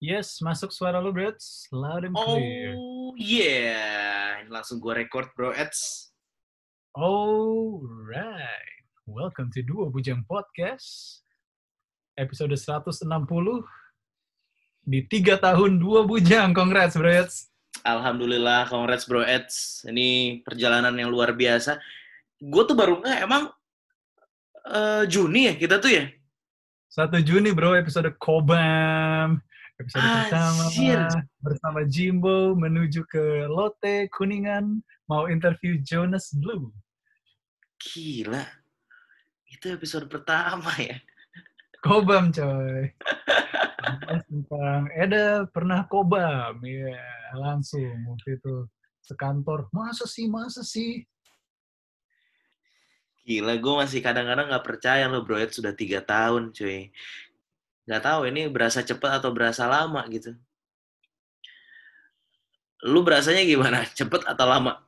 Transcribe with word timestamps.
Yes, 0.00 0.40
masuk 0.40 0.72
suara 0.72 0.96
lu, 0.96 1.12
Brits. 1.12 1.68
Loud 1.68 2.08
and 2.08 2.16
clear. 2.16 2.72
Oh 2.72 3.12
yeah, 3.20 4.40
Ini 4.40 4.48
langsung 4.48 4.80
gue 4.80 4.96
record 4.96 5.28
bro 5.36 5.52
Eds. 5.52 6.08
Alright. 6.96 8.80
Welcome 9.04 9.52
to 9.52 9.60
Dua 9.60 9.92
Bujang 9.92 10.24
Podcast. 10.24 11.20
Episode 12.16 12.56
160 12.56 13.12
di 14.88 15.04
tiga 15.04 15.36
tahun 15.36 15.76
dua 15.76 16.08
bujang. 16.08 16.56
Congrats, 16.56 16.96
Brits. 16.96 17.52
Alhamdulillah, 17.84 18.72
congrats 18.72 19.04
bro 19.04 19.20
Eds. 19.20 19.84
Ini 19.84 20.40
perjalanan 20.40 20.96
yang 20.96 21.12
luar 21.12 21.36
biasa. 21.36 21.76
Gue 22.40 22.64
tuh 22.64 22.72
baru 22.72 23.04
nggak 23.04 23.28
emang 23.28 23.52
eh, 24.64 25.04
Juni 25.12 25.52
ya 25.52 25.60
kita 25.60 25.76
tuh 25.76 25.92
ya. 25.92 26.08
1 26.88 27.20
Juni, 27.20 27.52
bro, 27.52 27.76
episode 27.76 28.08
Kobam. 28.16 29.44
Episode 29.80 30.04
pertama 30.04 30.62
Anjir. 30.68 31.00
bersama 31.40 31.80
Jimbo 31.88 32.52
menuju 32.52 33.00
ke 33.08 33.48
Lotte, 33.48 34.12
Kuningan, 34.12 34.84
mau 35.08 35.24
interview 35.24 35.80
Jonas 35.80 36.36
Blue. 36.36 36.68
Gila, 37.80 38.44
itu 39.48 39.72
episode 39.72 40.04
pertama 40.12 40.68
ya. 40.76 41.00
Kobam 41.80 42.28
coy. 42.28 42.92
Tentang 44.28 44.92
Eda 44.92 45.48
pernah 45.48 45.88
kobam, 45.88 46.60
ya 46.60 47.00
langsung 47.40 48.04
waktu 48.04 48.36
itu 48.36 48.68
sekantor. 49.00 49.72
Masa 49.72 50.04
sih, 50.04 50.28
masa 50.28 50.60
sih? 50.60 51.08
Gila, 53.24 53.56
gue 53.56 53.74
masih 53.80 54.04
kadang-kadang 54.04 54.52
nggak 54.52 54.66
percaya 54.76 55.08
lo 55.08 55.24
bro 55.24 55.40
Eds 55.40 55.56
sudah 55.56 55.72
tiga 55.72 56.04
tahun 56.04 56.52
cuy. 56.52 56.92
Nggak 57.90 58.06
tahu 58.06 58.20
ini 58.30 58.46
berasa 58.46 58.86
cepat 58.86 59.18
atau 59.18 59.34
berasa 59.34 59.66
lama 59.66 59.98
gitu. 60.06 60.38
Lu 62.86 63.02
berasanya 63.02 63.42
gimana? 63.42 63.82
Cepet 63.98 64.22
atau 64.30 64.46
lama? 64.46 64.78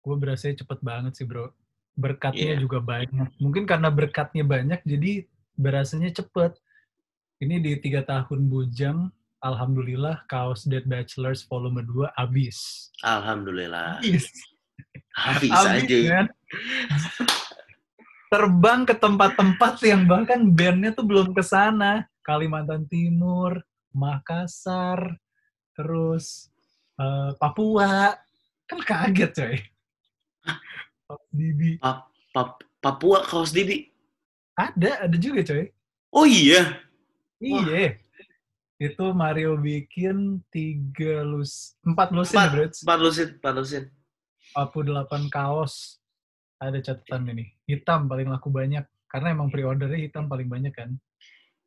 Gue 0.00 0.16
berasa 0.16 0.48
cepet 0.48 0.80
banget 0.80 1.12
sih 1.18 1.28
bro. 1.28 1.52
Berkatnya 1.92 2.56
Iya. 2.56 2.62
juga 2.64 2.80
banyak. 2.80 3.36
Mungkin 3.36 3.68
karena 3.68 3.92
berkatnya 3.92 4.48
banyak, 4.48 4.80
jadi 4.88 5.28
berasanya 5.60 6.08
cepet. 6.08 6.56
Ini 7.44 7.60
di 7.60 7.76
tiga 7.84 8.00
tahun 8.00 8.48
bujang, 8.48 9.12
Alhamdulillah 9.44 10.24
Kaos 10.24 10.64
Dead 10.64 10.88
Bachelors 10.88 11.44
volume 11.44 11.84
2 11.84 12.16
abis. 12.16 12.88
Alhamdulillah. 13.04 14.00
Abis. 14.00 14.24
Habis 15.12 15.52
Abis, 15.52 15.84
aja. 15.84 16.24
Terbang 18.26 18.82
ke 18.82 18.94
tempat-tempat 18.94 19.78
yang 19.86 20.02
bahkan 20.04 20.42
bandnya 20.50 20.90
tuh 20.90 21.06
belum 21.06 21.30
ke 21.30 21.42
sana. 21.42 22.04
Kalimantan 22.26 22.90
Timur, 22.90 23.62
Makassar, 23.94 25.14
terus 25.78 26.50
eh, 26.98 27.30
Papua. 27.38 28.18
Kan 28.66 28.82
kaget 28.82 29.30
coy. 29.30 29.56
Bibi. 31.30 31.78
Pap- 32.34 32.66
Papua 32.82 33.22
kaos 33.22 33.54
Dibi. 33.54 33.86
Ada, 34.58 35.06
ada 35.06 35.16
juga 35.16 35.46
coy. 35.46 35.70
Oh 36.10 36.26
iya. 36.26 36.82
Iya. 37.38 37.94
Itu 38.76 39.14
Mario 39.16 39.56
bikin 39.56 40.44
tiga 40.52 41.24
lus, 41.24 41.72
empat 41.80 42.12
lusin 42.12 42.36
ya, 42.36 42.44
Empat, 42.44 42.52
Brits. 42.52 42.78
empat 42.84 42.98
lusin, 43.00 43.28
empat 43.40 43.52
lusin. 43.56 43.84
48 44.52 45.32
kaos. 45.32 45.96
Ada 46.56 46.78
catatan 46.80 47.28
ini. 47.36 47.44
Hitam 47.68 48.08
paling 48.08 48.32
laku 48.32 48.48
banyak. 48.48 48.84
Karena 49.06 49.32
emang 49.32 49.52
pre-ordernya 49.52 50.00
hitam 50.00 50.26
paling 50.26 50.48
banyak 50.48 50.72
kan. 50.72 50.96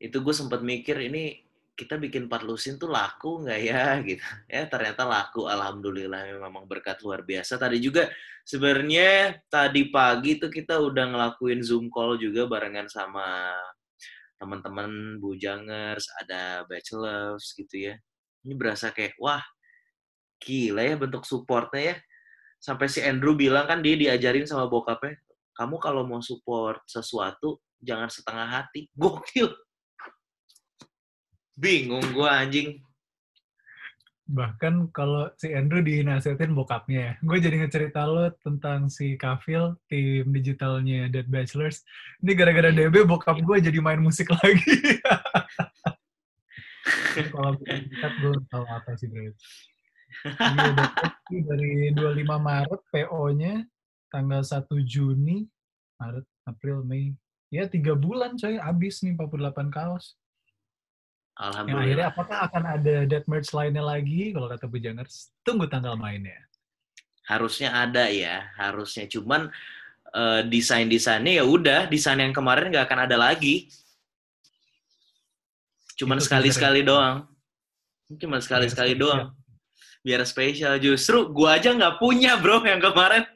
Itu 0.01 0.21
gue 0.25 0.33
sempat 0.33 0.65
mikir 0.65 0.97
ini 0.99 1.45
kita 1.79 1.95
bikin 1.95 2.27
empat 2.27 2.43
lusin 2.43 2.75
tuh 2.75 2.91
laku 2.91 3.47
nggak 3.47 3.59
ya 3.63 3.83
gitu. 4.09 4.25
Ya 4.51 4.67
ternyata 4.67 5.07
laku. 5.07 5.47
Alhamdulillah 5.47 6.41
memang 6.41 6.67
berkat 6.67 6.99
luar 7.05 7.23
biasa. 7.23 7.55
Tadi 7.55 7.79
juga 7.79 8.11
sebenarnya 8.43 9.39
tadi 9.47 9.88
pagi 9.88 10.35
tuh 10.41 10.51
kita 10.51 10.81
udah 10.81 11.05
ngelakuin 11.16 11.63
zoom 11.63 11.88
call 11.88 12.19
juga 12.19 12.49
barengan 12.49 12.91
sama 12.91 13.55
teman-teman 14.39 15.19
bujangers, 15.19 16.07
ada 16.19 16.63
bachelors 16.67 17.51
gitu 17.55 17.91
ya. 17.91 17.95
Ini 18.47 18.55
berasa 18.55 18.91
kayak 18.95 19.19
wah 19.19 19.44
gila 20.39 20.83
ya 20.83 20.95
bentuk 20.95 21.28
supportnya 21.28 21.95
ya. 21.95 21.95
Sampai 22.59 22.92
si 22.92 23.00
Andrew 23.00 23.40
bilang 23.40 23.64
kan 23.66 23.80
dia 23.80 23.96
diajarin 23.96 24.44
sama 24.44 24.68
bokapnya, 24.68 25.16
kamu 25.56 25.80
kalau 25.80 26.03
mau 26.03 26.20
support 26.20 26.84
sesuatu 26.84 27.59
jangan 27.80 28.12
setengah 28.12 28.47
hati. 28.47 28.92
Gokil. 29.00 29.52
Bingung 31.56 32.03
gua 32.16 32.44
anjing. 32.44 32.84
Bahkan 34.30 34.94
kalau 34.94 35.34
si 35.42 35.50
Andrew 35.58 35.81
dinasihatin 35.81 36.53
bokapnya 36.53 37.00
ya. 37.02 37.14
Gue 37.25 37.42
jadi 37.42 37.66
ngecerita 37.66 38.06
lo 38.06 38.30
tentang 38.46 38.86
si 38.86 39.18
Kafil, 39.18 39.74
tim 39.90 40.30
digitalnya 40.30 41.09
Dead 41.09 41.26
Bachelors. 41.26 41.81
Ini 42.22 42.38
gara-gara 42.38 42.70
DB 42.70 43.09
bokap 43.09 43.41
gue 43.41 43.58
jadi 43.58 43.81
main 43.81 43.97
musik 43.97 44.30
lagi. 44.38 45.02
kalau 47.34 47.58
gue 47.58 47.74
nggak 47.90 48.46
tahu 48.53 48.66
apa 48.70 48.94
sih 49.02 49.09
bro. 49.09 49.34
Iya, 51.30 51.42
dari 51.46 51.94
25 51.94 52.25
Maret 52.42 52.81
PO-nya, 52.90 53.62
tanggal 54.09 54.42
1 54.42 54.66
Juni, 54.81 55.46
Maret, 56.02 56.25
April, 56.50 56.81
Mei. 56.81 57.14
Ya, 57.50 57.66
tiga 57.66 57.94
bulan 57.94 58.38
coy, 58.38 58.58
habis 58.58 59.02
nih 59.06 59.14
48 59.14 59.70
kaos. 59.70 60.18
Yang 61.40 61.56
akhirnya 61.56 61.72
Alhamdulillah. 61.72 62.08
apakah 62.12 62.38
akan 62.52 62.64
ada 62.68 62.96
dead 63.08 63.24
merch 63.30 63.50
lainnya 63.56 63.80
lagi? 63.80 64.36
Kalau 64.36 64.52
kata 64.52 64.68
Bujangers, 64.68 65.31
tunggu 65.42 65.72
tanggal 65.72 65.96
mainnya. 65.96 66.36
Harusnya 67.24 67.72
ada 67.72 68.12
ya, 68.12 68.52
harusnya. 68.59 69.08
Cuman 69.08 69.47
eh, 70.12 70.41
desain-desainnya 70.52 71.40
ya 71.40 71.46
udah, 71.47 71.88
desain 71.88 72.20
yang 72.20 72.36
kemarin 72.36 72.74
nggak 72.76 72.86
akan 72.91 73.00
ada 73.08 73.16
lagi. 73.16 73.72
Cuman 75.96 76.20
sekali-sekali 76.20 76.84
doang. 76.84 77.24
Cuman 78.20 78.44
sekali-sekali 78.44 79.00
spesial. 79.00 79.08
doang. 79.08 79.38
Biar 80.05 80.23
spesial. 80.23 80.79
Justru 80.79 81.27
gua 81.31 81.59
aja 81.59 81.75
nggak 81.75 81.99
punya 81.99 82.39
bro 82.39 82.63
yang 82.63 82.79
kemarin. 82.79 83.27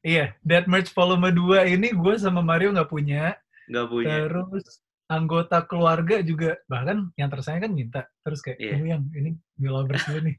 Iya, 0.00 0.32
dead 0.40 0.64
merch 0.64 0.90
volume 0.96 1.28
2 1.28 1.76
ini 1.76 1.92
gue 1.92 2.14
sama 2.16 2.40
Mario 2.40 2.72
nggak 2.72 2.88
punya. 2.88 3.36
Nggak 3.68 3.86
punya. 3.92 4.16
Terus 4.24 4.80
anggota 5.12 5.60
keluarga 5.68 6.24
juga, 6.24 6.56
bahkan 6.64 7.12
yang 7.20 7.28
tersayang 7.28 7.68
kan 7.68 7.72
minta. 7.76 8.02
Terus 8.24 8.40
kayak. 8.40 8.58
"Oh, 8.64 8.86
yang 8.88 9.04
ini 9.12 9.36
Mila 9.60 9.84
dulu 9.84 10.18
nih. 10.24 10.36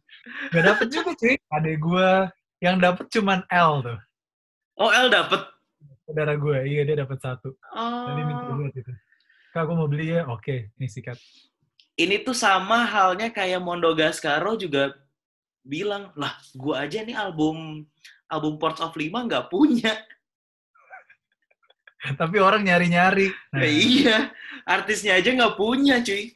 Gak 0.50 0.66
dapet 0.66 0.88
juga 0.90 1.14
cuy. 1.14 1.38
Adek 1.54 1.78
gue 1.78 2.10
yang 2.58 2.82
dapet 2.82 3.06
cuman 3.14 3.46
L 3.54 3.86
tuh. 3.86 4.00
Oh 4.82 4.90
L 4.90 5.14
dapet. 5.14 5.46
Saudara 6.10 6.34
gue, 6.34 6.58
iya 6.66 6.82
dia 6.82 6.98
dapet 6.98 7.22
satu. 7.22 7.54
Oh. 7.78 8.06
Tadi 8.10 8.22
minta 8.26 8.50
gue 8.58 8.68
gitu. 8.74 8.92
Kak, 9.54 9.62
gue 9.70 9.76
mau 9.78 9.86
beli 9.86 10.18
ya? 10.18 10.26
Oke, 10.26 10.74
nih 10.82 10.90
sikat. 10.90 11.22
ini 12.00 12.24
tuh 12.24 12.34
sama 12.34 12.88
halnya 12.88 13.30
kayak 13.30 13.62
Mondo 13.62 13.94
Gascaro 13.94 14.58
juga 14.58 14.96
bilang, 15.62 16.10
lah 16.18 16.34
gua 16.54 16.86
aja 16.86 17.02
nih 17.02 17.14
album 17.14 17.86
album 18.28 18.58
Ports 18.58 18.82
of 18.82 18.96
Lima 18.96 19.24
nggak 19.26 19.50
punya. 19.50 19.94
Tapi 22.22 22.38
orang 22.42 22.66
nyari-nyari. 22.66 23.30
Nah, 23.54 23.62
Nah, 23.62 23.70
iya, 23.70 24.18
artisnya 24.66 25.22
aja 25.22 25.30
nggak 25.32 25.54
punya 25.56 26.02
cuy. 26.02 26.34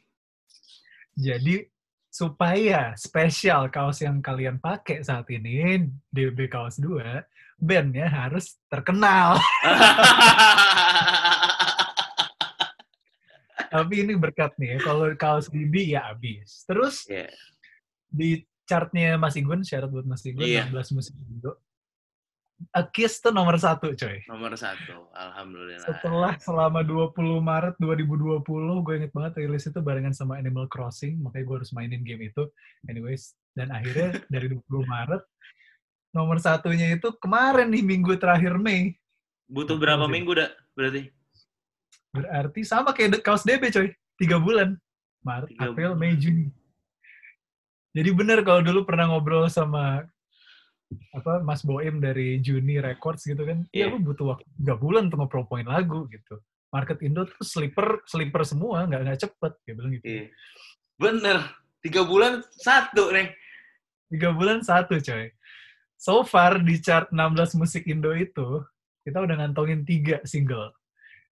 Jadi 1.16 1.66
supaya 2.06 2.92
spesial 2.96 3.68
kaos 3.68 4.00
yang 4.00 4.22
kalian 4.22 4.56
pakai 4.56 5.04
saat 5.04 5.28
ini, 5.28 5.84
DB 6.08 6.48
Kaos 6.48 6.80
2, 6.80 7.20
bandnya 7.60 8.08
harus 8.08 8.56
terkenal. 8.68 9.36
Tapi 13.72 13.94
ini 14.06 14.14
berkat 14.16 14.54
nih 14.56 14.76
ya, 14.76 14.78
kalau 14.80 15.08
kaos 15.16 15.48
DB 15.52 15.92
ya 15.92 16.12
habis. 16.12 16.64
Terus 16.64 17.04
Iya. 17.08 17.28
di 18.08 18.40
chartnya 18.66 19.14
Mas 19.14 19.34
Igun, 19.34 19.62
syarat 19.62 19.88
buat 19.88 20.04
Mas 20.04 20.22
Igun, 20.22 20.42
Iya. 20.42 20.66
16 20.68 20.92
musik 20.92 21.14
Indo. 21.16 21.56
A 22.72 22.82
Kiss 22.82 23.20
tuh 23.20 23.30
nomor 23.30 23.52
satu 23.56 23.92
coy. 23.92 24.24
Nomor 24.26 24.56
satu, 24.56 25.12
alhamdulillah. 25.12 25.84
Setelah 25.84 26.32
selama 26.40 26.80
20 26.80 27.12
Maret 27.38 27.76
2020, 27.76 28.40
gue 28.80 28.94
inget 28.96 29.12
banget 29.12 29.32
rilis 29.38 29.68
itu 29.68 29.76
barengan 29.78 30.10
sama 30.10 30.40
Animal 30.40 30.64
Crossing, 30.66 31.20
makanya 31.20 31.44
gue 31.44 31.56
harus 31.60 31.70
mainin 31.70 32.00
game 32.00 32.24
itu. 32.24 32.48
Anyways, 32.88 33.36
dan 33.52 33.68
akhirnya 33.68 34.16
dari 34.32 34.48
20 34.48 34.64
Maret, 34.88 35.20
nomor 36.10 36.40
satunya 36.40 36.96
itu 36.96 37.12
kemarin 37.20 37.68
nih 37.68 37.84
minggu 37.84 38.16
terakhir 38.16 38.56
Mei. 38.56 38.96
Butuh 39.46 39.76
berapa 39.76 40.00
Betul 40.00 40.08
sih. 40.08 40.14
minggu 40.16 40.32
dah 40.34 40.50
berarti? 40.72 41.02
Berarti 42.08 42.60
sama 42.64 42.90
kayak 42.90 43.20
kaos 43.20 43.44
DB 43.44 43.68
coy, 43.68 43.92
tiga 44.16 44.40
bulan. 44.40 44.80
Maret, 45.20 45.52
Tiga 45.52 45.68
April, 45.68 45.92
bulan. 45.92 46.00
Mei, 46.00 46.16
Juni. 46.16 46.48
Jadi 47.96 48.10
bener 48.12 48.44
kalau 48.44 48.60
dulu 48.60 48.84
pernah 48.84 49.08
ngobrol 49.08 49.48
sama 49.48 50.04
apa 51.16 51.40
Mas 51.42 51.64
Boim 51.64 51.98
dari 51.98 52.38
Juni 52.44 52.78
Records 52.78 53.24
gitu 53.26 53.42
kan, 53.42 53.64
iya 53.74 53.88
Iya. 53.88 53.96
lu 53.96 54.04
butuh 54.04 54.36
waktu 54.36 54.46
tiga 54.60 54.74
bulan 54.78 55.08
untuk 55.10 55.24
ngepropoin 55.24 55.66
lagu 55.66 56.04
gitu. 56.12 56.36
market 56.66 56.98
Indo 57.00 57.24
tuh 57.24 57.40
sleeper 57.40 58.04
sleeper 58.04 58.42
semua, 58.44 58.84
nggak 58.84 59.00
nggak 59.06 59.20
cepet. 59.22 59.52
Dia 59.64 59.72
bilang 59.78 59.92
gitu. 59.96 60.04
Iya. 60.04 60.24
Bener. 61.00 61.38
Tiga 61.80 62.02
bulan 62.04 62.42
satu 62.52 63.14
nih. 63.16 63.32
Tiga 64.12 64.28
bulan 64.36 64.60
satu 64.60 64.98
coy. 65.00 65.30
So 65.96 66.20
far 66.26 66.60
di 66.60 66.76
chart 66.76 67.08
16 67.14 67.56
musik 67.56 67.88
Indo 67.88 68.12
itu, 68.12 68.60
kita 69.06 69.24
udah 69.24 69.34
ngantongin 69.40 69.88
tiga 69.88 70.20
single. 70.28 70.74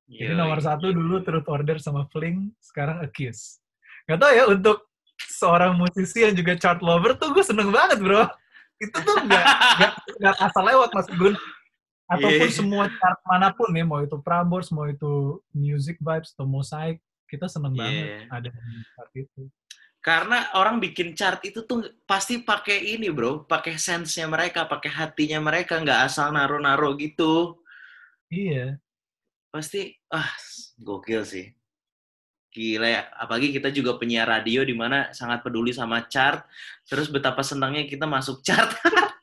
Jadi 0.08 0.32
Yoi. 0.32 0.38
nomor 0.38 0.64
satu 0.64 0.94
dulu 0.94 1.20
Truth 1.20 1.50
Order 1.50 1.76
sama 1.76 2.08
Fling, 2.08 2.48
sekarang 2.62 3.04
A 3.04 3.08
Kiss. 3.10 3.60
Gak 4.08 4.20
tau 4.20 4.32
ya, 4.32 4.48
untuk 4.48 4.93
seorang 5.28 5.76
musisi 5.76 6.24
yang 6.24 6.34
juga 6.36 6.56
chart 6.58 6.80
lover 6.80 7.16
tuh 7.16 7.32
gue 7.32 7.44
seneng 7.44 7.70
banget 7.72 7.98
bro. 8.00 8.24
Itu 8.80 8.96
tuh 9.00 9.16
gak, 9.30 9.44
gak, 9.78 9.92
gak 10.18 10.34
asal 10.42 10.64
lewat 10.66 10.90
Mas 10.92 11.08
Gun. 11.14 11.34
Ataupun 12.04 12.48
Iya. 12.50 12.52
semua 12.52 12.84
chart 13.00 13.20
mana 13.24 13.48
pun 13.54 13.72
nih, 13.72 13.86
mau 13.86 14.04
itu 14.04 14.20
Prambors, 14.20 14.68
mau 14.68 14.84
itu 14.84 15.40
Music 15.56 15.96
Vibes, 16.04 16.36
atau 16.36 16.44
Mosaic, 16.44 17.00
kita 17.30 17.48
seneng 17.48 17.72
Iya. 17.72 17.80
banget 17.80 18.06
ada 18.28 18.48
di 18.52 18.82
chart 18.92 19.12
itu. 19.16 19.42
Karena 20.04 20.52
orang 20.52 20.84
bikin 20.84 21.16
chart 21.16 21.40
itu 21.48 21.64
tuh 21.64 21.96
pasti 22.04 22.44
pakai 22.44 22.92
ini 22.92 23.08
bro, 23.08 23.48
pakai 23.48 23.80
sense-nya 23.80 24.28
mereka, 24.28 24.68
pakai 24.68 24.92
hatinya 24.92 25.40
mereka, 25.40 25.80
nggak 25.80 26.12
asal 26.12 26.28
naro-naro 26.28 26.92
gitu. 27.00 27.56
Iya, 28.28 28.76
Pasti, 29.54 29.94
ah, 30.10 30.28
gokil 30.82 31.22
sih. 31.22 31.46
Gila 32.54 32.86
ya, 32.86 33.02
apalagi 33.18 33.50
kita 33.50 33.74
juga 33.74 33.98
penyiar 33.98 34.30
radio 34.30 34.62
di 34.62 34.78
mana 34.78 35.10
sangat 35.10 35.42
peduli 35.42 35.74
sama 35.74 36.06
chart, 36.06 36.46
terus 36.86 37.10
betapa 37.10 37.42
senangnya 37.42 37.82
kita 37.82 38.06
masuk 38.06 38.46
chart. 38.46 38.70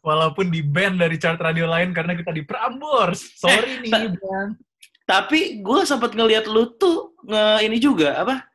walaupun 0.00 0.48
di 0.48 0.64
band 0.64 1.00
dari 1.00 1.20
chart 1.20 1.36
radio 1.36 1.68
lain 1.68 1.92
karena 1.92 2.16
kita 2.16 2.32
di 2.32 2.42
Prambors. 2.44 3.36
Sorry 3.36 3.84
nih, 3.84 4.16
Bang. 4.16 4.56
Tapi 5.04 5.60
gue 5.60 5.80
sempat 5.84 6.16
ngeliat 6.16 6.48
lu 6.48 6.70
tuh 6.78 7.12
nge 7.26 7.66
ini 7.66 7.76
juga 7.82 8.22
apa 8.22 8.46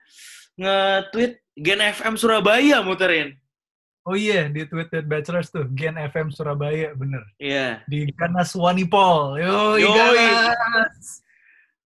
nge-tweet 0.56 1.34
Gen 1.56 1.82
FM 1.84 2.16
Surabaya 2.16 2.80
muterin. 2.82 3.36
Oh 4.06 4.14
iya, 4.14 4.46
di 4.46 4.62
Twitter 4.70 5.02
Bachelors 5.02 5.50
tuh, 5.50 5.66
Gen 5.74 5.98
FM 5.98 6.30
Surabaya, 6.30 6.94
bener. 6.94 7.26
Iya, 7.42 7.82
Di 7.90 8.06
Ganas 8.14 8.54
Wanipol. 8.54 9.42
Yo, 9.42 9.82
Yoi. 9.82 9.98
Ganas. 9.98 11.25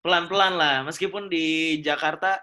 Pelan-pelan 0.03 0.53
lah. 0.55 0.75
Meskipun 0.87 1.27
di 1.27 1.79
Jakarta 1.83 2.39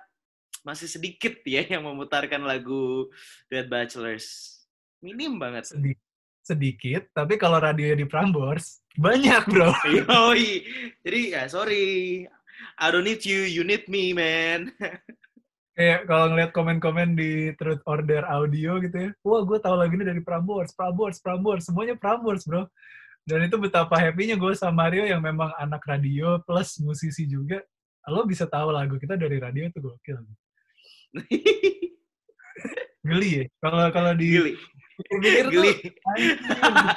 masih 0.66 0.90
sedikit 0.90 1.38
ya 1.46 1.62
yang 1.62 1.86
memutarkan 1.86 2.42
lagu 2.42 3.10
Dead 3.46 3.70
Bachelors. 3.70 4.58
Minim 5.04 5.38
banget. 5.38 5.70
Sedi- 5.70 6.00
sedikit, 6.46 7.10
tapi 7.10 7.34
kalau 7.34 7.58
radio 7.58 7.90
di 7.98 8.06
Prambors, 8.06 8.78
banyak 8.94 9.50
bro. 9.50 9.74
Yoi. 9.98 10.62
Jadi 11.02 11.20
ya 11.34 11.50
sorry. 11.50 12.22
I 12.78 12.86
don't 12.88 13.04
need 13.04 13.26
you, 13.26 13.44
you 13.44 13.66
need 13.66 13.84
me, 13.90 14.14
man. 14.16 14.72
Kayak 15.76 16.08
kalau 16.08 16.32
ngeliat 16.32 16.56
komen-komen 16.56 17.12
di 17.12 17.52
Truth 17.60 17.84
Order 17.84 18.24
audio 18.24 18.80
gitu 18.80 18.96
ya, 18.96 19.10
wah 19.20 19.44
gue 19.44 19.60
tahu 19.60 19.76
lagu 19.76 19.92
ini 19.92 20.08
dari 20.08 20.24
Prambors, 20.24 20.72
Prambors, 20.72 21.20
Prambors, 21.20 21.68
semuanya 21.68 21.92
Prambors 22.00 22.48
bro. 22.48 22.64
Dan 23.26 23.42
itu 23.50 23.58
betapa 23.58 23.98
happy-nya 23.98 24.38
gue 24.38 24.54
sama 24.54 24.86
Mario 24.86 25.02
yang 25.02 25.18
memang 25.18 25.50
anak 25.58 25.82
radio 25.82 26.38
plus 26.46 26.78
musisi 26.78 27.26
juga. 27.26 27.58
Lo 28.06 28.22
bisa 28.22 28.46
tahu 28.46 28.70
lagu 28.70 29.02
kita 29.02 29.18
dari 29.18 29.42
radio 29.42 29.66
itu 29.66 29.82
gokil. 29.82 30.22
Geli 33.02 33.30
ya. 33.42 33.44
Kalau 33.58 33.90
kalau 33.90 34.12
di 34.14 34.26
tuh 34.30 34.56
Gili. 35.52 35.74
Anjing, 36.08 36.40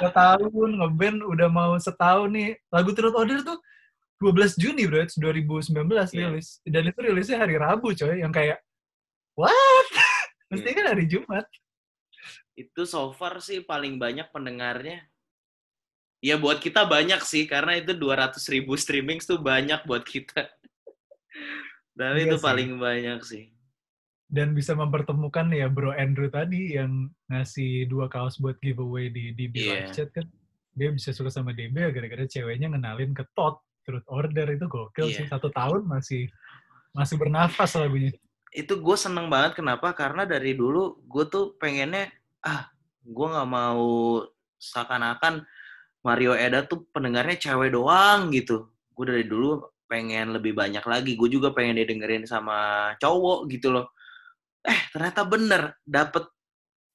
udah 0.00 0.12
tahun 0.16 0.70
ngeband 0.80 1.20
udah 1.20 1.48
mau 1.52 1.76
setahun 1.76 2.32
nih 2.32 2.56
lagu 2.72 2.96
Truth 2.96 3.12
Order 3.12 3.44
tuh 3.44 3.60
12 4.24 4.56
Juni 4.56 4.88
bro 4.88 5.04
it's 5.04 5.20
2019 5.20 5.76
Iya. 6.16 6.32
rilis 6.32 6.64
dan 6.64 6.88
itu 6.88 6.96
rilisnya 6.96 7.36
hari 7.44 7.60
Rabu 7.60 7.92
coy 7.92 8.24
yang 8.24 8.32
kayak 8.32 8.56
what 9.36 9.84
mesti 10.48 10.64
Iya. 10.64 10.76
kan 10.80 10.86
hari 10.96 11.04
Jumat 11.12 11.44
Itu 12.56 12.88
so 12.88 13.12
far 13.12 13.36
sih 13.44 13.60
paling 13.64 14.00
banyak 14.00 14.32
pendengarnya. 14.32 15.04
Ya 16.20 16.36
buat 16.36 16.60
kita 16.60 16.84
banyak 16.84 17.20
sih, 17.22 17.44
karena 17.44 17.76
itu 17.76 17.92
200 17.92 18.36
ribu 18.46 18.76
streaming 18.76 19.18
tuh 19.18 19.40
banyak 19.40 19.80
buat 19.84 20.04
kita. 20.04 20.46
Tapi 21.98 22.18
Iya 22.18 22.26
itu 22.26 22.36
sih. 22.36 22.44
paling 22.44 22.70
banyak 22.76 23.20
sih. 23.22 23.44
dan 24.30 24.54
bisa 24.54 24.78
mempertemukan 24.78 25.50
ya 25.50 25.66
bro 25.66 25.90
Andrew 25.90 26.30
tadi 26.30 26.78
yang 26.78 27.10
ngasih 27.26 27.90
dua 27.90 28.06
kaos 28.06 28.38
buat 28.38 28.54
giveaway 28.62 29.10
di 29.10 29.34
DB 29.34 29.58
Iya. 29.58 29.66
Live 29.74 29.90
Chat 29.90 30.14
kan 30.14 30.22
dia 30.70 30.94
bisa 30.94 31.10
suka 31.10 31.34
sama 31.34 31.50
DB 31.50 31.74
ya 31.74 31.90
gara-gara 31.90 32.22
ceweknya 32.24 32.70
ngenalin 32.70 33.10
ke 33.10 33.26
Todd 33.34 33.58
Truth 33.82 34.06
Order 34.06 34.54
itu 34.54 34.70
gokil 34.70 35.10
Iya. 35.10 35.16
sih 35.16 35.26
satu 35.26 35.50
tahun 35.50 35.82
masih 35.82 36.30
masih 36.92 37.18
bernafas 37.18 37.74
lagunya 37.74 38.14
Itu 38.50 38.78
gue 38.78 38.94
seneng 38.94 39.26
banget, 39.26 39.58
kenapa? 39.58 39.90
Karena 39.94 40.22
dari 40.22 40.54
dulu 40.54 41.02
gue 41.06 41.24
tuh 41.26 41.58
pengennya, 41.58 42.14
ah 42.38 42.70
gue 43.02 43.26
nggak 43.26 43.50
mau 43.50 44.22
seakan-akan 44.58 45.42
Mario 46.00 46.32
Eda 46.32 46.64
tuh 46.64 46.88
pendengarnya 46.90 47.36
cewek 47.36 47.76
doang 47.76 48.32
gitu. 48.32 48.72
Gue 48.96 49.04
dari 49.04 49.24
dulu 49.28 49.60
pengen 49.84 50.32
lebih 50.32 50.56
banyak 50.56 50.84
lagi. 50.86 51.12
Gue 51.18 51.28
juga 51.28 51.52
pengen 51.52 51.76
didengerin 51.82 52.24
sama 52.24 52.90
cowok 52.96 53.50
gitu 53.52 53.74
loh. 53.74 53.92
Eh 54.64 54.80
ternyata 54.92 55.24
bener 55.28 55.62
dapet. 55.84 56.24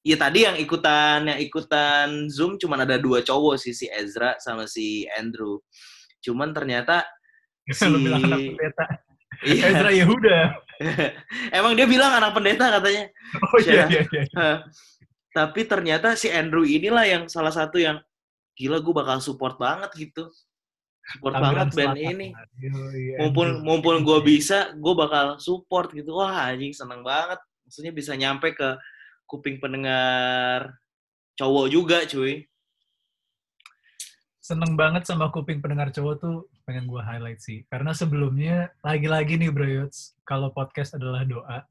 Ya 0.06 0.14
tadi 0.14 0.46
yang 0.46 0.54
ikutan 0.54 1.26
yang 1.26 1.38
ikutan 1.42 2.30
zoom 2.30 2.54
cuman 2.62 2.86
ada 2.86 2.94
dua 2.94 3.26
cowok 3.26 3.58
sih 3.58 3.74
si 3.74 3.86
Ezra 3.90 4.38
sama 4.38 4.66
si 4.70 5.06
Andrew. 5.18 5.58
Cuman 6.22 6.54
ternyata 6.54 7.02
si 7.66 7.86
Lu 7.90 7.98
bilang 8.02 8.22
anak 8.26 8.38
pendeta 8.54 8.84
Iya. 9.44 9.68
Ezra 9.68 9.90
Yehuda 9.92 10.38
Emang 11.58 11.76
dia 11.76 11.84
bilang 11.84 12.08
anak 12.14 12.32
pendeta 12.32 12.72
katanya. 12.78 13.04
oh 13.52 13.58
iya 13.60 13.84
iya 13.90 14.02
iya 14.06 14.24
Hah. 14.38 14.58
Tapi 15.34 15.68
ternyata 15.68 16.16
si 16.16 16.32
Andrew 16.32 16.64
inilah 16.64 17.04
yang 17.04 17.22
salah 17.28 17.52
satu 17.52 17.76
yang 17.76 18.00
gila 18.56 18.80
gue 18.80 18.94
bakal 18.96 19.20
support 19.20 19.60
banget 19.60 19.92
gitu. 19.94 20.32
Support 21.06 21.38
banget 21.38 21.68
band 21.76 21.94
Selatan. 21.94 22.12
ini. 22.16 22.28
Mumpun 23.20 23.62
mumpun 23.62 24.02
gue 24.02 24.18
bisa, 24.26 24.74
gue 24.74 24.94
bakal 24.96 25.38
support 25.38 25.92
gitu. 25.94 26.16
Wah 26.16 26.50
anjing 26.50 26.72
seneng 26.72 27.04
banget. 27.06 27.38
Maksudnya 27.68 27.92
bisa 27.94 28.16
nyampe 28.16 28.56
ke 28.56 28.74
kuping 29.28 29.60
pendengar 29.60 30.80
cowok 31.36 31.66
juga 31.68 32.02
cuy. 32.08 32.48
seneng 34.46 34.78
banget 34.78 35.02
sama 35.10 35.26
kuping 35.34 35.58
pendengar 35.58 35.90
cowok 35.90 36.14
tuh 36.22 36.46
pengen 36.62 36.86
gue 36.86 37.02
highlight 37.02 37.42
sih. 37.42 37.66
Karena 37.66 37.90
sebelumnya, 37.90 38.70
lagi-lagi 38.78 39.34
nih 39.34 39.50
Bro 39.50 39.66
Yots, 39.66 40.14
kalau 40.22 40.54
podcast 40.54 40.94
adalah 40.94 41.26
doa, 41.26 41.66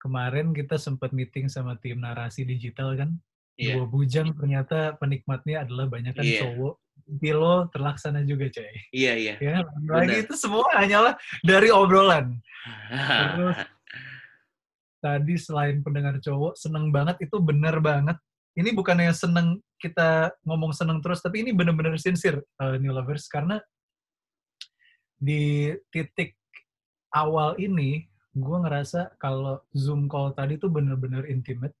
kemarin 0.00 0.56
kita 0.56 0.80
sempat 0.80 1.12
meeting 1.12 1.52
sama 1.52 1.76
tim 1.76 2.00
narasi 2.00 2.48
digital 2.48 2.96
kan, 2.96 3.20
Iya. 3.60 3.76
dua 3.78 3.86
bujang 3.86 4.32
ternyata 4.32 4.96
penikmatnya 4.96 5.62
adalah 5.68 5.86
banyak 5.86 6.12
kan 6.16 6.24
Iya. 6.24 6.40
cowok. 6.48 6.74
Bilo 7.02 7.66
terlaksana 7.68 8.24
juga 8.24 8.48
coy. 8.48 8.72
Iya 8.94 9.12
iya. 9.18 9.34
Ya, 9.42 9.56
lagi 9.90 10.22
Benar. 10.22 10.24
itu 10.24 10.34
semua 10.38 10.64
hanyalah 10.78 11.14
dari 11.44 11.68
obrolan. 11.68 12.38
Terus 12.88 13.58
tadi 15.04 15.34
selain 15.34 15.82
pendengar 15.82 16.16
cowok 16.22 16.54
seneng 16.56 16.88
banget 16.94 17.18
itu 17.20 17.36
bener 17.42 17.82
banget. 17.82 18.16
Ini 18.54 18.70
bukannya 18.76 19.10
seneng 19.16 19.58
kita 19.80 20.30
ngomong 20.46 20.70
seneng 20.76 21.02
terus, 21.02 21.18
tapi 21.24 21.42
ini 21.42 21.50
bener-bener 21.50 21.98
sincere 21.98 22.44
uh, 22.62 22.76
New 22.78 22.92
Lovers 22.94 23.26
karena 23.26 23.58
di 25.18 25.72
titik 25.90 26.38
awal 27.10 27.58
ini 27.58 28.06
gue 28.32 28.58
ngerasa 28.62 29.18
kalau 29.20 29.60
Zoom 29.74 30.06
call 30.08 30.32
tadi 30.38 30.56
tuh 30.56 30.70
bener-bener 30.72 31.26
intimate 31.28 31.74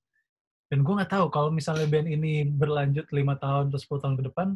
dan 0.72 0.80
gue 0.80 0.92
nggak 0.96 1.12
tahu 1.12 1.28
kalau 1.28 1.52
misalnya 1.52 1.84
band 1.84 2.08
ini 2.08 2.48
berlanjut 2.48 3.04
lima 3.12 3.36
tahun 3.36 3.68
atau 3.68 3.76
10 3.76 4.02
tahun 4.08 4.16
ke 4.16 4.24
depan 4.32 4.48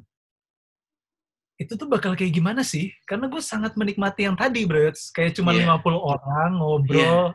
itu 1.57 1.73
tuh 1.73 1.89
bakal 1.89 2.13
kayak 2.13 2.37
gimana 2.37 2.61
sih? 2.61 2.93
Karena 3.09 3.33
gue 3.33 3.41
sangat 3.41 3.81
menikmati 3.81 4.29
yang 4.29 4.37
tadi, 4.37 4.69
bro. 4.69 4.93
Kayak 5.17 5.41
cuma 5.41 5.57
Iya. 5.57 5.65
50 5.65 5.97
orang 5.97 6.51
ngobrol, 6.61 7.33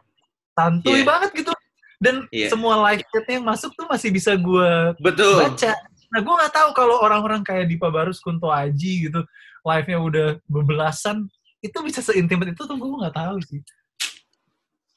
santuy 0.54 1.02
Iya. 1.02 1.06
banget 1.10 1.30
gitu. 1.42 1.52
Dan 1.98 2.30
Iya. 2.30 2.54
semua 2.54 2.78
live 2.90 3.02
chatnya 3.10 3.42
yang 3.42 3.48
masuk 3.50 3.74
tuh 3.74 3.90
masih 3.90 4.14
bisa 4.14 4.38
gue 4.38 4.94
Betul. 5.02 5.42
baca. 5.42 5.74
Nah, 6.14 6.20
gue 6.22 6.34
nggak 6.38 6.54
tahu 6.54 6.70
kalau 6.78 7.02
orang-orang 7.02 7.42
kayak 7.42 7.66
Dipa 7.66 7.90
Barus, 7.90 8.22
Kunto 8.22 8.54
Aji 8.54 9.10
gitu, 9.10 9.26
live-nya 9.66 9.98
udah 9.98 10.28
bebelasan, 10.46 11.26
itu 11.62 11.78
bisa 11.82 12.06
seintimate 12.06 12.54
itu 12.54 12.62
tuh 12.62 12.78
gue 12.78 12.90
nggak 13.02 13.18
tahu 13.18 13.38
sih. 13.42 13.62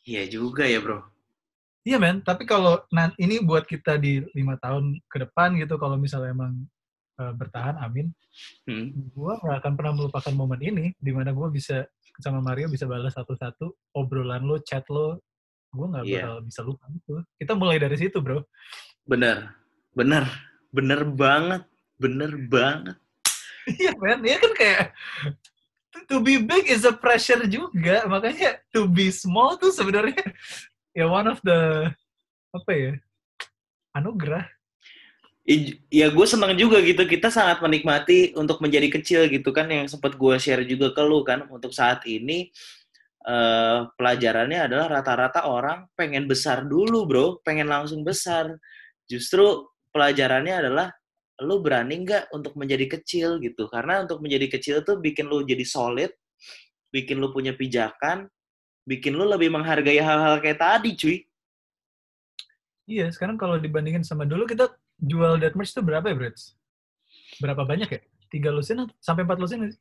Iya 0.05 0.29
juga 0.29 0.69
ya 0.69 0.85
bro. 0.85 1.01
Iya 1.85 2.01
men, 2.01 2.25
tapi 2.25 2.49
kalau 2.49 2.81
nah, 2.89 3.13
ini 3.21 3.45
buat 3.45 3.69
kita 3.69 4.01
di 4.01 4.25
lima 4.33 4.57
tahun 4.57 4.97
ke 5.05 5.29
depan 5.29 5.53
gitu, 5.61 5.77
kalau 5.77 6.01
misalnya 6.01 6.33
emang 6.33 6.65
eh, 7.21 7.33
bertahan, 7.37 7.77
amin. 7.79 8.09
Hmm. 8.67 8.91
gue 9.15 9.33
gak 9.47 9.63
akan 9.63 9.73
pernah 9.79 9.95
melupakan 9.95 10.35
momen 10.35 10.59
ini 10.59 10.91
di 10.99 11.15
mana 11.15 11.31
gue 11.31 11.47
bisa 11.55 11.87
sama 12.19 12.43
Mario 12.43 12.67
bisa 12.67 12.83
balas 12.83 13.15
satu-satu 13.15 13.95
obrolan 13.95 14.43
lo, 14.43 14.59
chat 14.59 14.83
lo, 14.91 15.23
gue 15.71 15.87
nggak 15.87 16.05
Iya. 16.07 16.15
bakal 16.23 16.35
bisa 16.47 16.61
lupa 16.63 16.85
itu. 16.91 17.15
Kita 17.39 17.53
mulai 17.55 17.77
dari 17.79 17.97
situ, 17.99 18.19
bro. 18.19 18.43
Bener. 19.07 19.51
Bener. 19.95 20.25
Bener 20.75 21.07
banget. 21.07 21.63
Bener 21.99 22.33
banget. 22.51 22.97
Iya, 23.71 23.93
men. 23.99 24.21
Iya 24.23 24.37
kan 24.43 24.53
kayak 24.59 24.83
to 26.11 26.19
be 26.21 26.37
big 26.43 26.67
is 26.67 26.83
a 26.87 26.95
pressure 26.95 27.43
juga. 27.47 28.03
Makanya 28.11 28.59
to 28.75 28.87
be 28.91 29.11
small 29.15 29.55
tuh 29.59 29.71
sebenarnya 29.71 30.21
ya 30.95 31.11
one 31.11 31.29
of 31.29 31.43
the 31.43 31.91
apa 32.55 32.71
ya 32.71 32.93
anugerah. 33.99 34.47
Ya 35.93 36.09
gue 36.09 36.25
senang 36.25 36.57
juga 36.57 36.81
gitu, 36.81 37.05
kita 37.05 37.29
sangat 37.29 37.61
menikmati 37.61 38.33
untuk 38.33 38.65
menjadi 38.65 38.89
kecil 38.97 39.21
gitu 39.29 39.53
kan, 39.53 39.69
yang 39.69 39.85
sempat 39.85 40.17
gue 40.17 40.35
share 40.41 40.65
juga 40.65 40.97
ke 40.97 41.05
lu 41.05 41.21
kan, 41.21 41.45
untuk 41.53 41.69
saat 41.69 42.01
ini 42.09 42.49
eh, 43.29 43.81
pelajarannya 43.93 44.73
adalah 44.73 44.89
rata-rata 44.89 45.45
orang 45.45 45.85
pengen 45.93 46.25
besar 46.25 46.65
dulu 46.65 47.05
bro, 47.05 47.27
pengen 47.45 47.69
langsung 47.69 48.01
besar. 48.01 48.57
Justru 49.05 49.69
pelajarannya 49.93 50.65
adalah 50.65 50.89
lu 51.45 51.61
berani 51.61 52.09
nggak 52.09 52.33
untuk 52.33 52.57
menjadi 52.57 52.97
kecil 52.97 53.37
gitu, 53.45 53.69
karena 53.69 54.01
untuk 54.01 54.25
menjadi 54.25 54.49
kecil 54.49 54.81
tuh 54.81 54.97
bikin 54.97 55.29
lu 55.29 55.45
jadi 55.45 55.67
solid, 55.69 56.09
bikin 56.89 57.21
lu 57.21 57.37
punya 57.37 57.53
pijakan, 57.53 58.33
bikin 58.85 59.17
lu 59.17 59.25
lebih 59.25 59.49
menghargai 59.49 59.99
hal-hal 59.99 60.39
kayak 60.41 60.61
tadi 60.61 60.93
cuy. 60.97 61.17
Iya, 62.85 63.09
sekarang 63.09 63.41
kalau 63.41 63.57
dibandingin 63.57 64.05
sama 64.05 64.29
dulu 64.29 64.45
kita 64.45 64.69
jual 65.01 65.41
dead 65.41 65.57
merch 65.57 65.73
tuh 65.73 65.81
berapa 65.81 66.05
ya, 66.05 66.17
Brits? 66.17 66.53
Berapa 67.41 67.65
banyak 67.65 67.89
ya? 67.89 68.01
Tiga 68.29 68.53
lusin 68.53 68.85
atau- 68.85 68.97
sampai 69.01 69.25
empat 69.25 69.41
lusin 69.41 69.73
sih? 69.73 69.81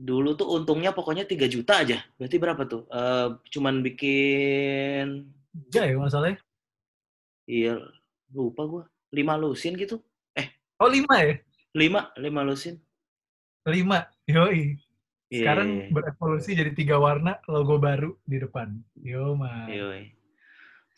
Dulu 0.00 0.38
tuh 0.38 0.46
untungnya 0.48 0.94
pokoknya 0.94 1.26
3 1.26 1.50
juta 1.50 1.82
aja. 1.82 1.98
Berarti 2.16 2.36
berapa 2.38 2.62
tuh? 2.70 2.86
Eh, 2.86 3.28
cuman 3.50 3.82
bikin 3.82 5.26
Tiga 5.68 5.82
ya 5.90 5.98
masalahnya. 5.98 6.38
iya 7.50 7.74
lupa 8.30 8.62
gua. 8.70 8.84
5 9.10 9.34
lusin 9.34 9.74
gitu. 9.74 9.98
Oh 10.80 10.88
lima 10.88 11.12
ya? 11.20 11.34
5, 11.76 12.08
5 12.16 12.40
lusin. 12.46 12.78
Lima. 13.68 14.06
Yoi. 14.24 14.78
Iya, 15.30 15.46
Sekarang 15.46 15.68
iya, 15.70 15.82
iya. 15.86 15.92
berevolusi 15.94 16.50
jadi 16.58 16.72
tiga 16.74 16.98
warna, 16.98 17.38
logo 17.46 17.78
baru 17.78 18.18
di 18.26 18.42
depan. 18.42 18.74
Yo, 18.98 19.38
man. 19.38 19.70
Yoi. 19.70 20.10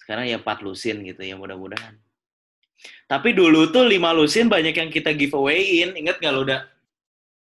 Sekarang 0.01 0.25
ya 0.25 0.41
4 0.41 0.65
lusin 0.65 1.05
gitu 1.05 1.21
ya 1.21 1.37
mudah-mudahan. 1.37 2.01
Tapi 3.05 3.37
dulu 3.37 3.69
tuh 3.69 3.85
5 3.85 4.17
lusin 4.17 4.49
banyak 4.49 4.73
yang 4.73 4.89
kita 4.89 5.13
giveaway-in. 5.13 5.93
Ingat 5.95 6.17
nggak 6.19 6.33
lo 6.33 6.49
udah? 6.49 6.65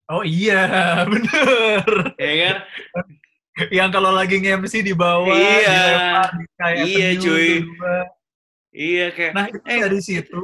Oh 0.08 0.25
iya, 0.25 0.64
bener. 1.12 2.16
Ya 2.16 2.32
kan? 2.42 2.56
Yang 3.76 3.90
kalau 3.92 4.10
lagi 4.16 4.40
nge-MC 4.40 4.80
di 4.80 4.96
bawah, 4.96 5.37
Iya. 5.37 5.68
dilempar 5.68 6.30
Sky 6.49 6.75
Iya, 6.80 7.08
cuy. 7.20 7.50
Iya 8.72 9.06
kayak 9.12 9.32
Nah, 9.37 9.44
itu 9.52 9.58
Eh. 9.68 9.78
dari 9.84 10.00
situ, 10.00 10.42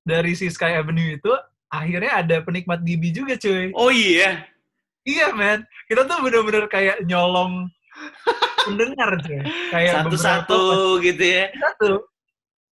dari 0.00 0.32
si 0.32 0.48
Sky 0.48 0.80
Avenue 0.80 1.20
itu, 1.20 1.28
akhirnya 1.68 2.24
ada 2.24 2.36
penikmat 2.40 2.80
Gibi 2.80 3.12
juga, 3.12 3.36
cuy. 3.36 3.76
Oh 3.76 3.92
iya. 3.92 4.48
Iya, 5.04 5.36
men. 5.36 5.68
Kita 5.84 6.08
tuh 6.08 6.18
bener-bener 6.24 6.64
kayak 6.66 7.04
nyolong 7.04 7.68
pendengar, 8.64 9.20
cuy. 9.20 9.40
Kayak 9.70 9.92
Satu-satu 10.00 10.60
gitu 11.04 11.24
ya. 11.24 11.44
Satu. 11.52 12.08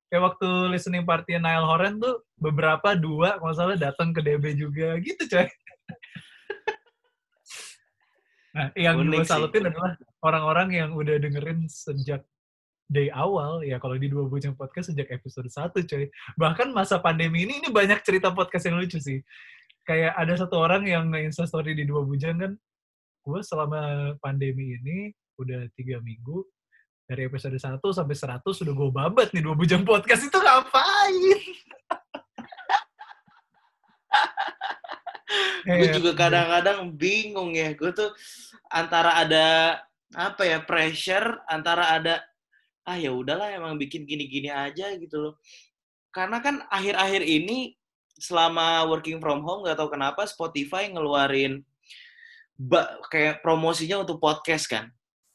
Kayak 0.08 0.22
waktu 0.32 0.48
listening 0.72 1.04
party 1.04 1.36
Nile 1.36 1.68
Horan 1.68 2.00
tuh, 2.00 2.24
beberapa, 2.36 2.96
dua, 2.96 3.36
kalau 3.36 3.52
salah 3.52 3.76
datang 3.76 4.12
ke 4.16 4.20
DB 4.24 4.56
juga. 4.56 4.96
Gitu, 5.00 5.28
coy. 5.28 5.48
Nah, 8.52 8.68
yang 8.76 9.00
Unik 9.00 9.08
gue 9.08 9.24
sih. 9.24 9.32
salutin 9.32 9.64
adalah 9.64 9.96
orang-orang 10.20 10.76
yang 10.76 10.90
udah 10.92 11.16
dengerin 11.16 11.64
sejak 11.72 12.20
day 12.84 13.08
awal, 13.08 13.64
ya 13.64 13.80
kalau 13.80 13.96
di 13.96 14.12
Dua 14.12 14.28
Bujang 14.28 14.52
Podcast 14.52 14.92
sejak 14.92 15.08
episode 15.08 15.48
1, 15.48 15.72
coy. 15.88 16.12
Bahkan 16.36 16.68
masa 16.76 17.00
pandemi 17.00 17.48
ini, 17.48 17.64
ini 17.64 17.72
banyak 17.72 18.04
cerita 18.04 18.28
podcast 18.28 18.68
yang 18.68 18.76
lucu 18.76 19.00
sih. 19.00 19.24
Kayak 19.82 20.12
ada 20.14 20.34
satu 20.38 20.62
orang 20.62 20.86
yang 20.86 21.10
nge-insta 21.10 21.42
story 21.46 21.74
di 21.74 21.82
Dua 21.82 22.06
Bujang 22.06 22.38
kan, 22.38 22.52
gue 23.22 23.40
selama 23.42 24.14
pandemi 24.22 24.78
ini 24.78 25.10
udah 25.38 25.66
tiga 25.74 25.98
minggu, 25.98 26.46
dari 27.12 27.26
episode 27.26 27.58
1 27.58 27.82
sampai 27.82 28.16
100 28.16 28.40
sudah 28.46 28.72
gue 28.72 28.88
babat 28.88 29.28
nih 29.36 29.42
Dua 29.44 29.52
Bujang 29.52 29.84
Podcast. 29.84 30.24
Itu 30.24 30.40
ngapain? 30.40 31.38
gue 35.78 35.88
juga 35.94 36.12
kadang-kadang 36.18 36.92
bingung 36.98 37.54
ya 37.56 37.72
gue 37.72 37.90
tuh 37.94 38.12
antara 38.68 39.16
ada 39.16 39.78
apa 40.12 40.42
ya 40.44 40.58
pressure 40.60 41.40
antara 41.48 41.96
ada 41.96 42.20
ah 42.84 42.98
ya 42.98 43.14
udahlah 43.14 43.48
emang 43.54 43.78
bikin 43.78 44.04
gini-gini 44.08 44.48
aja 44.48 44.96
gitu 44.96 45.16
loh. 45.20 45.34
Karena 46.12 46.40
kan 46.44 46.60
akhir-akhir 46.68 47.24
ini 47.24 47.76
selama 48.16 48.84
working 48.88 49.18
from 49.18 49.42
home 49.42 49.64
gak 49.64 49.78
tahu 49.80 49.92
kenapa 49.92 50.28
Spotify 50.28 50.88
ngeluarin 50.92 51.64
kayak 53.10 53.40
promosinya 53.42 54.04
untuk 54.04 54.22
podcast 54.22 54.70
kan. 54.70 54.92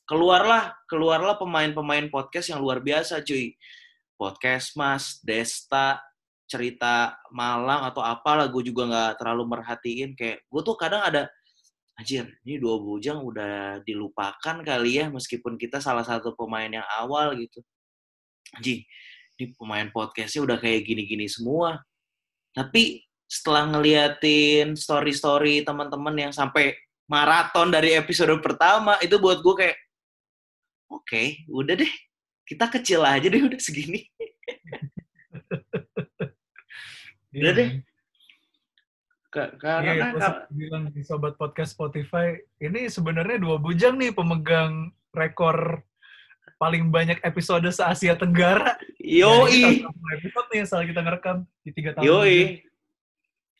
Keluarlah 0.08 0.72
keluarlah 0.88 1.36
pemain-pemain 1.36 2.08
podcast 2.08 2.56
yang 2.56 2.64
luar 2.64 2.80
biasa 2.80 3.20
cuy. 3.26 3.58
Podcast 4.18 4.74
Mas 4.74 5.22
Desta 5.22 6.02
cerita 6.48 7.20
Malang 7.30 7.86
atau 7.92 8.02
apalah 8.02 8.48
gue 8.48 8.72
juga 8.72 8.88
nggak 8.88 9.12
terlalu 9.20 9.44
merhatiin. 9.58 10.16
Kayak 10.16 10.48
gue 10.48 10.62
tuh 10.64 10.76
kadang 10.80 11.04
ada 11.04 11.28
anjir 11.98 12.30
ini 12.46 12.62
dua 12.62 12.78
bujang 12.78 13.20
udah 13.20 13.82
dilupakan 13.84 14.56
kali 14.62 15.02
ya 15.02 15.10
meskipun 15.10 15.58
kita 15.58 15.82
salah 15.82 16.06
satu 16.06 16.38
pemain 16.38 16.72
yang 16.72 16.88
awal 16.98 17.36
gitu. 17.36 17.60
Anjing 18.56 18.88
ini 19.38 19.54
pemain 19.54 19.92
podcastnya 19.92 20.42
udah 20.48 20.58
kayak 20.58 20.88
gini-gini 20.88 21.28
semua 21.30 21.84
tapi 22.58 23.06
setelah 23.30 23.70
ngeliatin 23.70 24.74
story-story 24.74 25.62
teman-teman 25.62 26.16
yang 26.18 26.34
sampai 26.34 26.74
maraton 27.06 27.70
dari 27.70 27.94
episode 27.94 28.34
pertama 28.42 28.98
itu 29.06 29.22
buat 29.22 29.46
gue 29.46 29.54
kayak 29.54 29.78
oke 30.90 31.24
udah 31.54 31.76
deh 31.78 31.94
kita 32.50 32.66
kecil 32.72 33.06
aja 33.06 33.30
deh 33.30 33.46
udah 33.46 33.62
segini 33.62 34.02
udah 37.38 37.54
deh. 37.54 37.72
Iya, 39.38 39.54
karena 39.62 39.92
itu 40.10 40.18
ka- 40.18 40.50
bilang 40.50 40.84
di 40.90 41.02
sobat 41.06 41.38
podcast 41.38 41.78
Spotify, 41.78 42.42
ini 42.58 42.90
sebenarnya 42.90 43.38
dua 43.38 43.62
bujang 43.62 43.94
nih 44.02 44.10
pemegang 44.10 44.90
rekor 45.14 45.86
paling 46.58 46.90
banyak 46.90 47.22
episode 47.22 47.70
se 47.70 47.86
Asia 47.86 48.18
Tenggara. 48.18 48.74
Yoi 49.08 49.56
ini 49.56 49.88
episode 50.20 50.48
nih 50.52 50.68
saat 50.68 50.84
kita 50.84 51.00
ngerekam 51.00 51.48
di 51.64 51.72
tiga 51.72 51.96
tahun. 51.96 52.04
Yoi. 52.04 52.68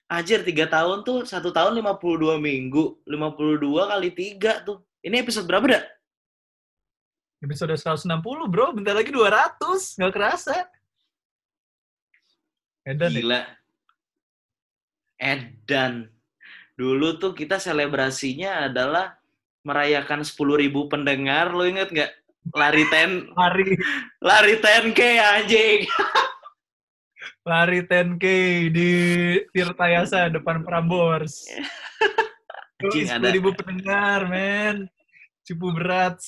Anjir, 0.08 0.40
tiga 0.48 0.72
tahun 0.72 1.04
tuh, 1.04 1.28
satu 1.28 1.52
tahun 1.52 1.76
52 1.84 2.40
minggu. 2.40 3.04
52 3.04 3.92
kali 3.92 4.10
tiga 4.16 4.64
tuh. 4.64 4.80
Ini 5.04 5.20
episode 5.20 5.44
berapa 5.48 5.68
dah? 5.68 5.84
Episode 7.44 7.76
160 7.76 8.18
bro, 8.48 8.72
bentar 8.72 8.96
lagi 8.96 9.12
200, 9.12 10.00
nggak 10.00 10.14
kerasa. 10.16 10.56
Edan 12.88 13.12
ya? 13.12 13.20
Gila. 13.20 13.42
Edan. 15.20 15.94
Dulu 16.80 17.20
tuh 17.20 17.36
kita 17.36 17.60
selebrasinya 17.60 18.72
adalah 18.72 19.20
merayakan 19.68 20.24
10.000 20.24 20.72
pendengar. 20.88 21.52
Lo 21.52 21.68
inget 21.68 21.92
nggak? 21.92 22.12
Lari 22.56 22.84
ten, 22.88 23.28
Lari, 23.36 23.76
lari 24.24 24.54
10K 24.62 25.02
anjing. 25.20 25.82
lari 27.48 27.80
10K 27.84 28.26
di 28.72 28.92
Tirtayasa 29.52 30.32
depan 30.32 30.64
Prambors. 30.64 31.44
Ada. 32.78 33.34
10.000 33.34 33.58
pendengar, 33.58 34.30
men. 34.30 34.86
Cipu 35.42 35.74
berat. 35.74 36.22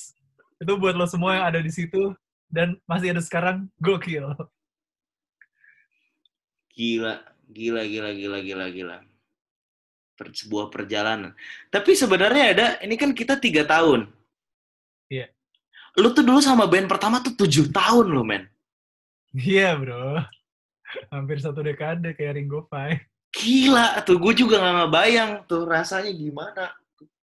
Itu 0.58 0.74
buat 0.82 0.98
lo 0.98 1.06
semua 1.06 1.38
yang 1.38 1.44
ada 1.46 1.60
di 1.62 1.70
situ. 1.70 2.10
Dan 2.50 2.74
masih 2.90 3.14
ada 3.14 3.22
sekarang, 3.22 3.70
gokil. 3.78 4.34
Gila, 6.74 7.22
gila, 7.46 7.82
gila, 7.86 8.10
gila, 8.10 8.38
gila, 8.42 8.66
gila. 8.74 8.96
Per- 10.18 10.34
sebuah 10.34 10.74
perjalanan. 10.74 11.38
Tapi 11.70 11.94
sebenarnya 11.94 12.44
ada, 12.50 12.66
ini 12.82 12.98
kan 12.98 13.14
kita 13.14 13.38
tiga 13.38 13.62
tahun. 13.62 14.10
Iya. 15.96 16.02
Lu 16.02 16.08
tuh 16.14 16.22
dulu 16.22 16.38
sama 16.38 16.66
band 16.70 16.86
pertama 16.86 17.18
tuh 17.18 17.34
tujuh 17.34 17.70
tahun 17.70 18.06
lo, 18.10 18.22
men. 18.22 18.46
Iya, 19.34 19.78
bro. 19.78 20.22
Hampir 21.10 21.38
satu 21.38 21.62
dekade 21.62 22.14
kayak 22.14 22.34
Ringo 22.38 22.66
Five. 22.66 23.06
Gila, 23.30 24.02
tuh 24.02 24.18
gue 24.18 24.34
juga 24.34 24.58
gak 24.58 24.74
ngebayang 24.90 25.30
tuh 25.46 25.62
rasanya 25.62 26.10
gimana. 26.10 26.74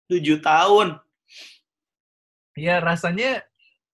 Tujuh 0.10 0.42
tahun. 0.42 0.98
Iya, 2.58 2.82
rasanya 2.82 3.46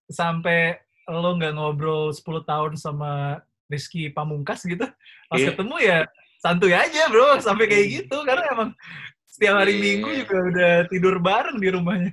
sampai 0.08 0.80
lo 1.08 1.36
nggak 1.36 1.54
ngobrol 1.56 2.12
10 2.12 2.24
tahun 2.44 2.72
sama 2.80 3.40
Rizky 3.68 4.08
Pamungkas 4.08 4.64
gitu. 4.64 4.84
Pas 5.28 5.38
Iya. 5.40 5.52
ketemu 5.52 5.76
ya 5.80 5.98
santuy 6.40 6.72
aja, 6.72 7.02
bro. 7.12 7.36
Sampai 7.40 7.68
kayak 7.68 7.86
gitu. 8.04 8.16
Karena 8.24 8.48
emang 8.52 8.70
setiap 9.28 9.60
hari 9.60 9.76
Iya. 9.76 9.82
Minggu 9.84 10.08
juga 10.24 10.36
udah 10.40 10.72
tidur 10.88 11.14
bareng 11.20 11.58
di 11.60 11.68
rumahnya. 11.68 12.12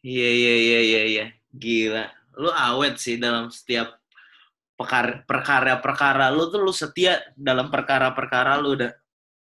Iya, 0.00 0.28
iya, 0.32 0.54
iya, 0.56 0.80
iya, 0.80 1.02
iya. 1.04 1.26
Gila. 1.50 2.06
Lu 2.38 2.50
awet 2.50 2.96
sih 2.96 3.18
dalam 3.18 3.50
setiap 3.50 3.98
perkara- 4.78 5.20
perkara-perkara 5.26 6.30
lu 6.30 6.48
tuh 6.48 6.62
lu 6.62 6.72
setia 6.72 7.20
dalam 7.34 7.68
perkara-perkara 7.68 8.56
lu 8.56 8.78
udah 8.78 8.92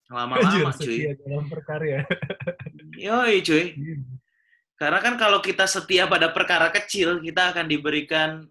Lama-lama, 0.08 0.72
cuy. 0.72 1.04
setia 1.04 1.12
dalam 1.20 1.52
perkarya. 1.52 2.08
Yoi, 3.12 3.44
cuy. 3.44 3.76
Karena 4.80 5.04
kan 5.04 5.20
kalau 5.20 5.44
kita 5.44 5.68
setia 5.68 6.08
pada 6.08 6.32
perkara 6.32 6.72
kecil, 6.72 7.20
kita 7.20 7.52
akan 7.52 7.68
diberikan 7.68 8.48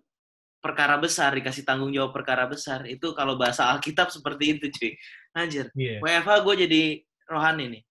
perkara 0.60 1.00
besar, 1.00 1.32
dikasih 1.32 1.64
tanggung 1.64 1.94
jawab 1.96 2.12
perkara 2.12 2.44
besar. 2.44 2.84
Itu 2.84 3.16
kalau 3.16 3.40
bahasa 3.40 3.72
Alkitab 3.72 4.12
seperti 4.12 4.60
itu, 4.60 4.68
cuy. 4.68 4.92
Anjir. 5.32 5.72
Iya. 5.72 6.04
WFH 6.04 6.44
gue 6.44 6.54
jadi 6.68 6.82
rohani 7.25 7.64
nih. 7.72 7.82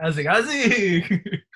Asik 0.00 0.24
asik. 0.24 1.04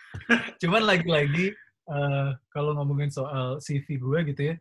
Cuman 0.61 0.85
lagi-lagi 0.85 1.57
eh, 1.89 2.31
kalau 2.49 2.77
ngomongin 2.77 3.11
soal 3.13 3.59
CV 3.61 3.99
gue 3.99 4.19
gitu 4.33 4.43
ya, 4.53 4.55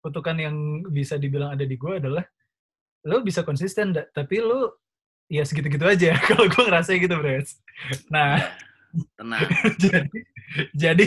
kutukan 0.00 0.36
yang 0.38 0.56
bisa 0.88 1.16
dibilang 1.16 1.52
ada 1.54 1.64
di 1.66 1.74
gue 1.74 1.98
adalah 1.98 2.24
lo 3.06 3.22
bisa 3.22 3.46
konsisten, 3.46 3.94
da- 3.94 4.08
tapi 4.10 4.42
lo 4.42 4.82
ya 5.30 5.42
segitu-gitu 5.46 5.82
aja. 5.86 6.14
Kalau 6.28 6.46
gue 6.50 6.62
ngerasa 6.62 6.94
gitu, 6.98 7.14
Bres. 7.18 7.58
Nah, 8.10 8.38
Tenang. 9.18 9.46
jadi 9.76 10.08
jadi 10.72 11.06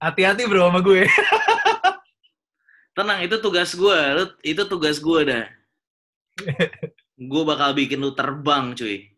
hati-hati 0.00 0.48
bro 0.48 0.70
sama 0.72 0.80
gue. 0.80 1.04
Tenang, 2.92 3.18
itu 3.24 3.36
tugas 3.40 3.72
gue. 3.72 4.00
Itu 4.44 4.62
tugas 4.68 4.96
gue 5.00 5.20
dah. 5.24 5.44
Gue 7.22 7.42
bakal 7.46 7.76
bikin 7.76 8.00
lu 8.02 8.16
terbang, 8.16 8.72
cuy. 8.74 9.11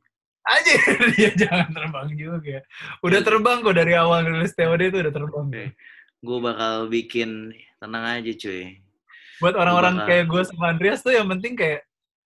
Aja 0.45 0.73
dia 1.17 1.31
jangan 1.45 1.69
terbang 1.73 2.09
juga. 2.13 2.59
Udah 3.01 3.21
terbang 3.21 3.59
kok 3.61 3.77
dari 3.77 3.93
awal 3.97 4.25
nulis 4.25 4.53
TOD 4.53 4.93
itu 4.93 4.99
udah 5.01 5.13
terbang. 5.13 5.45
Oke. 5.49 5.65
Gue 6.21 6.39
bakal 6.41 6.75
bikin 6.89 7.53
tenang 7.77 8.05
aja, 8.05 8.33
cuy. 8.33 8.81
Buat 9.41 9.55
orang-orang 9.57 9.95
bakal- 10.01 10.09
kayak 10.09 10.25
gue 10.29 10.43
sama 10.49 10.65
Andreas 10.73 11.01
tuh 11.01 11.13
yang 11.13 11.29
penting 11.29 11.53
kayak 11.53 11.85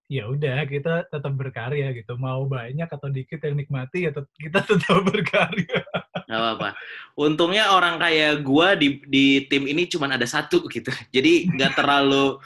ya 0.08 0.24
udah 0.24 0.64
kita 0.64 1.04
tetap 1.06 1.32
berkarya 1.34 1.92
gitu. 1.92 2.14
Mau 2.14 2.46
banyak 2.46 2.88
atau 2.88 3.08
dikit 3.10 3.42
yang 3.42 3.58
nikmati 3.58 4.06
ya 4.06 4.10
tet- 4.10 4.34
kita 4.38 4.62
tetap 4.62 4.98
berkarya. 5.10 5.82
Gak 6.28 6.38
apa-apa. 6.38 6.76
Untungnya 7.14 7.70
orang 7.72 7.98
kayak 7.98 8.42
gua 8.42 8.74
di 8.74 9.02
di 9.06 9.46
tim 9.46 9.66
ini 9.66 9.86
cuma 9.86 10.06
ada 10.08 10.26
satu 10.26 10.66
gitu. 10.68 10.90
Jadi 11.10 11.48
nggak 11.50 11.74
terlalu 11.74 12.38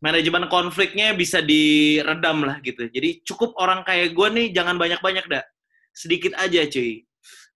manajemen 0.00 0.48
konfliknya 0.48 1.12
bisa 1.12 1.44
diredam 1.44 2.42
lah 2.42 2.58
gitu. 2.64 2.88
Jadi 2.88 3.20
cukup 3.22 3.54
orang 3.60 3.84
kayak 3.84 4.16
gua 4.16 4.32
nih 4.32 4.50
jangan 4.50 4.80
banyak-banyak 4.80 5.28
dah. 5.28 5.44
Sedikit 5.92 6.32
aja 6.40 6.64
cuy. 6.64 7.04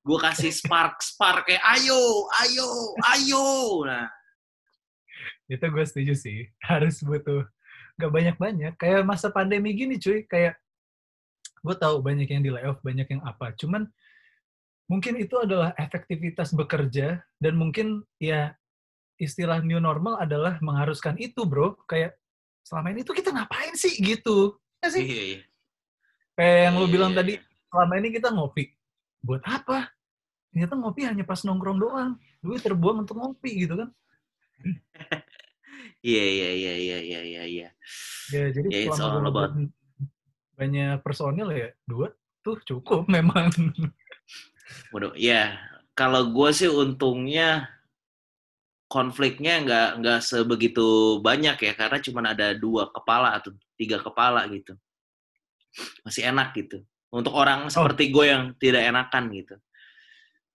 Gue 0.05 0.19
kasih 0.21 0.53
spark 0.61 1.01
spark 1.01 1.49
kayak 1.49 1.65
ayo, 1.65 2.29
ayo, 2.45 2.69
ayo. 3.17 3.47
Nah, 3.89 4.07
Itu 5.49 5.65
gue 5.73 5.85
setuju 5.85 6.13
sih. 6.13 6.49
Harus 6.61 7.01
butuh 7.01 7.49
gak 7.97 8.13
banyak-banyak. 8.13 8.77
Kayak 8.77 9.09
masa 9.09 9.33
pandemi 9.33 9.73
gini 9.73 9.97
cuy. 9.97 10.29
Kayak 10.29 10.61
gue 11.65 11.77
tahu 11.81 12.05
banyak 12.05 12.29
yang 12.29 12.45
di 12.45 12.53
layoff, 12.53 12.85
banyak 12.85 13.09
yang 13.09 13.25
apa. 13.25 13.57
Cuman 13.57 13.89
mungkin 14.85 15.17
itu 15.17 15.41
adalah 15.41 15.73
efektivitas 15.81 16.53
bekerja 16.53 17.25
dan 17.41 17.57
mungkin 17.57 18.05
ya 18.21 18.53
istilah 19.17 19.65
new 19.65 19.81
normal 19.81 20.21
adalah 20.21 20.61
mengharuskan 20.61 21.17
itu 21.17 21.49
bro. 21.49 21.81
Kayak 21.89 22.21
selama 22.65 22.89
ini 22.91 23.05
tuh 23.05 23.13
kita 23.13 23.29
ngapain 23.31 23.77
sih 23.77 23.93
gitu. 23.97 24.57
Ya 24.81 24.89
sih? 24.89 25.05
iya, 25.05 25.23
iya. 25.23 25.41
Kayak 26.35 26.59
yang 26.67 26.75
lu 26.75 26.87
Iya, 26.87 26.93
bilang 26.93 27.13
iya, 27.13 27.19
tadi, 27.21 27.33
selama 27.69 27.93
ini 28.01 28.09
kita 28.11 28.29
ngopi. 28.33 28.65
Buat 29.21 29.43
apa? 29.45 29.79
Ternyata 30.51 30.75
ngopi 30.75 31.01
hanya 31.05 31.23
pas 31.23 31.41
nongkrong 31.41 31.79
doang. 31.79 32.13
Duit 32.41 32.61
terbuang 32.61 33.05
untuk 33.05 33.17
ngopi 33.17 33.69
gitu 33.69 33.77
kan. 33.77 33.89
Iya, 36.05 36.21
iya, 36.21 36.49
iya, 36.53 36.75
iya, 36.77 36.99
iya, 37.01 37.21
iya, 37.25 37.43
iya. 37.49 37.69
Ya, 38.29 38.45
jadi 38.53 38.69
it's 38.69 38.93
selama 38.93 39.33
about- 39.33 39.57
banyak 40.53 41.01
personil 41.01 41.49
ya, 41.49 41.73
dua 41.89 42.13
tuh 42.45 42.61
cukup 42.61 43.09
memang. 43.17 43.49
Waduh, 44.93 45.17
ya 45.17 45.57
kalau 45.97 46.29
gue 46.29 46.49
sih 46.53 46.69
untungnya 46.69 47.73
konfliknya 48.95 49.59
nggak 49.67 49.89
nggak 49.99 50.21
sebegitu 50.23 51.19
banyak 51.19 51.59
ya 51.59 51.73
karena 51.75 51.99
cuma 51.99 52.23
ada 52.31 52.55
dua 52.55 52.87
kepala 52.95 53.35
atau 53.35 53.51
tiga 53.75 53.99
kepala 53.99 54.47
gitu. 54.55 54.79
Masih 56.07 56.31
enak 56.31 56.55
gitu. 56.55 56.87
Untuk 57.11 57.35
orang 57.35 57.67
seperti 57.67 58.15
gue 58.15 58.31
yang 58.31 58.55
tidak 58.63 58.87
enakan 58.87 59.35
gitu. 59.35 59.59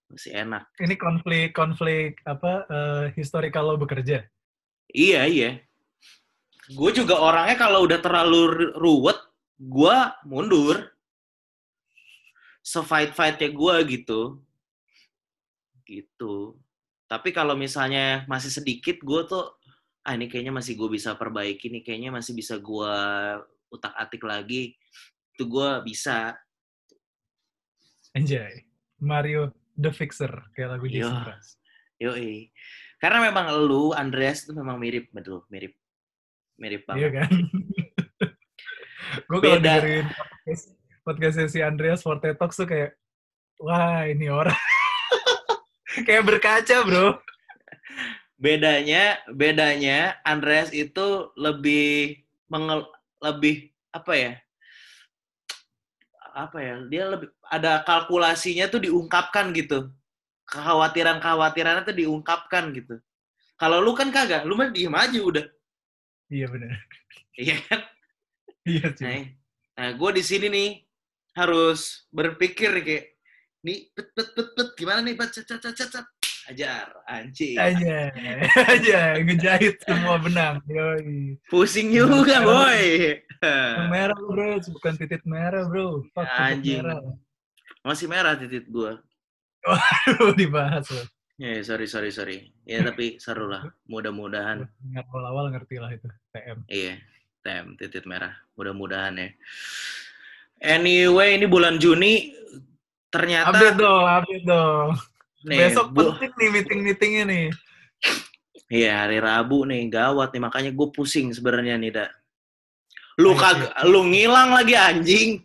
Masih 0.07 0.31
enak. 0.39 0.71
Ini 0.79 0.95
konflik-konflik 0.95 2.23
apa 2.23 2.63
eh, 2.71 3.05
historical 3.19 3.75
lo 3.75 3.75
bekerja. 3.75 4.23
iya 4.95 5.27
iya. 5.27 5.59
Gue 6.71 6.95
juga 6.95 7.19
orangnya 7.19 7.59
kalau 7.59 7.83
udah 7.83 7.99
terlalu 7.99 8.41
ru- 8.55 8.73
ruwet 8.79 9.19
gue 9.59 9.97
mundur. 10.23 10.95
Sefight 12.63 13.11
fightnya 13.11 13.51
gue 13.51 13.75
gitu. 13.99 14.39
Gitu 15.83 16.55
tapi 17.09 17.33
kalau 17.33 17.57
misalnya 17.57 18.23
masih 18.29 18.53
sedikit 18.53 19.01
gue 19.01 19.21
tuh 19.25 19.49
ah 20.05 20.13
ini 20.13 20.29
kayaknya 20.29 20.53
masih 20.53 20.77
gue 20.77 20.89
bisa 20.93 21.17
perbaiki 21.17 21.73
nih 21.73 21.81
kayaknya 21.81 22.13
masih 22.13 22.37
bisa 22.37 22.61
gue 22.61 22.95
utak 23.73 23.93
atik 23.97 24.23
lagi 24.23 24.77
itu 25.35 25.43
gue 25.49 25.69
bisa 25.83 26.37
Anjay. 28.13 28.65
Mario 29.01 29.53
the 29.77 29.89
Fixer 29.89 30.31
kayak 30.53 30.77
lagu 30.77 30.85
Yo. 30.89 31.05
Jason 31.09 31.17
Mraz. 31.25 31.47
yoi 31.99 32.53
karena 33.01 33.31
memang 33.31 33.51
lu 33.57 33.91
Andreas 33.91 34.45
itu 34.45 34.53
memang 34.53 34.77
mirip 34.77 35.09
betul 35.09 35.43
mirip 35.49 35.73
mirip 36.59 36.83
Iya 36.83 37.09
banget 37.09 37.11
kan? 37.15 37.29
Gue 39.29 39.39
kalau 39.41 39.61
dengerin 39.61 40.05
podcast, 40.05 40.65
podcastnya 41.01 41.47
si 41.49 41.59
Andreas 41.61 42.01
Forte 42.01 42.33
Talks 42.37 42.57
tuh 42.57 42.67
kayak, 42.69 42.93
wah 43.61 44.05
ini 44.05 44.29
orang. 44.29 44.53
kayak 46.07 46.23
berkaca 46.27 46.77
bro. 46.85 47.07
bedanya 48.39 49.19
bedanya 49.35 50.15
Andreas 50.23 50.71
itu 50.71 51.33
lebih 51.35 52.23
mengel, 52.47 52.88
lebih 53.19 53.71
apa 53.91 54.13
ya? 54.15 54.33
Apa 56.33 56.57
ya? 56.63 56.75
Dia 56.88 57.03
lebih 57.12 57.29
ada 57.43 57.83
kalkulasinya 57.83 58.71
tuh 58.71 58.79
diungkapkan 58.83 59.51
gitu. 59.51 59.91
Kekhawatiran 60.47 61.19
kekhawatirannya 61.19 61.83
tuh 61.83 61.97
diungkapkan 61.97 62.71
gitu. 62.73 62.97
Kalau 63.59 63.83
lu 63.83 63.91
kan 63.91 64.07
kagak 64.09 64.47
lu 64.47 64.55
mah 64.55 64.71
diem 64.71 64.95
aja 64.95 65.19
udah. 65.19 65.45
Iya 66.31 66.47
benar. 66.47 66.73
iya 67.43 67.55
kan? 67.67 67.79
Iya 68.63 68.88
sih. 68.95 69.03
nah, 69.03 69.19
nah 69.75 69.89
gue 69.97 70.09
di 70.15 70.23
sini 70.23 70.47
nih 70.47 70.69
harus 71.35 72.07
berpikir 72.13 72.69
nih 72.79 72.83
kayak 72.85 73.05
nih 73.65 73.91
pet 73.91 74.07
pet 74.15 74.29
pet 74.31 74.47
pet 74.55 74.69
gimana 74.79 75.03
nih 75.03 75.15
pet 75.19 75.29
cet 75.35 75.47
cet 75.47 75.59
cet 75.59 75.75
cet 75.75 75.89
cet. 75.91 76.05
ajar 76.49 76.89
anjing 77.05 77.53
Aja, 77.61 78.09
aja 78.65 79.01
ngejahit 79.21 79.77
semua 79.85 80.17
benang. 80.17 80.57
Yoi. 80.65 81.37
pusing 81.51 81.93
juga 81.93 82.41
boy 82.41 83.19
merah 83.91 84.17
bro, 84.17 84.57
bukan 84.59 84.93
titik 84.97 85.23
merah 85.23 85.63
bro. 85.67 86.03
Fuck 86.11 86.25
Anjing. 86.25 86.81
merah. 86.83 86.99
masih 87.85 88.07
merah 88.09 88.33
titik 88.35 88.67
gue 88.67 88.97
Aduh, 89.67 90.31
dibahas 90.39 90.87
loh. 90.87 91.07
Ya, 91.39 91.59
sorry, 91.63 91.87
sorry, 91.87 92.11
sorry. 92.11 92.37
Ya, 92.67 92.83
tapi 92.83 93.15
seru 93.19 93.47
lah. 93.47 93.63
Mudah-mudahan. 93.87 94.67
Ingat 94.91 95.05
awal-awal 95.07 95.55
ngerti 95.55 95.79
lah 95.79 95.91
itu, 95.95 96.07
TM. 96.35 96.57
Iya, 96.67 96.93
tem, 97.43 97.75
titik 97.79 98.03
merah. 98.03 98.35
Mudah-mudahan 98.59 99.15
ya. 99.15 99.29
Anyway, 100.59 101.39
ini 101.39 101.47
bulan 101.47 101.79
Juni. 101.79 102.35
Ternyata... 103.09 103.49
Update 103.51 103.77
dong, 103.77 104.05
update 104.05 104.45
dong. 104.45 104.87
nih, 105.43 105.57
Besok 105.65 105.87
bu- 105.91 106.13
penting 106.13 106.33
nih 106.35 106.49
meeting-meetingnya 106.51 107.23
nih. 107.25 107.45
Iya, 108.69 108.93
hari 109.01 109.17
Rabu 109.17 109.65
nih. 109.65 109.89
Gawat 109.89 110.29
nih. 110.29 110.41
Makanya 110.41 110.71
gue 110.71 110.87
pusing 110.89 111.33
sebenarnya 111.33 111.75
nih, 111.75 111.91
Da. 111.91 112.05
Lu 113.17 113.33
kag 113.33 113.59
lu 113.83 114.07
ngilang 114.07 114.53
lagi 114.53 114.73
anjing. 114.73 115.43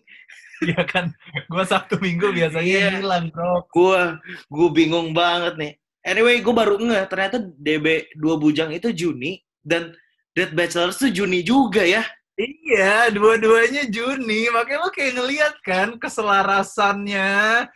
Iya 0.63 0.87
kan, 0.87 1.11
gua 1.51 1.67
Sabtu 1.67 1.99
Minggu 1.99 2.31
biasanya 2.31 2.63
Iya. 2.65 2.91
hilang 3.03 3.29
bro. 3.29 3.67
Gue 3.69 4.17
gue 4.47 4.69
bingung 4.71 5.11
banget 5.11 5.59
nih. 5.59 5.73
Anyway, 6.01 6.39
gue 6.41 6.55
baru 6.55 6.79
nge 6.79 7.11
ternyata 7.11 7.37
DB 7.43 7.87
dua 8.15 8.39
bujang 8.39 8.71
itu 8.71 8.89
Juni 8.95 9.43
dan 9.61 9.93
Dead 10.31 10.55
Bachelors 10.55 10.97
tuh 10.97 11.11
Juni 11.11 11.43
juga 11.43 11.83
ya. 11.83 12.07
Iya, 12.35 13.15
dua-duanya 13.15 13.87
Juni. 13.87 14.51
Makanya 14.51 14.83
lo 14.83 14.91
kayak 14.91 15.13
ngeliat 15.15 15.55
kan 15.63 15.95
keselarasannya, 16.03 17.71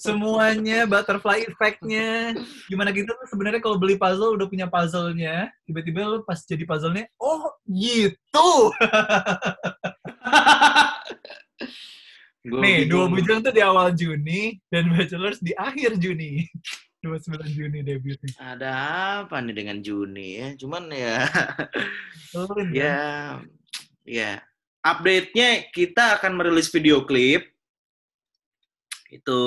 semuanya, 0.00 0.88
butterfly 0.88 1.44
effect-nya. 1.44 2.32
Gimana 2.72 2.88
gitu 2.96 3.12
tuh 3.12 3.28
sebenarnya 3.28 3.60
kalau 3.60 3.76
beli 3.76 4.00
puzzle 4.00 4.32
udah 4.32 4.48
punya 4.48 4.64
puzzle-nya, 4.64 5.52
tiba-tiba 5.68 6.08
lo 6.08 6.24
pas 6.24 6.40
jadi 6.40 6.64
puzzle-nya, 6.64 7.04
oh 7.20 7.52
gitu. 7.68 8.48
Gua 12.42 12.58
Nih, 12.58 12.90
dua 12.90 13.06
bujang 13.06 13.38
tuh 13.38 13.54
di 13.54 13.62
awal 13.62 13.94
Juni, 13.94 14.58
dan 14.66 14.90
Bachelors 14.90 15.38
di 15.38 15.54
akhir 15.54 15.94
Juni. 16.00 16.42
29 17.02 17.50
Juni 17.50 17.82
debutnya. 17.82 18.30
Ada 18.38 18.70
apa 19.26 19.42
nih 19.42 19.54
dengan 19.58 19.82
Juni 19.82 20.38
ya? 20.38 20.48
Cuman 20.54 20.86
ya, 20.94 21.26
Keren, 22.30 22.46
kan? 22.46 22.66
ya, 22.70 22.98
ya. 24.06 24.42
update-nya 24.82 25.70
kita 25.70 26.18
akan 26.18 26.42
merilis 26.42 26.66
video 26.74 27.06
klip. 27.06 27.46
Itu 29.06 29.38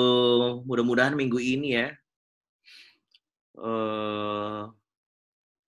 mudah-mudahan 0.64 1.12
minggu 1.12 1.36
ini 1.36 1.76
ya. 1.76 1.92
Uh, 3.56 4.72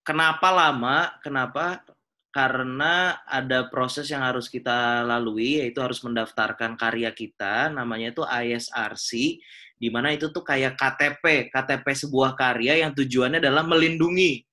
kenapa 0.05 0.49
lama? 0.49 1.13
Kenapa? 1.21 1.85
Karena 2.33 3.19
ada 3.29 3.69
proses 3.69 4.09
yang 4.09 4.25
harus 4.25 4.49
kita 4.49 5.05
lalui, 5.05 5.61
yaitu 5.61 5.81
harus 5.85 6.01
mendaftarkan 6.05 6.77
karya 6.81 7.13
kita, 7.13 7.73
namanya 7.73 8.13
itu 8.13 8.23
ISRC, 8.25 9.41
di 9.77 9.89
mana 9.89 10.13
itu 10.13 10.29
tuh 10.33 10.45
kayak 10.45 10.77
KTP, 10.77 11.49
KTP 11.53 11.87
sebuah 12.07 12.37
karya 12.37 12.85
yang 12.85 12.93
tujuannya 12.93 13.41
adalah 13.41 13.65
melindungi, 13.65 14.45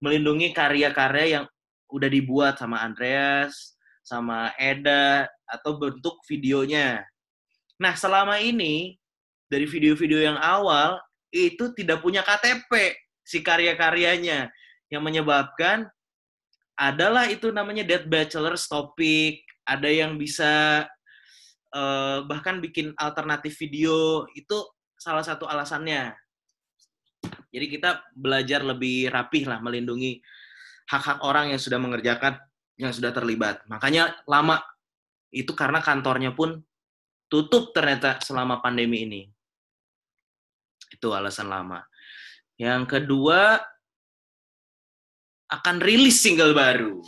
melindungi 0.00 0.54
karya-karya 0.54 1.26
yang 1.38 1.44
udah 1.90 2.08
dibuat 2.10 2.58
sama 2.58 2.82
Andreas, 2.82 3.75
sama 4.06 4.54
Eda, 4.54 5.26
atau 5.50 5.74
bentuk 5.74 6.22
videonya. 6.30 7.02
Nah, 7.82 7.98
selama 7.98 8.38
ini, 8.38 8.94
dari 9.50 9.66
video-video 9.66 10.22
yang 10.22 10.38
awal, 10.38 11.02
itu 11.34 11.74
tidak 11.74 11.98
punya 12.06 12.22
KTP 12.22 12.94
si 13.26 13.42
karya-karyanya. 13.42 14.46
Yang 14.86 15.02
menyebabkan 15.02 15.90
adalah 16.78 17.26
itu 17.26 17.50
namanya 17.50 17.82
Dead 17.82 18.06
Bachelor's 18.06 18.70
Topic, 18.70 19.42
ada 19.66 19.90
yang 19.90 20.14
bisa 20.14 20.86
uh, 21.74 22.22
bahkan 22.30 22.62
bikin 22.62 22.94
alternatif 22.94 23.58
video, 23.58 24.22
itu 24.38 24.62
salah 24.94 25.26
satu 25.26 25.50
alasannya. 25.50 26.14
Jadi 27.50 27.66
kita 27.66 28.06
belajar 28.14 28.62
lebih 28.62 29.10
rapih 29.10 29.50
lah 29.50 29.58
melindungi 29.58 30.22
hak-hak 30.86 31.18
orang 31.26 31.50
yang 31.50 31.58
sudah 31.58 31.82
mengerjakan, 31.82 32.38
yang 32.76 32.92
sudah 32.92 33.12
terlibat. 33.12 33.64
Makanya 33.68 34.20
lama 34.28 34.60
itu 35.32 35.52
karena 35.52 35.80
kantornya 35.80 36.32
pun 36.32 36.60
tutup 37.26 37.74
ternyata 37.74 38.20
selama 38.22 38.62
pandemi 38.62 39.04
ini. 39.04 39.22
Itu 40.92 41.12
alasan 41.12 41.50
lama. 41.50 41.82
Yang 42.56 42.82
kedua, 42.88 43.60
akan 45.46 45.76
rilis 45.82 46.22
single 46.22 46.56
baru. 46.56 47.02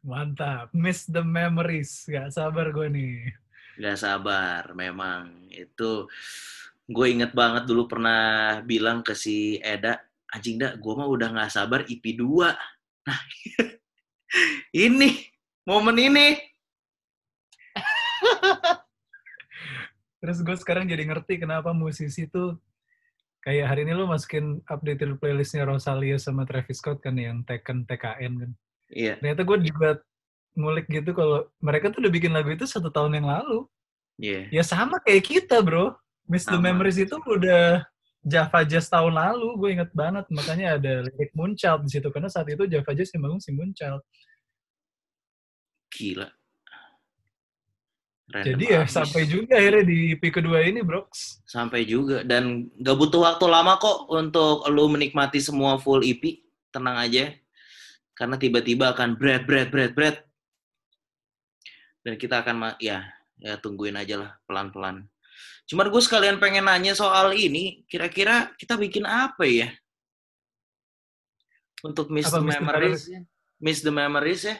Mantap, 0.00 0.72
miss 0.72 1.04
the 1.04 1.20
memories. 1.20 2.08
Gak 2.08 2.32
sabar 2.32 2.72
gue 2.72 2.88
nih. 2.88 3.16
Gak 3.80 4.00
sabar, 4.00 4.72
memang. 4.72 5.48
Itu 5.52 6.08
gue 6.90 7.06
inget 7.06 7.36
banget 7.36 7.68
dulu 7.68 7.86
pernah 7.86 8.58
bilang 8.64 9.04
ke 9.04 9.12
si 9.12 9.60
Eda, 9.60 10.00
anjing 10.34 10.58
dah, 10.58 10.74
gue 10.78 10.92
mah 10.94 11.08
udah 11.10 11.28
gak 11.34 11.52
sabar 11.52 11.82
IP 11.86 12.16
2. 12.18 12.50
Nah, 13.06 13.20
ini, 14.86 15.26
momen 15.66 15.96
ini. 15.98 16.38
Terus 20.20 20.38
gue 20.44 20.56
sekarang 20.60 20.84
jadi 20.84 21.08
ngerti 21.08 21.40
kenapa 21.40 21.72
musisi 21.72 22.28
tuh 22.28 22.60
kayak 23.40 23.72
hari 23.72 23.88
ini 23.88 23.96
lo 23.96 24.04
masukin 24.04 24.60
updated 24.68 25.16
playlistnya 25.16 25.64
Rosalia 25.64 26.20
sama 26.20 26.44
Travis 26.44 26.76
Scott 26.76 27.00
kan 27.00 27.16
yang 27.16 27.40
Tekken 27.48 27.88
TKN 27.88 28.32
kan. 28.36 28.50
Iya. 28.92 29.16
Ternyata 29.16 29.42
gue 29.48 29.58
juga 29.64 29.90
ngulik 30.58 30.86
gitu 30.92 31.16
kalau 31.16 31.48
mereka 31.64 31.88
tuh 31.88 32.04
udah 32.04 32.12
bikin 32.12 32.36
lagu 32.36 32.52
itu 32.52 32.68
satu 32.68 32.92
tahun 32.92 33.16
yang 33.22 33.26
lalu. 33.32 33.64
Iya. 34.20 34.52
Yeah. 34.52 34.60
Ya 34.60 34.62
sama 34.62 35.00
kayak 35.00 35.24
kita 35.24 35.64
bro. 35.64 35.96
Miss 36.28 36.44
sama. 36.44 36.60
the 36.60 36.68
Memories 36.68 37.00
itu 37.00 37.16
udah 37.16 37.82
Java 38.20 38.60
Jazz 38.68 38.92
tahun 38.92 39.16
lalu, 39.16 39.48
gue 39.56 39.70
inget 39.80 39.90
banget. 39.96 40.28
Makanya 40.28 40.76
ada 40.76 40.92
lirik 41.08 41.32
Moonchild 41.32 41.88
di 41.88 41.90
situ. 41.96 42.08
Karena 42.12 42.28
saat 42.28 42.48
itu 42.52 42.68
Java 42.68 42.92
Jazz 42.92 43.12
yang 43.16 43.24
bangun 43.24 43.40
si 43.40 43.50
Moonchild. 43.56 44.04
Gila. 45.88 46.28
Random 48.30 48.46
Jadi 48.46 48.64
ya 48.70 48.86
abis. 48.86 48.94
sampai 48.94 49.22
juga 49.26 49.58
akhirnya 49.58 49.82
di 49.82 50.14
EP 50.14 50.22
kedua 50.30 50.62
ini, 50.62 50.86
Brox. 50.86 51.42
Sampai 51.48 51.82
juga. 51.82 52.22
Dan 52.22 52.70
gak 52.78 52.94
butuh 52.94 53.26
waktu 53.26 53.44
lama 53.48 53.74
kok 53.80 54.06
untuk 54.06 54.68
lu 54.70 54.86
menikmati 54.86 55.42
semua 55.42 55.80
full 55.82 56.04
EP. 56.06 56.44
Tenang 56.70 57.00
aja. 57.00 57.34
Karena 58.14 58.36
tiba-tiba 58.36 58.92
akan 58.94 59.18
bread, 59.18 59.48
bread, 59.48 59.72
bread, 59.72 59.92
bread. 59.96 60.16
Dan 62.04 62.20
kita 62.20 62.44
akan, 62.44 62.78
ya, 62.78 63.02
ya 63.40 63.56
tungguin 63.58 63.96
aja 63.96 64.14
lah 64.20 64.30
pelan-pelan. 64.44 65.08
Cuman 65.70 65.86
gue 65.86 66.02
sekalian 66.02 66.42
pengen 66.42 66.66
nanya 66.66 66.98
soal 66.98 67.30
ini. 67.30 67.86
Kira-kira 67.86 68.50
kita 68.58 68.74
bikin 68.74 69.06
apa 69.06 69.46
ya? 69.46 69.70
Untuk 71.86 72.10
Miss 72.10 72.26
apa, 72.26 72.42
the 72.42 72.58
Memories. 72.58 73.02
Miss 73.62 73.78
the 73.86 73.94
Memories 73.94 74.42
ya? 74.50 74.58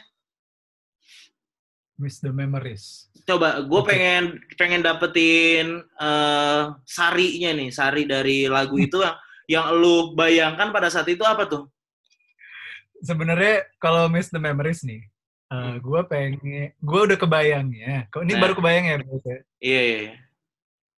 Miss 2.01 2.17
the 2.17 2.33
memories. 2.33 3.13
Coba, 3.29 3.61
gue 3.61 3.81
okay. 3.85 3.93
pengen 3.93 4.23
pengen 4.57 4.81
dapetin 4.81 5.85
uh, 6.01 6.73
sarinya 6.81 7.53
nih, 7.53 7.69
sari 7.69 8.09
dari 8.09 8.49
lagu 8.49 8.81
itu 8.81 9.05
yang 9.05 9.13
yang 9.45 9.65
lu 9.77 10.17
bayangkan 10.17 10.73
pada 10.73 10.89
saat 10.89 11.05
itu 11.13 11.21
apa 11.21 11.45
tuh? 11.45 11.69
Sebenarnya 13.05 13.69
kalau 13.77 14.09
Miss 14.09 14.33
the 14.33 14.41
memories 14.41 14.81
nih, 14.81 15.05
uh, 15.53 15.77
hmm. 15.77 15.85
gue 15.85 16.01
pengen, 16.09 16.73
gue 16.73 17.01
udah 17.05 17.17
kebayang 17.21 17.69
ya. 17.69 18.09
Ini 18.09 18.33
nah. 18.33 18.41
baru 18.41 18.53
kebayang 18.57 18.85
ya, 18.89 18.95
Bro. 19.05 19.21
Iya, 19.61 19.81
iya, 19.85 19.97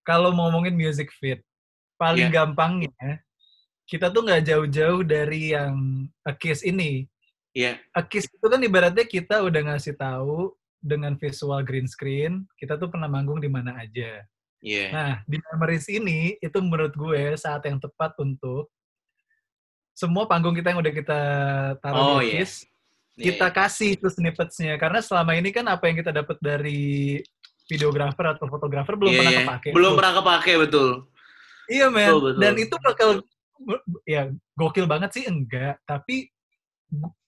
iya. 0.03 0.09
Kalau 0.11 0.35
ngomongin 0.35 0.75
music 0.75 1.15
fit, 1.15 1.39
paling 1.95 2.27
yeah. 2.29 2.43
gampangnya 2.43 3.23
kita 3.87 4.11
tuh 4.11 4.27
nggak 4.27 4.43
jauh-jauh 4.49 5.07
dari 5.07 5.55
yang 5.55 6.07
A 6.27 6.35
Kiss 6.35 6.67
ini. 6.67 7.07
Iya. 7.55 7.79
Yeah. 7.79 7.95
A 7.95 8.03
Kiss 8.03 8.27
itu 8.27 8.47
kan 8.51 8.59
ibaratnya 8.59 9.07
kita 9.07 9.47
udah 9.47 9.73
ngasih 9.73 9.95
tahu 9.95 10.51
dengan 10.83 11.15
visual 11.15 11.63
green 11.63 11.87
screen, 11.87 12.43
kita 12.59 12.75
tuh 12.75 12.91
pernah 12.91 13.07
manggung 13.07 13.39
di 13.39 13.47
mana 13.47 13.79
aja. 13.79 14.27
Yeah. 14.63 14.91
Nah, 14.91 15.13
di 15.27 15.39
Memories 15.39 15.87
ini, 15.91 16.39
itu 16.39 16.59
menurut 16.59 16.95
gue 16.95 17.35
saat 17.39 17.63
yang 17.67 17.79
tepat 17.79 18.15
untuk 18.19 18.71
semua 19.93 20.27
panggung 20.27 20.57
kita 20.57 20.75
yang 20.75 20.81
udah 20.83 20.95
kita 20.95 21.21
taruh 21.79 22.19
oh, 22.19 22.21
di 22.25 22.35
yeah. 22.35 22.49
yeah, 22.49 23.25
kita 23.31 23.47
yeah. 23.51 23.55
kasih 23.55 23.89
itu 23.95 24.07
snippets-nya. 24.11 24.75
Karena 24.81 24.99
selama 25.05 25.37
ini 25.39 25.53
kan 25.55 25.67
apa 25.71 25.87
yang 25.87 26.01
kita 26.01 26.11
dapat 26.11 26.39
dari 26.41 27.21
videografer 27.71 28.37
atau 28.37 28.47
fotografer 28.51 28.95
belum 28.99 29.13
yeah, 29.13 29.21
pernah 29.21 29.33
yeah. 29.33 29.45
kepake. 29.47 29.69
Belum 29.75 29.93
pernah 29.95 30.13
kepake, 30.19 30.53
betul. 30.69 30.89
Iya, 31.71 31.87
men. 31.89 32.11
Dan 32.37 32.55
itu 32.59 32.75
bakal, 32.83 33.23
ya 34.05 34.29
gokil 34.59 34.87
banget 34.91 35.11
sih, 35.15 35.25
enggak. 35.27 35.79
Tapi 35.87 36.29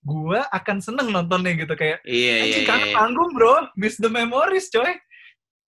gue 0.05 0.41
akan 0.53 0.77
seneng 0.85 1.09
nontonnya 1.09 1.57
gitu 1.57 1.73
kayak 1.73 2.05
iya 2.05 2.45
iya 2.45 2.57
iya 2.69 2.93
panggung 2.93 3.33
bro. 3.33 3.73
Miss 3.81 3.97
the 3.97 4.13
memories 4.13 4.69
coy. 4.69 4.93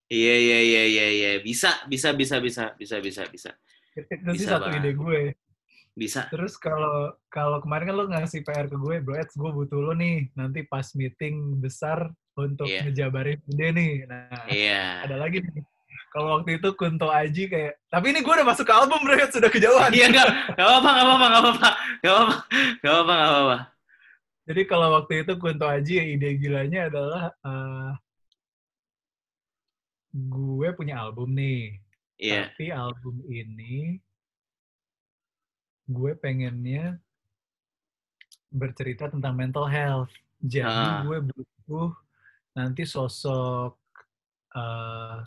Iya 0.07 0.35
iya 0.37 0.59
iya 0.61 0.83
iya 0.85 1.07
iya. 1.09 1.31
Bisa 1.41 1.73
bisa 1.89 2.13
bisa 2.13 2.37
bisa 2.37 2.77
bisa 2.77 2.95
bisa 3.01 3.21
bisa. 3.27 3.51
Itu 3.97 4.31
sih 4.37 4.45
satu 4.45 4.69
ide 4.69 4.93
gue. 4.93 5.33
Bisa. 5.97 6.29
Terus 6.29 6.55
kalau 6.61 7.17
kalau 7.33 7.57
kemarin 7.57 7.89
kan 7.89 7.95
lo 7.97 8.05
ngasih 8.05 8.45
PR 8.45 8.69
ke 8.69 8.77
gue 8.77 9.01
bro. 9.01 9.17
Eds 9.17 9.33
gue 9.33 9.49
butuh 9.49 9.81
lo 9.81 9.97
nih. 9.97 10.29
Nanti 10.37 10.61
pas 10.69 10.85
meeting 10.93 11.57
besar 11.57 12.13
untuk 12.37 12.69
yeah. 12.69 12.85
ngejabarin 12.85 13.41
ide 13.49 13.67
nih 13.73 13.93
nah 14.05 14.45
yeah. 14.47 15.01
ada 15.01 15.17
lagi 15.17 15.41
nih 15.41 15.65
kalau 16.13 16.39
waktu 16.39 16.57
itu 16.57 16.69
Kunto 16.77 17.09
Aji 17.09 17.49
kayak 17.49 17.81
tapi 17.89 18.13
ini 18.13 18.21
gue 18.21 18.33
udah 18.33 18.47
masuk 18.47 18.65
ke 18.69 18.73
album 18.73 19.01
bro 19.03 19.17
sudah 19.27 19.49
kejauhan 19.49 19.91
iya 19.91 20.07
nggak 20.07 20.55
nggak 20.55 20.69
apa 20.69 20.89
nggak 20.89 21.05
apa 21.05 21.25
nggak 21.27 21.41
apa 21.41 21.49
nggak 21.49 21.57
apa 21.57 21.67
nggak 22.01 22.13
apa 22.15 22.33
nggak 22.81 22.95
apa 22.95 23.13
nggak 23.13 23.41
apa 23.43 23.57
jadi 24.47 24.61
kalau 24.63 24.87
waktu 24.95 25.27
itu 25.27 25.33
Kunto 25.35 25.67
Aji 25.67 26.15
ide 26.15 26.39
gilanya 26.39 26.87
adalah 26.87 27.35
uh, 27.43 27.91
gue 30.15 30.67
punya 30.71 31.03
album 31.03 31.35
nih. 31.35 31.75
Yeah. 32.15 32.47
Tapi 32.55 32.71
album 32.71 33.27
ini 33.27 33.99
gue 35.91 36.11
pengennya 36.15 36.95
bercerita 38.55 39.11
tentang 39.11 39.35
mental 39.35 39.67
health. 39.67 40.15
Jadi 40.39 40.63
uh. 40.63 41.03
gue 41.03 41.17
butuh 41.27 41.91
nanti 42.57 42.89
sosok 42.89 43.77
uh, 44.57 45.17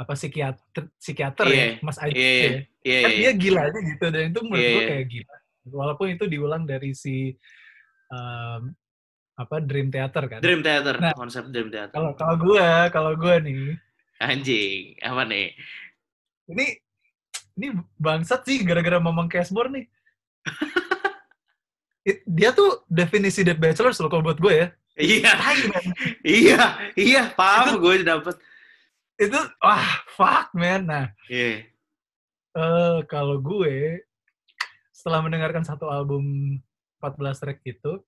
apa 0.00 0.12
psikiater 0.16 0.90
psikiater 0.98 1.46
yeah. 1.46 1.54
ya 1.54 1.62
iya. 1.62 1.84
Mas 1.86 1.98
Aji 2.02 2.18
yeah. 2.18 2.34
ya. 2.34 2.50
Yeah, 2.80 3.00
kan 3.04 3.10
yeah. 3.12 3.20
dia 3.20 3.32
gila 3.38 3.60
aja 3.70 3.78
gitu 3.78 4.04
dan 4.10 4.22
itu 4.34 4.40
menurut 4.42 4.58
yeah. 4.64 4.74
gue 4.74 4.84
kayak 4.90 5.06
gila. 5.06 5.36
Walaupun 5.70 6.06
itu 6.10 6.24
diulang 6.26 6.62
dari 6.66 6.90
si 6.96 7.36
um, 8.10 8.72
apa 9.38 9.56
Dream 9.62 9.88
Theater 9.92 10.24
kan? 10.26 10.40
Dream 10.40 10.60
Theater, 10.60 11.00
nah, 11.00 11.14
konsep 11.16 11.48
Dream 11.48 11.68
Theater. 11.72 11.92
Kalau 11.92 12.12
kalau 12.16 12.36
gue, 12.36 12.68
kalau 12.92 13.12
gue 13.16 13.34
nih. 13.44 13.56
Anjing, 14.20 15.00
apa 15.00 15.22
nih? 15.24 15.56
Ini 16.48 16.66
ini 17.60 17.66
bangsat 17.96 18.44
sih 18.44 18.60
gara-gara 18.64 19.00
ngomong 19.00 19.28
cashboard 19.28 19.72
nih. 19.72 19.86
dia 22.40 22.50
tuh 22.56 22.84
definisi 22.88 23.44
Dead 23.44 23.56
Bachelor 23.56 23.92
loh 23.92 24.10
kalau 24.12 24.24
buat 24.24 24.40
gue 24.40 24.54
ya. 24.56 24.68
Iya. 25.00 25.32
iya, 26.22 26.62
iya, 26.92 27.22
paham 27.32 27.80
gue 27.80 28.04
dapet. 28.04 28.36
Itu 29.16 29.40
wah, 29.64 29.88
fuck 30.12 30.52
man. 30.52 30.84
Nah. 30.84 31.06
Iya. 31.26 31.40
Yeah. 31.40 31.58
Uh, 32.50 32.98
kalau 33.06 33.38
gue 33.40 34.02
setelah 34.90 35.24
mendengarkan 35.24 35.64
satu 35.64 35.88
album 35.88 36.56
14 37.00 37.40
track 37.40 37.60
itu, 37.64 38.04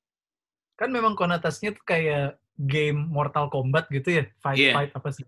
kan 0.77 0.93
memang 0.93 1.17
konotasinya 1.17 1.73
tuh 1.73 1.85
kayak 1.89 2.37
game 2.61 3.09
Mortal 3.09 3.49
Kombat 3.49 3.89
gitu 3.89 4.21
ya, 4.21 4.25
fight 4.45 4.61
Iya. 4.61 4.73
fight 4.77 4.93
apa 4.93 5.09
sih? 5.09 5.25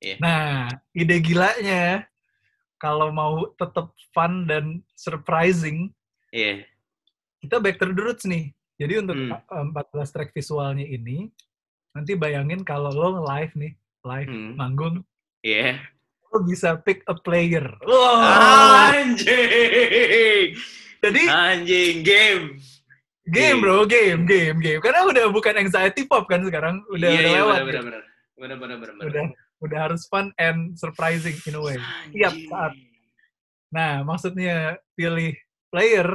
Iya. 0.00 0.16
Nah, 0.20 0.72
ide 0.96 1.16
gilanya 1.20 2.08
kalau 2.80 3.12
mau 3.12 3.44
tetap 3.56 3.92
fun 4.16 4.48
dan 4.48 4.80
surprising, 4.96 5.92
Iya. 6.32 6.64
kita 7.44 7.60
back 7.60 7.76
to 7.76 7.92
the 7.92 7.96
roots 8.00 8.24
nih. 8.24 8.55
Jadi 8.76 8.94
untuk 8.98 9.16
Hmm. 9.16 9.32
uh, 9.32 9.64
14 9.72 10.10
track 10.10 10.30
visualnya 10.30 10.84
ini, 10.84 11.32
nanti 11.90 12.12
bayangin 12.12 12.60
kalau 12.60 12.90
lo 12.90 13.24
live 13.24 13.52
nih, 13.54 13.72
live 14.02 14.28
Hmm. 14.28 14.52
manggung, 14.54 14.96
Iya. 15.40 15.80
lo 16.26 16.42
bisa 16.42 16.76
pick 16.78 17.00
a 17.06 17.16
player. 17.16 17.64
Wah, 17.82 18.92
Anjing. 18.92 20.52
jadi 20.98 21.22
Anjing 21.26 21.96
game. 22.02 22.44
game 23.24 23.32
game. 23.32 23.58
bro, 23.58 23.82
game, 23.84 24.22
game, 24.24 24.58
game. 24.58 24.80
Karena 24.80 25.02
udah 25.04 25.24
bukan 25.28 25.56
anxiety 25.56 26.04
pop 26.04 26.26
kan 26.26 26.42
sekarang, 26.42 26.84
udah 26.88 27.08
iya, 27.08 27.18
udah 27.18 27.26
iya, 27.26 27.38
lewat. 27.40 27.56
benar, 27.56 27.64
gitu. 27.64 27.66
benar, 27.66 27.82
benar. 27.82 28.02
Benar, 28.36 28.56
benar, 28.56 28.76
benar, 28.76 28.94
benar. 28.94 29.06
Udah 29.08 29.24
udah 29.56 29.78
harus 29.88 30.04
fun 30.06 30.28
and 30.36 30.76
surprising 30.76 31.32
in 31.42 31.56
a 31.56 31.62
way. 31.62 31.80
Tiap 32.12 32.28
Anjing. 32.30 32.46
saat. 32.46 32.72
Nah, 33.66 34.04
maksudnya 34.04 34.56
pilih 34.92 35.32
player 35.68 36.06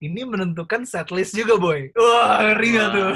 ini 0.00 0.24
menentukan 0.24 0.88
setlist 0.88 1.36
juga, 1.36 1.60
boy. 1.60 1.92
Wah, 1.92 2.40
ngeri 2.40 2.70
Wah. 2.76 2.88
tuh? 2.88 3.12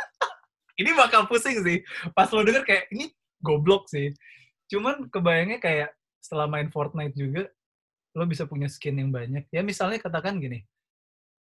ini 0.80 0.90
bakal 0.92 1.24
pusing 1.24 1.64
sih. 1.64 1.80
Pas 2.12 2.28
lo 2.28 2.44
denger 2.44 2.64
kayak, 2.68 2.84
ini 2.92 3.08
goblok 3.40 3.88
sih. 3.88 4.12
Cuman 4.68 5.08
kebayangnya 5.08 5.58
kayak 5.60 5.90
setelah 6.20 6.44
main 6.48 6.68
Fortnite 6.68 7.16
juga, 7.16 7.48
lo 8.14 8.24
bisa 8.28 8.44
punya 8.44 8.68
skin 8.68 9.00
yang 9.00 9.10
banyak. 9.10 9.48
Ya 9.48 9.64
misalnya 9.64 10.00
katakan 10.00 10.40
gini, 10.40 10.60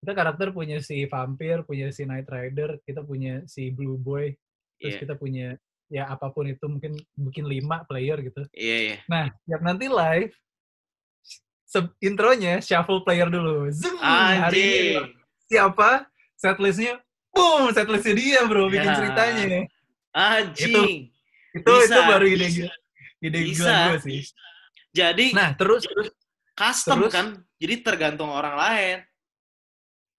kita 0.01 0.17
karakter 0.17 0.49
punya 0.49 0.81
si 0.81 1.05
vampir, 1.05 1.61
punya 1.65 1.93
si 1.93 2.05
Knight 2.09 2.25
Rider, 2.25 2.81
kita 2.81 3.05
punya 3.05 3.45
si 3.45 3.69
Blue 3.69 4.01
Boy, 4.01 4.33
terus 4.81 4.97
Iya, 4.97 5.01
kita 5.05 5.13
punya 5.13 5.47
ya 5.91 6.07
apa 6.07 6.31
pun 6.31 6.47
itu 6.47 6.65
mungkin 6.65 6.95
mungkin 7.19 7.43
lima 7.45 7.83
player 7.85 8.17
gitu. 8.23 8.41
iya, 8.55 8.77
iya. 8.81 8.97
Nah, 9.11 9.29
tiap 9.45 9.61
nanti 9.61 9.85
live, 9.91 10.33
intronya 12.03 12.59
shuffle 12.59 13.01
player 13.05 13.31
dulu. 13.31 13.71
Zoom, 13.71 13.95
hari 14.01 14.99
siapa? 15.47 16.07
Setlistnya, 16.35 16.99
boom, 17.31 17.69
setlistnya 17.71 18.13
dia 18.17 18.41
bro, 18.43 18.67
bikin 18.67 18.91
Ya. 18.91 18.97
ceritanya. 18.97 19.45
Anjing. 20.11 21.13
Itu 21.55 21.71
Bisa. 21.71 21.95
itu 21.95 21.99
baru 22.07 22.25
ide 22.27 22.47
gila. 22.49 22.73
Ide 23.21 23.39
Bisa. 23.45 23.71
gue 23.93 23.99
sih. 24.03 24.21
Jadi 24.91 25.31
Nah, 25.31 25.55
terus, 25.55 25.87
terus 25.87 26.11
custom 26.51 27.07
terus? 27.07 27.13
kan? 27.13 27.27
Jadi 27.61 27.75
tergantung 27.79 28.27
orang 28.29 28.55
lain. 28.57 28.97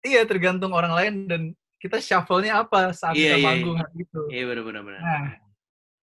iya 0.02 0.26
tergantung 0.26 0.74
orang 0.74 0.98
lain 0.98 1.14
dan 1.30 1.42
kita 1.78 2.02
shuffle-nya 2.02 2.66
apa 2.66 2.90
saat 2.90 3.14
Iya, 3.14 3.34
kita 3.34 3.38
iya, 3.38 3.46
manggung 3.46 3.78
hari 3.78 3.96
itu. 4.02 4.22
Iya, 4.34 4.44
benar, 4.50 4.64
benar, 4.66 4.82
benar. 4.82 5.02
Nah, 5.02 5.26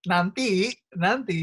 nanti, 0.05 0.49
nanti, 0.93 1.41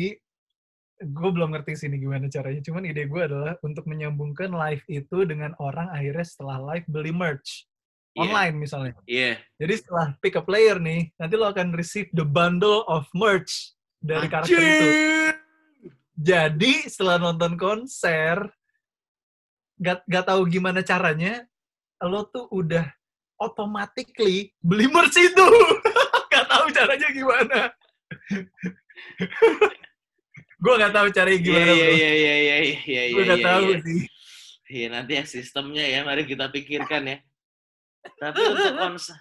gue 1.03 1.31
belum 1.35 1.51
ngerti 1.51 1.75
sini 1.75 1.99
gimana 1.99 2.31
caranya. 2.31 2.63
Cuman 2.63 2.87
ide 2.87 3.11
gue 3.11 3.23
adalah 3.23 3.59
untuk 3.67 3.85
menyambungkan 3.91 4.55
live 4.55 4.85
itu 4.87 5.27
dengan 5.27 5.53
orang 5.59 5.91
akhirnya 5.91 6.27
setelah 6.27 6.59
live 6.73 6.87
beli 6.87 7.11
merch. 7.11 7.67
Iya, 8.15 8.31
Online 8.31 8.55
misalnya. 8.55 8.95
Iya. 9.11 9.43
Jadi 9.59 9.75
setelah 9.75 10.07
pick 10.23 10.39
a 10.39 10.43
player 10.47 10.79
nih, 10.79 11.11
nanti 11.19 11.35
lo 11.35 11.51
akan 11.51 11.75
receive 11.75 12.07
the 12.15 12.23
bundle 12.23 12.87
of 12.87 13.11
merch 13.11 13.75
dari 13.99 14.31
karakter 14.31 14.55
itu. 14.55 14.89
Jadi 16.15 16.87
setelah 16.87 17.19
nonton 17.19 17.59
konser, 17.59 18.39
gak, 19.83 20.07
gak 20.07 20.31
tahu 20.31 20.47
gimana 20.47 20.87
caranya, 20.87 21.43
lo 21.99 22.23
tuh 22.31 22.47
udah 22.55 22.87
automatically 23.43 24.55
beli 24.63 24.87
merch 24.87 25.19
itu. 25.19 25.47
gak 26.31 26.47
tahu 26.47 26.71
caranya 26.71 27.09
gimana. 27.11 27.59
Gue 30.65 30.75
gak 30.81 30.95
tahu 30.97 31.07
caranya 31.13 31.37
Iya, 31.37 31.45
gimana, 31.45 31.65
iya, 31.69 31.77
bro. 31.77 31.93
iya, 31.93 31.93
iya, 31.93 32.35
iya, 32.41 32.57
iya, 32.65 32.81
iya, 32.89 33.03
Gue 33.13 33.23
gak 33.29 33.41
iya, 33.41 33.47
tahu 33.47 33.65
iya. 33.69 33.79
sih. 33.85 34.01
Iya, 34.65 34.87
nanti 34.89 35.13
ya 35.21 35.25
sistemnya 35.29 35.85
ya, 35.85 36.01
mari 36.09 36.25
kita 36.25 36.49
pikirkan 36.49 37.03
ya. 37.05 37.19
Tapi 38.17 38.41
untuk 38.53 38.73
konsep, 38.81 39.17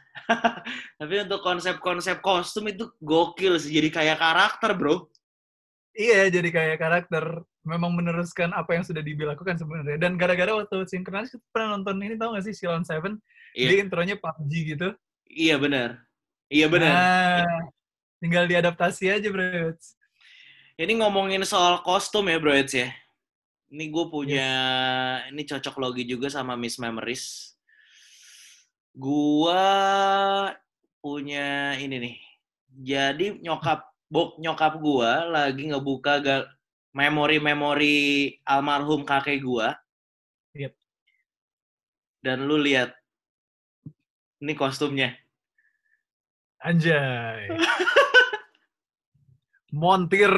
tapi 0.99 1.13
untuk 1.19 1.41
konsep-konsep 1.43 2.17
kostum 2.23 2.71
itu 2.71 2.87
gokil 3.03 3.59
sih, 3.59 3.75
jadi 3.75 3.89
kayak 3.91 4.17
karakter, 4.23 4.71
bro. 4.79 5.11
Iya, 5.93 6.31
jadi 6.31 6.49
kayak 6.49 6.77
karakter 6.79 7.43
memang 7.63 7.93
meneruskan 7.93 8.49
apa 8.55 8.73
yang 8.79 8.83
sudah 8.87 9.03
dilakukan 9.03 9.59
sebenarnya. 9.59 9.99
Dan 9.99 10.15
gara-gara 10.17 10.51
waktu 10.57 10.87
sinkronis 10.89 11.29
kita 11.29 11.43
pernah 11.53 11.77
nonton 11.77 12.01
ini 12.01 12.15
tau 12.17 12.33
gak 12.33 12.47
sih 12.47 12.55
Silon 12.55 12.81
Seven? 12.87 13.19
Iya, 13.53 13.67
Dia 13.69 13.79
intronya 13.83 14.15
PUBG 14.17 14.53
gitu. 14.73 14.89
iya 15.29 15.59
benar. 15.61 16.01
Iya 16.49 16.65
benar. 16.69 16.93
Nah, 16.93 17.61
tinggal 18.21 18.45
diadaptasi 18.49 19.09
aja, 19.09 19.27
bro. 19.29 19.73
Ini 20.73 20.97
ngomongin 20.97 21.45
soal 21.45 21.85
kostum 21.85 22.25
ya, 22.25 22.41
bro 22.41 22.49
Eds, 22.49 22.73
ya. 22.73 22.89
Ini 23.69 23.89
gue 23.93 24.05
punya, 24.09 24.49
ini 25.29 25.45
cocok 25.45 25.75
logi 25.77 26.05
juga 26.05 26.29
sama 26.33 26.57
Miss 26.57 26.81
Memories. 26.81 27.53
Gua 28.93 29.65
punya 31.01 31.73
ini 31.81 31.97
nih. 31.97 32.15
Jadi 32.73 33.25
nyokap 33.41 33.89
bok 34.05 34.37
nyokap 34.37 34.77
gua 34.77 35.25
lagi 35.25 35.73
ngebuka 35.73 36.21
ga- 36.21 36.49
memori-memori 36.93 38.37
almarhum 38.45 39.01
kakek 39.01 39.41
gua. 39.41 39.73
Yep. 40.53 40.73
Dan 42.21 42.45
lu 42.45 42.61
lihat 42.61 42.93
ini 44.45 44.53
kostumnya. 44.53 45.17
Anjay. 46.61 47.49
Montir 49.73 50.29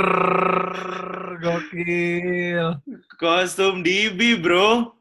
gokil. 1.43 2.79
Kostum 3.19 3.83
DB, 3.83 4.39
bro. 4.39 4.95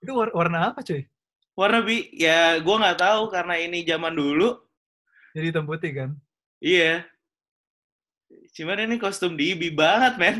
Itu 0.00 0.16
war- 0.16 0.32
warna 0.32 0.72
apa, 0.72 0.80
cuy? 0.80 1.04
Warna 1.52 1.84
bi 1.84 2.08
ya 2.16 2.56
gua 2.64 2.80
nggak 2.80 2.98
tahu 2.98 3.28
karena 3.28 3.60
ini 3.60 3.84
zaman 3.84 4.16
dulu. 4.16 4.56
Jadi 5.36 5.52
hitam 5.52 5.68
putih 5.68 5.92
kan? 5.92 6.10
Iya. 6.64 7.04
Cuman 8.56 8.88
ini 8.88 8.96
kostum 8.96 9.36
DB 9.36 9.68
banget, 9.76 10.16
men. 10.16 10.36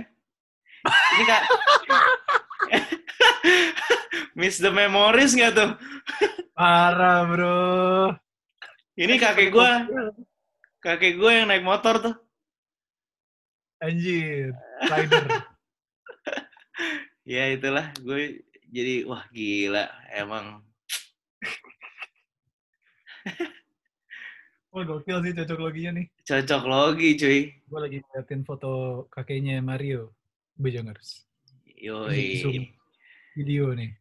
Ini 0.89 1.25
kak. 1.29 1.43
Miss 4.41 4.57
the 4.57 4.73
memories 4.73 5.37
nggak 5.37 5.53
tuh? 5.53 5.71
Parah, 6.57 7.29
bro. 7.29 8.17
Ini 8.97 9.21
kakek 9.21 9.53
gua, 9.53 9.85
kakek 10.81 11.21
gua 11.21 11.45
yang 11.45 11.53
naik 11.53 11.67
motor 11.67 12.01
tuh. 12.01 12.15
Anjir. 13.83 14.55
Rider. 14.93 15.25
Ya 17.25 17.49
itulah, 17.49 17.89
gue 18.05 18.45
jadi 18.69 19.09
wah 19.09 19.25
gila 19.33 19.89
emang. 20.13 20.61
Wah, 24.75 24.83
gokil 24.83 25.23
sih 25.23 25.33
cocok 25.39 25.59
loginya 25.71 26.03
nih. 26.03 26.07
Cocok 26.27 26.63
logi, 26.67 27.15
cuy. 27.15 27.41
Gue 27.71 27.79
lagi 27.79 28.03
ngeliatin 28.03 28.43
foto 28.43 29.07
kakeknya 29.07 29.63
Mario. 29.63 30.11
Bejongers. 30.59 31.25
Ini 31.79 32.43
zoom 32.43 32.59
Yoi. 32.59 32.75
video 33.39 33.71
nih. 33.71 33.95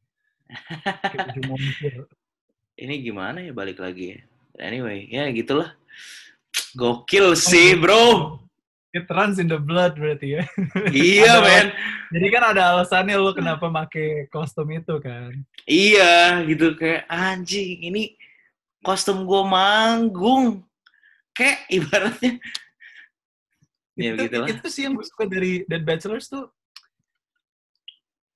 Ini 2.83 2.93
gimana 3.05 3.45
ya 3.45 3.53
balik 3.53 3.77
lagi 3.77 4.17
ya? 4.17 4.19
Anyway, 4.57 5.05
ya 5.13 5.29
gitulah. 5.29 5.77
Gokil 6.73 7.37
sih, 7.37 7.77
bro. 7.77 8.41
It 8.93 9.09
runs 9.09 9.41
in 9.41 9.49
the 9.49 9.57
blood 9.57 9.97
berarti 9.97 10.37
ya. 10.37 10.43
Iya, 10.93 11.31
Ada- 11.41 11.43
men. 11.43 11.67
Jadi 12.13 12.27
kan 12.29 12.43
ada 12.45 12.61
alasannya 12.77 13.17
lo 13.17 13.33
kenapa 13.33 13.65
pakai 13.65 14.29
kostum 14.29 14.69
itu 14.69 15.01
kan. 15.01 15.33
Iya, 15.65 16.45
gitu 16.45 16.77
kayak 16.77 17.09
anjing 17.09 17.81
ini 17.81 18.13
kostum 18.85 19.25
gue 19.25 19.41
manggung. 19.43 20.61
Kayak 21.33 21.65
ibaratnya 21.67 22.37
Ya, 23.93 24.13
itu, 24.17 24.25
begitulah. 24.25 24.47
itu 24.49 24.65
sih 24.69 24.81
yang 24.85 24.93
gue 24.97 25.05
suka 25.05 25.25
dari 25.25 25.65
Dead 25.69 25.81
Bachelors 25.81 26.25
tuh 26.25 26.49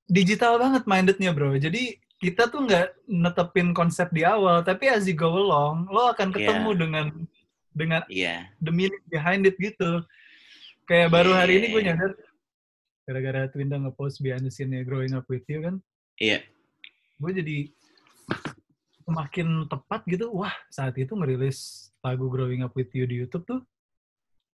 digital 0.06 0.58
banget 0.58 0.86
mindednya 0.86 1.34
bro. 1.34 1.54
Jadi 1.58 1.98
kita 2.18 2.50
tuh 2.50 2.66
nggak 2.66 2.98
netepin 3.06 3.74
konsep 3.74 4.10
di 4.10 4.26
awal, 4.26 4.62
tapi 4.62 4.90
as 4.90 5.06
you 5.06 5.14
go 5.14 5.30
along, 5.30 5.86
lo 5.90 6.10
akan 6.10 6.34
ketemu 6.34 6.70
Iya. 6.74 6.78
dengan 6.82 7.06
dengan 7.74 8.02
iya. 8.10 8.50
the 8.58 8.74
meaning 8.74 9.02
behind 9.10 9.46
it 9.46 9.54
gitu. 9.58 10.02
Kayak 10.88 11.10
baru 11.12 11.36
hari 11.36 11.60
ini 11.60 11.68
gue 11.76 11.82
Iya. 11.84 11.94
nyadar 11.94 12.12
gara-gara 13.08 13.42
Twinda 13.52 13.76
nge-post 13.80 14.24
behind 14.24 14.48
the 14.48 14.52
scene 14.52 14.72
Growing 14.88 15.12
Up 15.16 15.28
With 15.28 15.44
You 15.52 15.60
kan. 15.64 15.76
Iya. 16.16 16.44
Gue 17.20 17.32
jadi 17.36 17.58
semakin 19.04 19.68
tepat 19.68 20.08
gitu. 20.08 20.32
Wah, 20.32 20.56
saat 20.72 20.96
itu 20.96 21.12
ngerilis 21.12 21.92
lagu 22.00 22.32
Growing 22.32 22.64
Up 22.64 22.72
With 22.76 22.92
You 22.96 23.04
di 23.04 23.20
YouTube 23.20 23.44
tuh 23.44 23.60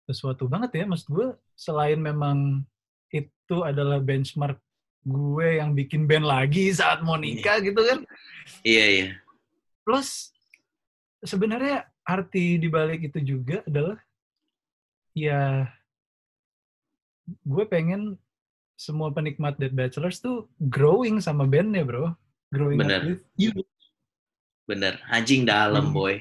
sesuatu 0.10 0.50
banget 0.50 0.82
ya. 0.82 0.86
Maksud 0.90 1.10
gue 1.14 1.28
selain 1.54 2.02
memang 2.02 2.66
itu 3.14 3.58
adalah 3.62 4.02
benchmark 4.02 4.58
gue 5.06 5.48
yang 5.62 5.78
bikin 5.78 6.10
band 6.10 6.26
lagi 6.26 6.74
saat 6.74 7.06
mau 7.06 7.18
nikah 7.18 7.62
gitu 7.62 7.78
kan. 7.78 8.02
Iya, 8.66 8.86
iya. 8.90 9.08
Plus 9.86 10.34
sebenarnya 11.22 11.86
arti 12.02 12.58
di 12.58 12.70
balik 12.74 13.06
itu 13.06 13.38
juga 13.38 13.62
adalah 13.70 14.02
ya 15.14 15.70
gue 17.26 17.66
pengen 17.66 18.16
semua 18.74 19.10
penikmat 19.10 19.56
Dead 19.56 19.72
Bachelors 19.72 20.20
tuh 20.20 20.50
growing 20.60 21.20
sama 21.20 21.46
bandnya 21.46 21.84
bro 21.84 22.12
growing 22.50 22.78
Bener. 22.78 23.00
up 23.00 23.08
with 23.08 23.24
you 23.38 23.52
Bener, 24.64 24.96
anjing 25.08 25.44
dalam 25.44 25.92
Hmm. 25.92 25.96
boy. 25.96 26.16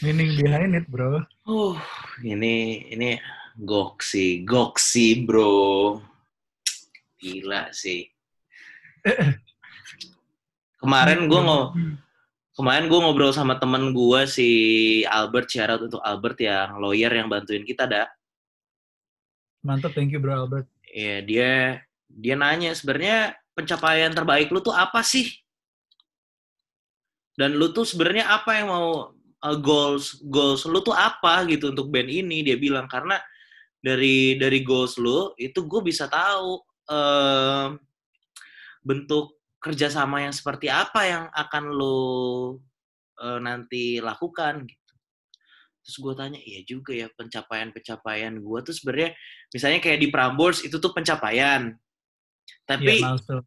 meaning 0.00 0.32
behind 0.34 0.72
it 0.72 0.86
bro 0.86 1.20
Uh, 1.44 1.74
ini 2.22 2.86
ini 2.88 3.18
goksi, 3.58 4.46
goksi 4.46 5.26
bro. 5.26 5.98
Gila 7.18 7.74
sih. 7.74 8.06
Kemarin 10.78 11.26
gue 11.28 11.40
kemarin 12.54 12.86
gue 12.86 12.98
ngobrol 13.02 13.34
sama 13.34 13.58
temen 13.58 13.90
gue 13.90 14.20
si 14.24 14.48
Albert, 15.04 15.50
syarat 15.50 15.80
untuk 15.82 16.00
Albert 16.00 16.38
yang 16.38 16.78
lawyer 16.78 17.10
yang 17.10 17.28
bantuin 17.28 17.66
kita 17.66 17.84
dah. 17.84 18.06
Mantap 19.60 19.92
thank 19.92 20.12
you 20.12 20.20
bro 20.20 20.46
Albert 20.46 20.68
Iya 20.90 21.16
dia 21.22 21.52
dia 22.10 22.34
nanya 22.34 22.74
sebenarnya 22.74 23.38
pencapaian 23.54 24.10
terbaik 24.10 24.50
lu 24.50 24.58
tuh 24.58 24.74
apa 24.74 25.06
sih? 25.06 25.30
Dan 27.38 27.54
lu 27.56 27.70
tuh 27.70 27.86
sebenarnya 27.86 28.26
apa 28.26 28.58
yang 28.58 28.68
mau 28.68 29.14
uh, 29.14 29.56
goals 29.62 30.18
goals 30.26 30.66
lu 30.66 30.82
tuh 30.82 30.92
apa 30.92 31.46
gitu 31.46 31.70
untuk 31.70 31.88
band 31.88 32.10
ini 32.10 32.42
dia 32.42 32.58
bilang 32.58 32.90
karena 32.90 33.22
dari 33.80 34.36
dari 34.36 34.60
goals 34.66 34.98
lu 35.00 35.32
itu 35.40 35.64
gue 35.64 35.80
bisa 35.80 36.04
tahu 36.04 36.60
em, 36.84 37.80
bentuk 38.84 39.40
kerjasama 39.56 40.20
yang 40.28 40.34
seperti 40.36 40.68
apa 40.68 41.00
yang 41.08 41.24
akan 41.32 41.64
lu 41.70 42.00
eh, 43.22 43.38
nanti 43.40 44.02
lakukan. 44.02 44.66
Terus 45.90 46.06
gue 46.06 46.14
tanya, 46.14 46.38
iya 46.38 46.62
juga 46.62 46.94
ya 46.94 47.10
pencapaian-pencapaian 47.18 48.38
gue 48.38 48.58
tuh 48.62 48.70
sebenarnya 48.70 49.10
misalnya 49.50 49.82
kayak 49.82 49.98
di 49.98 50.06
Prambors 50.06 50.62
itu 50.62 50.78
tuh 50.78 50.94
pencapaian. 50.94 51.74
Tapi 52.62 53.02
milestone. 53.02 53.42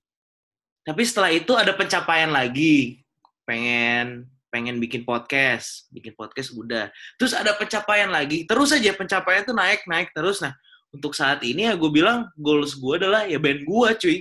tapi 0.83 1.01
setelah 1.07 1.31
itu 1.31 1.55
ada 1.55 1.71
pencapaian 1.71 2.27
lagi. 2.35 2.99
Pengen 3.47 4.27
pengen 4.51 4.83
bikin 4.83 5.07
podcast, 5.07 5.87
bikin 5.95 6.11
podcast 6.19 6.51
udah. 6.51 6.91
Terus 7.15 7.31
ada 7.31 7.55
pencapaian 7.55 8.11
lagi, 8.11 8.43
terus 8.43 8.75
aja 8.75 8.91
pencapaian 8.91 9.47
tuh 9.47 9.55
naik 9.55 9.87
naik 9.87 10.11
terus. 10.11 10.43
Nah 10.43 10.51
untuk 10.91 11.15
saat 11.15 11.39
ini 11.47 11.71
ya 11.71 11.79
gue 11.79 11.87
bilang 11.87 12.27
goals 12.35 12.75
gue 12.75 12.99
adalah 12.99 13.23
ya 13.23 13.39
band 13.39 13.63
gue 13.63 13.89
cuy. 14.03 14.19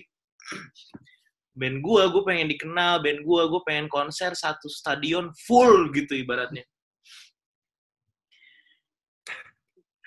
Band 1.58 1.82
gue, 1.82 2.02
gue 2.06 2.22
pengen 2.22 2.48
dikenal, 2.54 3.02
band 3.02 3.26
gue, 3.26 3.42
gue 3.50 3.61
pengen 3.66 3.90
konser 3.90 4.32
satu 4.32 4.70
stadion 4.70 5.35
full 5.35 5.90
gitu 5.90 6.14
ibaratnya. 6.14 6.62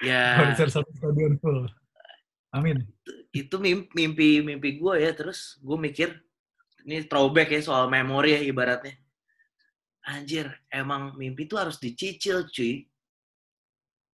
Ya. 0.03 0.43
Konser 0.43 0.67
satu 0.67 0.91
stadion 0.91 1.39
full. 1.39 1.69
Amin. 2.51 2.83
Itu 3.31 3.59
mimpi 3.59 4.07
mimpi, 4.39 4.69
gue 4.79 4.93
ya 4.99 5.11
terus 5.11 5.59
gue 5.59 5.75
mikir 5.75 6.15
ini 6.87 7.03
throwback 7.03 7.51
ya 7.51 7.61
soal 7.63 7.91
memori 7.91 8.35
ya 8.35 8.41
ibaratnya. 8.43 8.95
Anjir 10.05 10.51
emang 10.71 11.15
mimpi 11.19 11.47
tuh 11.47 11.59
harus 11.59 11.79
dicicil 11.79 12.47
cuy. 12.47 12.87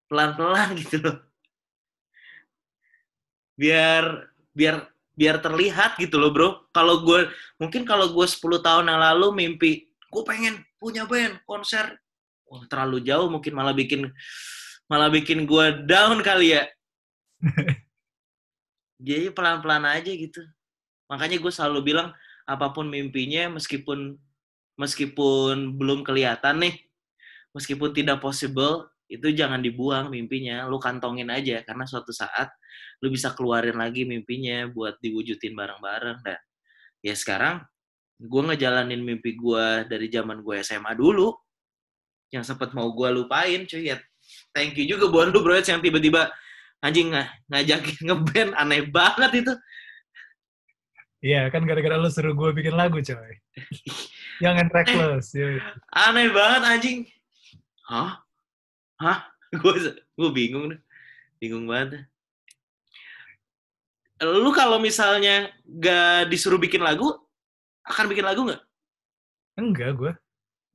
Pelan-pelan 0.06 0.76
gitu 0.82 1.02
loh. 1.02 1.18
Biar 3.58 4.30
biar 4.54 4.86
biar 5.18 5.42
terlihat 5.42 5.98
gitu 5.98 6.22
loh 6.22 6.30
bro. 6.30 6.50
Kalau 6.70 7.02
gue 7.02 7.30
mungkin 7.58 7.86
kalau 7.86 8.14
gue 8.14 8.26
10 8.26 8.62
tahun 8.62 8.86
yang 8.86 9.02
lalu 9.02 9.28
mimpi 9.34 9.90
gue 10.14 10.24
pengen 10.26 10.62
punya 10.78 11.10
band 11.10 11.42
konser. 11.48 11.98
Wah 12.48 12.64
terlalu 12.70 13.04
jauh 13.04 13.28
mungkin 13.28 13.58
malah 13.58 13.74
bikin 13.74 14.08
malah 14.88 15.12
bikin 15.12 15.44
gue 15.44 15.66
down 15.88 16.24
kali 16.24 16.56
ya. 16.56 16.64
Jadi 19.08 19.30
pelan-pelan 19.30 19.86
aja 19.86 20.10
gitu. 20.10 20.42
Makanya 21.12 21.38
gue 21.38 21.52
selalu 21.54 21.94
bilang 21.94 22.12
apa 22.48 22.72
pun 22.72 22.88
mimpinya 22.88 23.52
meskipun 23.60 24.16
meskipun 24.80 25.76
belum 25.76 26.08
kelihatan 26.08 26.64
nih 26.64 26.76
meskipun 27.52 27.92
tidak 27.92 28.24
possible 28.24 28.88
itu 29.08 29.32
jangan 29.32 29.64
dibuang 29.64 30.12
mimpinya. 30.12 30.68
Lu 30.68 30.80
kantongin 30.80 31.32
aja 31.32 31.64
karena 31.64 31.88
suatu 31.88 32.12
saat 32.12 32.52
lu 33.00 33.08
bisa 33.14 33.32
keluarin 33.32 33.80
lagi 33.80 34.04
mimpinya 34.04 34.68
buat 34.68 35.00
diwujudin 35.00 35.56
bareng-bareng. 35.56 36.20
Dan 36.24 36.40
ya 37.04 37.16
sekarang 37.16 37.64
gue 38.18 38.42
ngejalanin 38.52 39.00
mimpi 39.00 39.38
gue 39.38 39.86
dari 39.86 40.10
zaman 40.10 40.42
gue 40.42 40.60
SMA 40.66 40.98
dulu 40.98 41.32
yang 42.34 42.44
sempet 42.44 42.74
mau 42.74 42.92
gue 42.92 43.10
lupain 43.14 43.64
cuy 43.64 43.94
ya 43.94 43.98
thank 44.52 44.76
you 44.76 44.86
juga 44.86 45.08
buat 45.08 45.30
lu 45.30 45.40
bro 45.40 45.58
yang 45.58 45.80
tiba-tiba 45.80 46.30
anjing 46.80 47.10
ng- 47.10 47.32
ngajakin 47.48 47.98
ngeband 48.08 48.52
aneh 48.54 48.86
banget 48.88 49.44
itu 49.46 49.54
Iya, 51.18 51.50
kan 51.50 51.66
gara-gara 51.66 51.98
lu 51.98 52.14
suruh 52.14 52.30
gue 52.30 52.54
bikin 52.54 52.78
lagu, 52.78 53.02
coy. 53.02 53.34
Jangan 54.38 54.70
reckless. 54.70 55.34
yoi. 55.34 55.58
aneh 55.90 56.30
banget 56.30 56.62
anjing 56.62 57.00
hah 57.90 58.22
hah 59.02 59.26
gue 59.62 59.74
gue 60.14 60.30
bingung 60.30 60.70
deh 60.70 60.80
bingung 61.42 61.66
banget 61.66 62.06
lu 64.22 64.50
kalau 64.50 64.78
misalnya 64.78 65.50
gak 65.66 66.30
disuruh 66.30 66.58
bikin 66.58 66.82
lagu 66.82 67.18
akan 67.82 68.06
bikin 68.10 68.26
lagu 68.26 68.46
nggak 68.46 68.62
Enggak, 69.58 69.98
gue. 69.98 70.14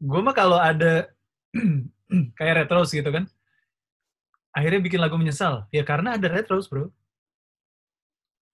Gue 0.03 0.21
mah 0.27 0.35
kalau 0.35 0.59
ada 0.59 1.07
kayak 2.35 2.67
retros 2.67 2.91
gitu 2.91 3.07
kan, 3.15 3.31
akhirnya 4.53 4.81
bikin 4.81 5.01
lagu 5.01 5.17
menyesal. 5.17 5.65
Ya 5.73 5.83
karena 5.83 6.17
ada 6.17 6.29
retros, 6.29 6.69
bro. 6.69 6.89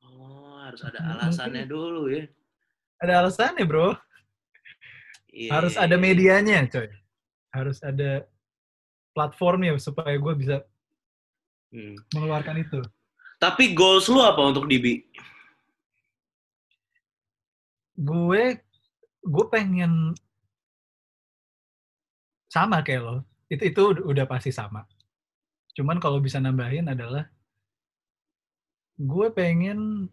oh 0.03 0.59
harus 0.63 0.81
ada 0.83 0.99
Mungkin- 1.01 1.21
alasannya 1.27 1.65
dulu 1.67 2.03
ya 2.09 2.25
Ada 2.99 3.13
alasannya, 3.23 3.63
bro. 3.63 3.95
Iya, 5.31 5.51
Harus 5.55 5.79
iya, 5.79 5.87
ada 5.87 5.95
iya. 5.95 6.03
medianya, 6.03 6.59
coy. 6.67 6.89
Harus 7.55 7.79
ada 7.81 8.27
platformnya 9.15 9.79
supaya 9.79 10.19
gue 10.19 10.35
bisa 10.35 10.57
Hmm. 11.71 11.95
mengeluarkan 12.17 12.59
itu. 12.59 12.81
tapi 13.39 13.71
goals 13.71 14.11
lu 14.11 14.19
apa 14.19 14.41
untuk 14.43 14.67
Dibi 14.67 14.99
Gue, 17.95 18.59
gue 19.23 19.47
pengen 19.51 20.15
sama 22.49 22.83
kayak 22.83 23.03
lo. 23.03 23.17
Itu 23.47 23.63
itu 23.65 23.83
udah 24.07 24.27
pasti 24.27 24.51
sama. 24.51 24.83
Cuman 25.79 26.03
kalau 26.03 26.19
bisa 26.19 26.43
nambahin 26.43 26.91
adalah 26.91 27.31
gue 28.99 29.31
pengen 29.31 30.11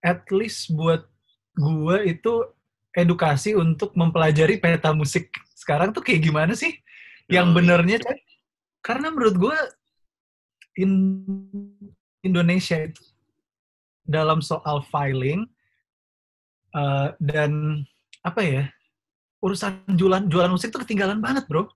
at 0.00 0.24
least 0.32 0.72
buat 0.72 1.04
gue 1.52 1.96
itu 2.08 2.48
edukasi 2.96 3.52
untuk 3.52 3.92
mempelajari 3.92 4.56
peta 4.56 4.96
musik. 4.96 5.28
Sekarang 5.52 5.92
tuh 5.92 6.00
kayak 6.00 6.24
gimana 6.24 6.56
sih? 6.56 6.72
Yang 7.28 7.48
benernya 7.52 7.98
karena 8.80 9.12
menurut 9.12 9.36
gue 9.36 9.58
in 10.80 10.92
Indonesia 12.24 12.80
itu 12.80 13.04
dalam 14.08 14.40
soal 14.40 14.80
filing 14.88 15.44
eh, 16.72 17.08
dan 17.20 17.84
apa 18.24 18.40
ya 18.40 18.64
urusan 19.44 19.84
jualan 19.92 20.24
jualan 20.32 20.48
musik 20.48 20.72
tuh 20.72 20.80
ketinggalan 20.80 21.20
banget 21.20 21.44
bro. 21.44 21.68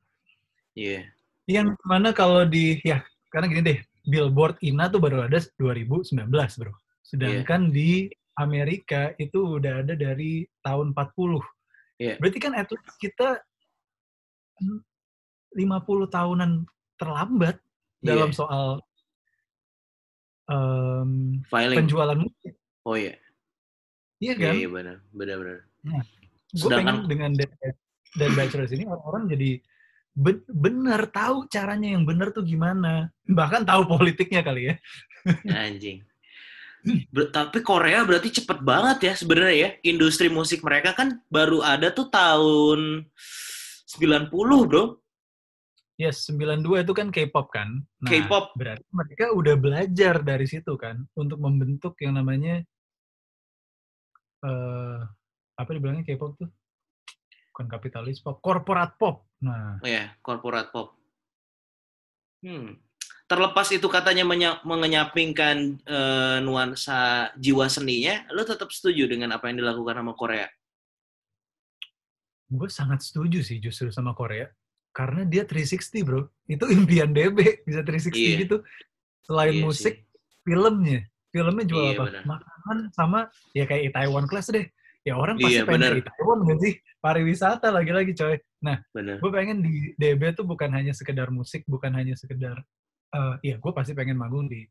Iya 0.73 1.13
yang 1.47 1.75
mana 1.83 2.15
kalau 2.15 2.47
di 2.47 2.79
ya 2.83 3.03
karena 3.29 3.47
gini 3.51 3.63
deh 3.63 3.79
Billboard 4.03 4.59
INA 4.63 4.91
tuh 4.91 4.99
baru 4.99 5.27
ada 5.27 5.39
2019 5.59 6.27
bro. 6.31 6.73
Sedangkan 7.03 7.71
di 7.71 8.07
Amerika 8.35 9.13
itu 9.17 9.59
udah 9.61 9.85
ada 9.85 9.95
dari 9.95 10.43
tahun 10.61 10.95
40 10.97 11.39
Iya. 12.01 12.19
berarti 12.19 12.39
kan 12.41 12.53
at 12.57 12.67
least 12.67 12.89
kita 12.99 13.39
hmm, 14.59 14.81
50 15.55 16.09
tahunan 16.09 16.67
terlambat 16.99 17.61
dalam 18.03 18.33
Iya. 18.33 18.39
soal 18.39 18.67
em, 20.51 21.43
filing. 21.47 21.79
penjualan 21.79 22.19
musik. 22.19 22.55
Oh 22.83 22.99
iya. 22.99 23.15
Iya 24.19 24.35
iya 24.35 24.35
kan? 24.39 24.55
iya 24.59 24.69
benar 24.71 24.97
benar 25.15 25.37
benar. 25.39 25.59
Gue 26.53 26.59
sedangkan- 26.59 27.07
pengen 27.07 27.11
dengan 27.11 27.31
Dead 28.13 28.33
Bachelors 28.37 28.73
ini 28.75 28.85
orang-orang 28.85 29.31
jadi 29.31 29.51
ben- 30.13 30.47
benar 30.49 31.09
tahu 31.09 31.49
caranya 31.49 31.97
yang 31.97 32.05
benar 32.05 32.31
tuh 32.31 32.45
gimana 32.45 33.09
bahkan 33.25 33.65
tahu 33.65 33.89
politiknya 33.89 34.45
kali 34.45 34.73
ya 34.73 34.75
Anjing. 35.47 36.03
Ber- 37.15 37.31
tapi 37.31 37.63
Korea 37.63 38.03
berarti 38.03 38.43
cepet 38.43 38.59
banget 38.63 38.99
ya 39.07 39.15
sebenarnya 39.15 39.55
ya. 39.55 39.71
Industri 39.87 40.27
musik 40.27 40.67
mereka 40.67 40.99
kan 40.99 41.23
baru 41.31 41.63
ada 41.63 41.95
tuh 41.95 42.11
tahun 42.11 43.07
90, 43.87 44.67
Bro. 44.67 44.99
Yes, 46.01 46.27
92 46.27 46.83
itu 46.83 46.93
kan 46.97 47.15
K-pop 47.15 47.47
kan. 47.55 47.69
Nah, 48.03 48.11
K-pop. 48.11 48.59
Berarti 48.59 48.83
mereka 48.91 49.31
udah 49.31 49.55
belajar 49.55 50.19
dari 50.27 50.47
situ 50.51 50.75
kan 50.75 51.07
untuk 51.15 51.39
membentuk 51.39 51.95
yang 52.03 52.19
namanya 52.19 52.59
eh 54.43 54.99
apa 55.55 55.71
dibilangnya 55.71 56.03
K-pop 56.03 56.35
tuh? 56.35 56.51
Bukan 57.53 57.69
kapitalis 57.69 58.25
pop, 58.25 58.41
korporat 58.41 58.97
pop. 58.97 59.29
Nah, 59.45 59.77
ya, 59.85 60.17
corporate 60.25 60.73
pop. 60.73 60.97
Hmm. 62.41 62.81
Terlepas 63.29 63.69
itu 63.71 63.85
katanya 63.87 64.25
menya- 64.25 64.61
mengenyampingkan 64.65 65.57
eh, 65.85 66.39
nuansa 66.41 67.29
jiwa 67.37 67.69
seninya, 67.69 68.25
lu 68.33 68.43
tetap 68.43 68.73
setuju 68.73 69.05
dengan 69.05 69.37
apa 69.37 69.53
yang 69.53 69.61
dilakukan 69.61 70.01
sama 70.01 70.17
Korea? 70.17 70.49
gue 72.53 72.69
sangat 72.69 73.01
setuju 73.01 73.41
sih 73.41 73.57
justru 73.65 73.89
sama 73.89 74.13
Korea. 74.13 74.45
Karena 74.93 75.25
dia 75.25 75.41
360 75.49 76.05
bro. 76.05 76.29
Itu 76.45 76.69
impian 76.69 77.09
DB, 77.09 77.65
bisa 77.65 77.81
360 77.81 78.13
Iya. 78.13 78.37
gitu. 78.45 78.57
Selain 79.25 79.57
Iya 79.57 79.65
musik, 79.65 79.95
sih. 79.97 80.05
filmnya. 80.45 81.01
Filmnya 81.33 81.65
jual 81.65 81.81
Iya, 81.81 81.97
apa? 81.97 82.05
benar. 82.13 82.23
Makanan 82.29 82.79
sama, 82.93 83.21
ya 83.57 83.65
kayak 83.65 83.89
Itaewon 83.89 84.29
Class 84.29 84.53
deh. 84.53 84.69
Ya 85.03 85.19
orang 85.19 85.35
pasti 85.35 85.59
Iya, 85.59 85.67
pengen 85.67 85.99
ke 85.99 86.07
Itaewon 86.07 86.41
kan 86.47 86.59
sih? 86.63 86.75
Pariwisata 87.03 87.69
lagi-lagi 87.75 88.15
coy. 88.15 88.39
Bener. 88.95 89.19
gue 89.19 89.31
pengen 89.35 89.59
di 89.59 89.91
DB 89.99 90.39
tuh 90.39 90.47
bukan 90.47 90.71
hanya 90.71 90.95
sekedar 90.95 91.35
musik, 91.35 91.67
bukan 91.67 91.91
hanya 91.99 92.15
sekedar, 92.15 92.63
eh 93.11 93.35
iya 93.43 93.57
gue 93.59 93.73
pasti 93.75 93.91
pengen 93.91 94.15
manggung 94.15 94.47
di, 94.47 94.63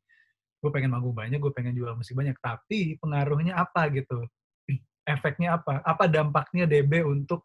gue 0.64 0.72
pengen 0.72 0.96
manggung 0.96 1.12
banyak, 1.12 1.44
gue 1.44 1.52
pengen 1.52 1.76
jual 1.76 1.92
musik 2.00 2.16
banyak, 2.16 2.40
tapi 2.40 2.96
pengaruhnya 3.04 3.60
apa 3.60 3.92
gitu, 3.92 4.24
efeknya 5.14 5.60
apa, 5.60 5.84
apa 5.84 6.08
dampaknya 6.08 6.72
DB 6.72 7.04
untuk 7.04 7.44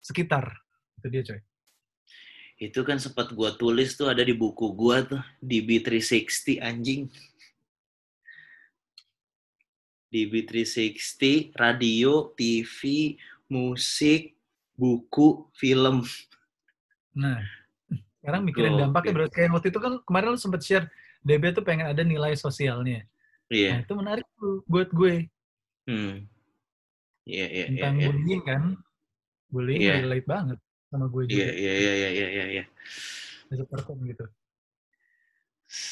sekitar, 0.00 0.48
itu 0.96 1.06
dia 1.12 1.22
coy. 1.28 1.40
Itu 2.62 2.86
kan 2.86 3.02
sempat 3.02 3.34
gua 3.34 3.58
tulis 3.58 3.98
tuh 3.98 4.06
ada 4.06 4.22
di 4.22 4.32
buku 4.32 4.70
gua 4.72 5.02
tuh, 5.02 5.18
DB360 5.42 6.62
anjing. 6.62 7.10
DB360, 10.12 11.50
radio, 11.56 12.30
TV, 12.36 13.16
musik, 13.48 14.36
buku, 14.76 15.48
film. 15.56 16.04
Nah, 17.16 17.40
sekarang 18.20 18.44
mikirin 18.44 18.76
dampaknya 18.76 19.12
berarti 19.16 19.34
kayak 19.40 19.50
waktu 19.56 19.68
itu 19.72 19.80
kan 19.80 19.92
kemarin 20.04 20.36
lu 20.36 20.40
sempet 20.40 20.60
share 20.60 20.86
DB 21.24 21.56
tuh 21.56 21.64
pengen 21.64 21.88
ada 21.88 22.04
nilai 22.04 22.36
sosialnya. 22.36 23.08
Nah, 23.48 23.52
Iya. 23.52 23.84
itu 23.84 23.92
menarik 23.92 24.26
tuh 24.36 24.60
buat 24.64 24.88
gue 24.92 25.28
Hmm. 25.82 26.24
Iya, 27.26 27.46
iya, 27.46 27.46
iya, 27.50 27.64
tentang 27.74 27.94
iya. 27.98 28.06
bullying 28.06 28.42
kan. 28.46 28.62
Bullying 29.50 29.82
Iya. 29.82 29.94
relate 29.98 30.28
banget 30.30 30.58
sama 30.88 31.06
gue 31.10 31.22
Iya, 31.26 31.30
juga. 31.32 31.44
iya, 31.58 31.72
iya, 31.72 31.72
iya, 31.74 32.08
iya, 32.12 32.26
iya, 32.30 32.44
iya. 32.60 32.64
Bisa 33.50 33.64
perform 33.66 34.06
gitu. 34.06 34.24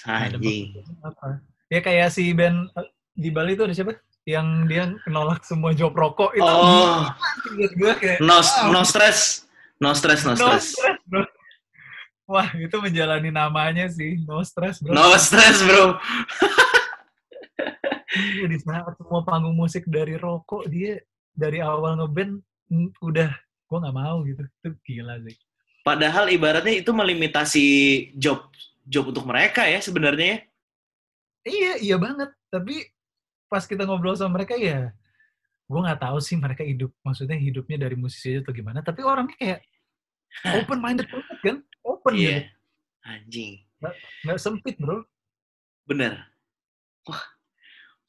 Nah, 0.07 0.29
Anjing. 0.31 0.65
positifnya 0.77 0.97
apa? 1.03 1.29
Ya 1.67 1.81
kayak 1.81 2.09
si 2.13 2.31
band 2.31 2.69
eh, 2.77 2.89
di 3.13 3.29
Bali 3.35 3.59
itu 3.59 3.65
ada 3.67 3.75
siapa? 3.75 3.99
Yang 4.31 4.49
dia 4.71 4.85
nolak 5.11 5.43
semua 5.43 5.75
job 5.75 5.91
rokok 5.91 6.31
itu. 6.39 6.47
Oh, 6.47 7.11
Menurut 7.51 7.73
gue 7.75 7.93
kayak 7.99 8.19
no, 8.23 8.39
wow, 8.39 8.71
no 8.71 8.81
stress. 8.87 9.51
No 9.81 9.91
stress, 9.97 10.23
no 10.23 10.37
no 10.37 10.39
stress. 10.39 10.77
stress, 10.77 11.01
bro. 11.09 11.23
Wah, 12.31 12.47
itu 12.55 12.77
menjalani 12.79 13.35
namanya 13.35 13.91
sih. 13.91 14.23
No 14.23 14.39
stress, 14.47 14.79
bro. 14.79 14.95
No 14.95 15.11
stress, 15.19 15.67
bro. 15.67 15.99
Iya, 18.11 18.47
di 18.51 18.59
saat 18.59 18.91
semua 18.99 19.23
panggung 19.23 19.55
musik 19.55 19.87
dari 19.87 20.19
rokok, 20.19 20.67
dia 20.67 20.99
dari 21.31 21.63
awal 21.63 21.95
ngeband 21.95 22.43
udah 22.99 23.31
gue 23.71 23.79
nggak 23.79 23.97
mau 23.97 24.27
gitu. 24.27 24.43
Itu 24.43 24.69
gila 24.83 25.23
sih. 25.23 25.39
Padahal 25.87 26.29
ibaratnya 26.29 26.75
itu 26.83 26.91
melimitasi 26.91 27.67
job 28.19 28.51
job 28.83 29.15
untuk 29.15 29.25
mereka 29.25 29.65
ya 29.65 29.79
sebenarnya 29.79 30.27
ya. 30.27 30.39
Iya, 31.47 31.73
iya 31.81 31.97
banget. 31.97 32.31
Tapi 32.51 32.85
pas 33.51 33.67
kita 33.67 33.83
ngobrol 33.83 34.15
sama 34.15 34.39
mereka 34.39 34.55
ya, 34.55 34.95
gue 35.67 35.81
nggak 35.83 36.01
tahu 36.01 36.23
sih 36.23 36.39
mereka 36.39 36.63
hidup, 36.63 36.95
maksudnya 37.03 37.35
hidupnya 37.35 37.77
dari 37.77 37.99
musisi 37.99 38.31
aja 38.31 38.47
atau 38.47 38.55
gimana. 38.55 38.79
Tapi 38.81 39.03
orangnya 39.03 39.35
kayak 39.35 39.61
open 40.63 40.79
minded 40.79 41.11
banget 41.11 41.39
kan, 41.43 41.57
open 41.83 42.15
gitu, 42.15 42.31
Iya. 42.31 42.39
Anjing. 43.03 43.55
nggak 44.23 44.39
sempit 44.39 44.79
bro. 44.79 45.03
Bener. 45.85 46.23
Wah. 47.05 47.25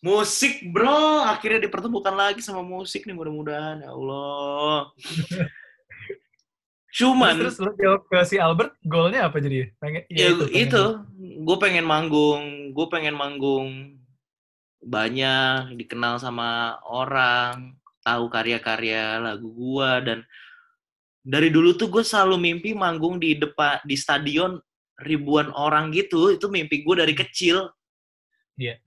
Musik, 0.02 0.66
bro. 0.70 1.26
Akhirnya 1.26 1.62
dipertemukan 1.62 2.12
lagi 2.12 2.42
sama 2.42 2.62
musik 2.62 3.06
nih 3.06 3.14
mudah-mudahan. 3.14 3.82
Ya 3.82 3.89
Allah. 3.89 4.89
Cuman, 6.92 7.39
Terus, 7.39 7.56
terus 7.56 7.72
lo 7.72 7.80
jawab 7.80 8.02
ke 8.04 8.18
si 8.28 8.36
Albert, 8.36 8.76
goalnya 8.84 9.32
apa 9.32 9.39
jadi? 9.39 9.72
Pengen, 9.80 10.04
ya, 10.12 10.36
pengen- 10.36 10.52
itu, 10.52 10.84
gue 11.39 11.58
pengen 11.58 11.86
manggung. 11.88 12.76
Gue 12.76 12.86
pengen 12.92 13.16
manggung 13.16 13.96
banyak, 14.82 15.78
dikenal 15.78 16.18
sama 16.18 16.82
orang, 16.90 17.78
tahu 18.02 18.26
karya-karya 18.34 19.22
lagu 19.22 19.54
gue. 19.54 19.92
Dan 20.06 20.20
dari 21.22 21.54
dulu 21.54 21.78
tuh 21.78 21.88
gue 21.90 22.02
selalu 22.02 22.42
mimpi 22.42 22.74
manggung 22.74 23.22
di 23.22 23.38
depan, 23.38 23.78
di 23.86 23.94
stadion 23.94 24.58
ribuan 25.02 25.54
orang 25.54 25.94
gitu. 25.94 26.34
Itu 26.34 26.50
mimpi 26.50 26.82
gue 26.82 26.96
dari 26.98 27.14
kecil. 27.14 27.70
Iya. 28.60 28.78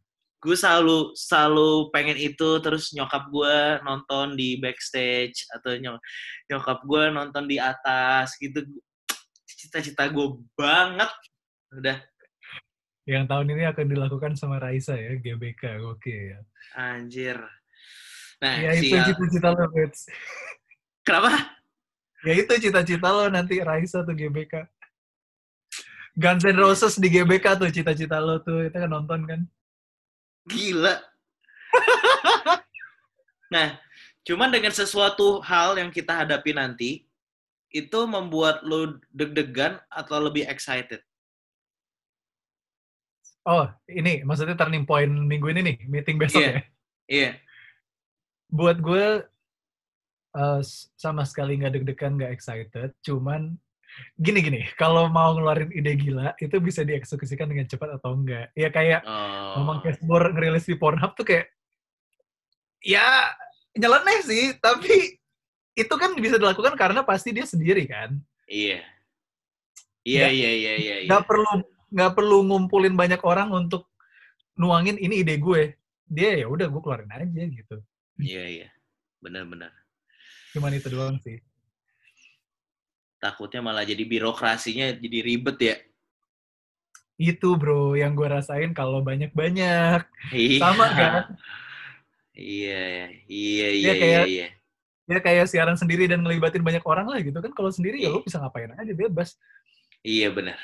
gue 0.44 0.52
selalu 0.52 1.16
selalu 1.16 1.88
pengen 1.88 2.20
itu 2.20 2.60
terus 2.60 2.92
nyokap 2.92 3.32
gue 3.32 3.80
nonton 3.80 4.36
di 4.36 4.60
backstage 4.60 5.48
atau 5.48 5.72
nyok- 5.72 6.04
nyokap 6.52 6.84
gue 6.84 7.02
nonton 7.08 7.48
di 7.48 7.56
atas 7.56 8.36
gitu 8.36 8.60
cita-cita 9.48 10.04
gue 10.12 10.36
banget 10.52 11.08
udah 11.72 11.96
Yang 13.04 13.24
tahun 13.28 13.46
ini 13.52 13.64
akan 13.68 13.84
dilakukan 13.84 14.32
sama 14.32 14.56
Raisa 14.56 14.96
ya, 14.96 15.12
GBK, 15.20 15.76
oke 15.84 16.08
ya. 16.32 16.40
anjir 16.74 17.36
nah 18.42 18.56
Ya 18.60 18.72
itu 18.76 18.96
cita-cita 18.96 19.48
lo, 19.54 19.64
Bets. 19.70 20.08
kenapa 21.04 21.54
Ya 22.24 22.32
itu 22.34 22.52
cita-cita 22.56 23.08
lo 23.12 23.28
nanti 23.28 23.60
Raisa 23.60 24.00
tuh 24.00 24.16
GBK. 24.16 24.64
Guns 26.16 26.46
N' 26.46 26.56
Roses 26.56 26.96
di 26.96 27.10
GBK 27.12 27.58
tuh 27.60 27.68
cita-cita 27.68 28.16
lo 28.22 28.40
tuh, 28.40 28.64
kita 28.70 28.86
kan 28.86 28.90
nonton 28.90 29.20
kan. 29.28 29.40
gila 30.44 31.00
nah 33.54 33.80
cuman 34.28 34.52
dengan 34.52 34.72
sesuatu 34.76 35.40
hal 35.40 35.80
yang 35.80 35.88
kita 35.88 36.12
hadapi 36.12 36.52
nanti 36.52 37.08
itu 37.72 38.00
membuat 38.04 38.60
lo 38.60 39.00
deg-degan 39.10 39.80
atau 39.88 40.20
lebih 40.20 40.44
excited 40.46 41.00
Oh, 43.44 43.68
ini 43.86 44.24
maksudnya 44.24 44.56
turning 44.56 44.84
point 44.84 45.08
minggu 45.08 45.52
ini 45.52 45.60
nih, 45.62 45.76
meeting 45.84 46.16
besok 46.16 46.40
Iya. 46.40 46.50
ya. 46.50 46.60
iya 47.06 47.30
Buat 48.48 48.80
gue 48.80 49.06
s- 50.60 50.88
sama 50.96 51.22
sekali 51.22 51.60
nggak 51.60 51.72
deg-degan, 51.74 52.16
nggak 52.16 52.32
excited. 52.32 52.90
Cuman 53.00 53.54
gini-gini, 54.16 54.66
kalau 54.74 55.06
mau 55.06 55.36
ngeluarin 55.36 55.70
ide 55.70 55.94
gila, 55.94 56.34
itu 56.36 56.56
bisa 56.58 56.82
dieksekusikan 56.82 57.46
dengan 57.46 57.68
cepat 57.68 58.00
atau 58.00 58.16
enggak. 58.16 58.50
Ya 58.56 58.68
kayak 58.68 59.04
oh. 59.04 59.60
ngomong 59.60 59.84
Cashmore 59.84 60.32
ngerilis 60.32 60.64
di 60.64 60.74
Pornhub 60.74 61.14
tuh 61.14 61.22
kayak, 61.22 61.46
ya 62.80 63.30
nyeleneh 63.74 64.18
sih, 64.22 64.44
tapi 64.58 65.18
itu 65.74 65.94
kan 65.94 66.14
bisa 66.16 66.38
dilakukan 66.38 66.74
karena 66.74 67.02
pasti 67.02 67.30
dia 67.30 67.44
sendiri 67.44 67.84
kan. 67.84 68.14
Iya. 68.46 68.82
Iya, 70.04 70.26
Nggak- 70.26 70.34
iya, 70.36 70.50
iya, 70.50 70.72
iya. 70.74 70.94
iya. 71.02 71.08
Nggak 71.08 71.24
perlu 71.26 71.50
nggak 71.94 72.12
perlu 72.12 72.42
ngumpulin 72.42 72.98
banyak 72.98 73.22
orang 73.22 73.54
untuk 73.54 73.86
nuangin 74.58 74.98
ini 74.98 75.22
ide 75.22 75.38
gue. 75.38 75.78
Dia 76.04 76.42
ya 76.42 76.46
udah 76.50 76.66
gue 76.66 76.80
keluarin 76.82 77.08
aja 77.08 77.42
gitu. 77.46 77.76
Iya, 78.18 78.42
iya. 78.44 78.68
Benar-benar. 79.22 79.70
Cuman 80.52 80.74
itu 80.74 80.90
doang 80.90 81.16
sih. 81.22 81.38
Takutnya 83.18 83.64
malah 83.64 83.86
jadi 83.86 84.04
birokrasinya 84.04 84.98
jadi 85.00 85.18
ribet 85.24 85.58
ya. 85.58 85.76
Itu 87.16 87.54
bro 87.54 87.94
yang 87.94 88.12
gue 88.12 88.26
rasain 88.26 88.74
kalau 88.74 89.00
banyak-banyak. 89.00 90.02
Iya. 90.34 90.58
Sama 90.60 90.86
kan? 90.92 91.38
Iya, 92.34 93.14
iya, 93.30 93.68
iya, 93.70 93.70
iya, 93.70 93.92
kayak- 93.94 94.28
iya. 94.28 94.46
Ya 95.04 95.18
kayak 95.20 95.46
siaran 95.46 95.76
sendiri 95.76 96.08
dan 96.08 96.24
ngelibatin 96.24 96.64
banyak 96.64 96.82
orang 96.82 97.06
lah 97.06 97.20
gitu 97.22 97.38
kan. 97.38 97.52
Kalau 97.54 97.70
sendiri 97.70 98.02
ya 98.02 98.10
Iya. 98.10 98.18
lo 98.18 98.24
bisa 98.24 98.40
ngapain 98.42 98.72
aja 98.74 98.92
bebas. 98.92 99.38
Iya, 100.02 100.34
benar. 100.34 100.58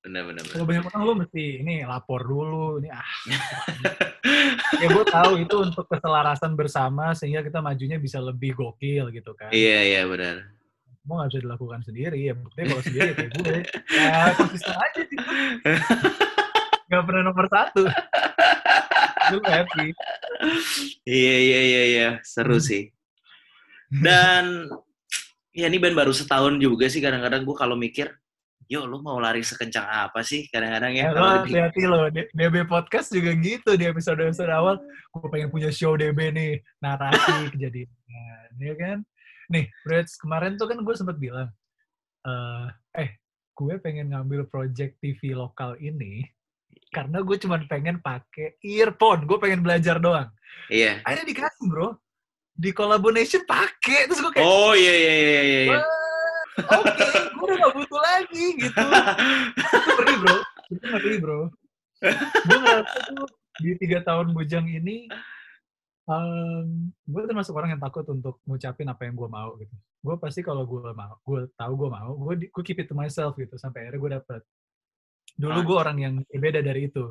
Benar, 0.00 0.32
benar, 0.32 0.42
benar. 0.48 0.54
Kalau 0.56 0.66
banyak 0.66 0.84
orang 0.88 1.02
lo 1.04 1.12
mesti 1.12 1.44
ini 1.60 1.74
lapor 1.84 2.24
dulu. 2.24 2.80
Ini 2.80 2.88
ah. 2.88 3.10
ya 4.80 4.86
gue 4.88 5.04
tahu 5.04 5.32
itu 5.44 5.56
untuk 5.60 5.84
keselarasan 5.92 6.56
bersama 6.56 7.12
sehingga 7.12 7.44
kita 7.44 7.60
majunya 7.60 8.00
bisa 8.00 8.16
lebih 8.16 8.56
gokil 8.56 9.12
gitu 9.12 9.36
kan. 9.36 9.52
Iya, 9.52 9.78
iya, 9.84 10.02
benar. 10.08 10.56
Mau 11.04 11.20
nggak 11.20 11.36
bisa 11.36 11.40
dilakukan 11.44 11.80
sendiri 11.84 12.16
ya. 12.16 12.32
Buktinya 12.32 12.66
kalau 12.72 12.82
sendiri 12.88 13.08
ya 13.12 13.14
kayak 13.16 13.32
gue. 13.36 13.56
Ya 13.92 14.16
konsisten 14.40 14.76
aja 14.76 15.00
sih. 15.04 15.18
Gak 16.90 17.02
pernah 17.06 17.22
nomor 17.22 17.46
satu. 17.52 17.82
Gue 19.30 19.42
happy. 19.46 19.88
Iya, 21.04 21.36
iya, 21.44 21.60
iya, 21.60 21.82
iya. 21.86 22.08
Seru 22.24 22.56
sih. 22.56 22.88
Dan 23.92 24.64
ya 25.52 25.68
ini 25.68 25.76
band 25.76 25.92
baru 25.92 26.16
setahun 26.16 26.56
juga 26.56 26.88
sih 26.88 27.04
kadang-kadang 27.04 27.44
gue 27.44 27.56
kalau 27.58 27.76
mikir, 27.76 28.10
yo 28.70 28.86
lu 28.86 29.02
mau 29.02 29.18
lari 29.18 29.42
sekencang 29.42 29.82
apa 29.82 30.22
sih 30.22 30.46
kadang-kadang 30.46 30.94
ya 30.94 31.10
Ya, 31.10 31.18
lo 31.18 31.26
hati-hati 31.42 31.82
lo, 31.90 32.06
DB 32.06 32.70
Podcast 32.70 33.10
juga 33.10 33.34
gitu 33.34 33.74
di 33.74 33.82
episode-episode 33.90 34.46
awal. 34.46 34.78
Gue 35.10 35.26
pengen 35.26 35.50
punya 35.50 35.74
show 35.74 35.98
DB 35.98 36.30
nih, 36.30 36.62
narasi 36.78 37.50
kejadian, 37.58 37.90
ya 38.62 38.74
kan? 38.78 39.02
Nih, 39.50 39.66
Brits, 39.82 40.14
kemarin 40.22 40.54
tuh 40.54 40.70
kan 40.70 40.78
gue 40.86 40.94
sempat 40.94 41.18
bilang, 41.18 41.50
eh, 42.22 42.66
eh, 42.94 43.10
gue 43.58 43.74
pengen 43.82 44.14
ngambil 44.14 44.46
project 44.46 45.02
TV 45.02 45.34
lokal 45.34 45.74
ini 45.82 46.22
karena 46.94 47.26
gue 47.26 47.36
cuma 47.42 47.58
pengen 47.66 47.98
pakai 47.98 48.54
earphone, 48.62 49.26
gue 49.26 49.38
pengen 49.42 49.66
belajar 49.66 49.98
doang. 49.98 50.30
Iya. 50.70 51.02
Akhirnya 51.02 51.26
dikasih 51.26 51.66
bro, 51.66 51.98
di 52.54 52.70
collaboration 52.70 53.42
pakai, 53.42 54.06
terus 54.06 54.22
gue 54.22 54.30
kayak, 54.30 54.46
Oh 54.46 54.78
iya 54.78 54.94
iya 54.94 55.10
iya 55.10 55.26
iya. 55.26 55.42
iya. 55.42 55.70
"Wah, 55.74 55.82
oke, 56.82 57.08
udah 57.50 57.58
gak 57.58 57.74
butuh 57.74 58.00
lagi 58.00 58.44
gitu. 58.62 58.84
itu 59.66 59.90
ngeri 59.98 60.14
bro, 60.22 60.36
itu 60.70 60.84
ngeri 60.86 61.16
bro. 61.18 61.40
Gue 62.46 62.58
ngerasa 62.62 62.98
tuh 63.10 63.26
di 63.60 63.70
tiga 63.76 63.98
tahun 64.00 64.32
bujang 64.32 64.64
ini, 64.64 65.10
em, 66.06 66.66
gue 67.04 67.22
termasuk 67.26 67.52
orang 67.52 67.76
yang 67.76 67.82
takut 67.82 68.06
untuk 68.08 68.40
ngucapin 68.46 68.88
apa 68.88 69.04
yang 69.04 69.18
gue 69.18 69.28
mau 69.28 69.52
gitu. 69.58 69.74
Gue 70.00 70.16
pasti 70.16 70.40
kalau 70.40 70.64
gue 70.64 70.80
mau, 70.96 71.18
gue 71.20 71.50
tahu 71.54 71.72
gue 71.76 71.88
mau, 71.92 72.10
gue 72.16 72.34
gue 72.48 72.62
keep 72.64 72.80
it 72.80 72.88
to 72.88 72.96
myself 72.96 73.36
gitu 73.36 73.52
sampai 73.60 73.84
akhirnya 73.84 74.00
gue 74.00 74.10
dapet. 74.22 74.40
Dulu 75.36 75.58
Ah. 75.60 75.66
gue 75.66 75.76
orang 75.76 75.98
yang 76.00 76.14
berbeda 76.26 76.60
dari 76.60 76.88
itu. 76.88 77.04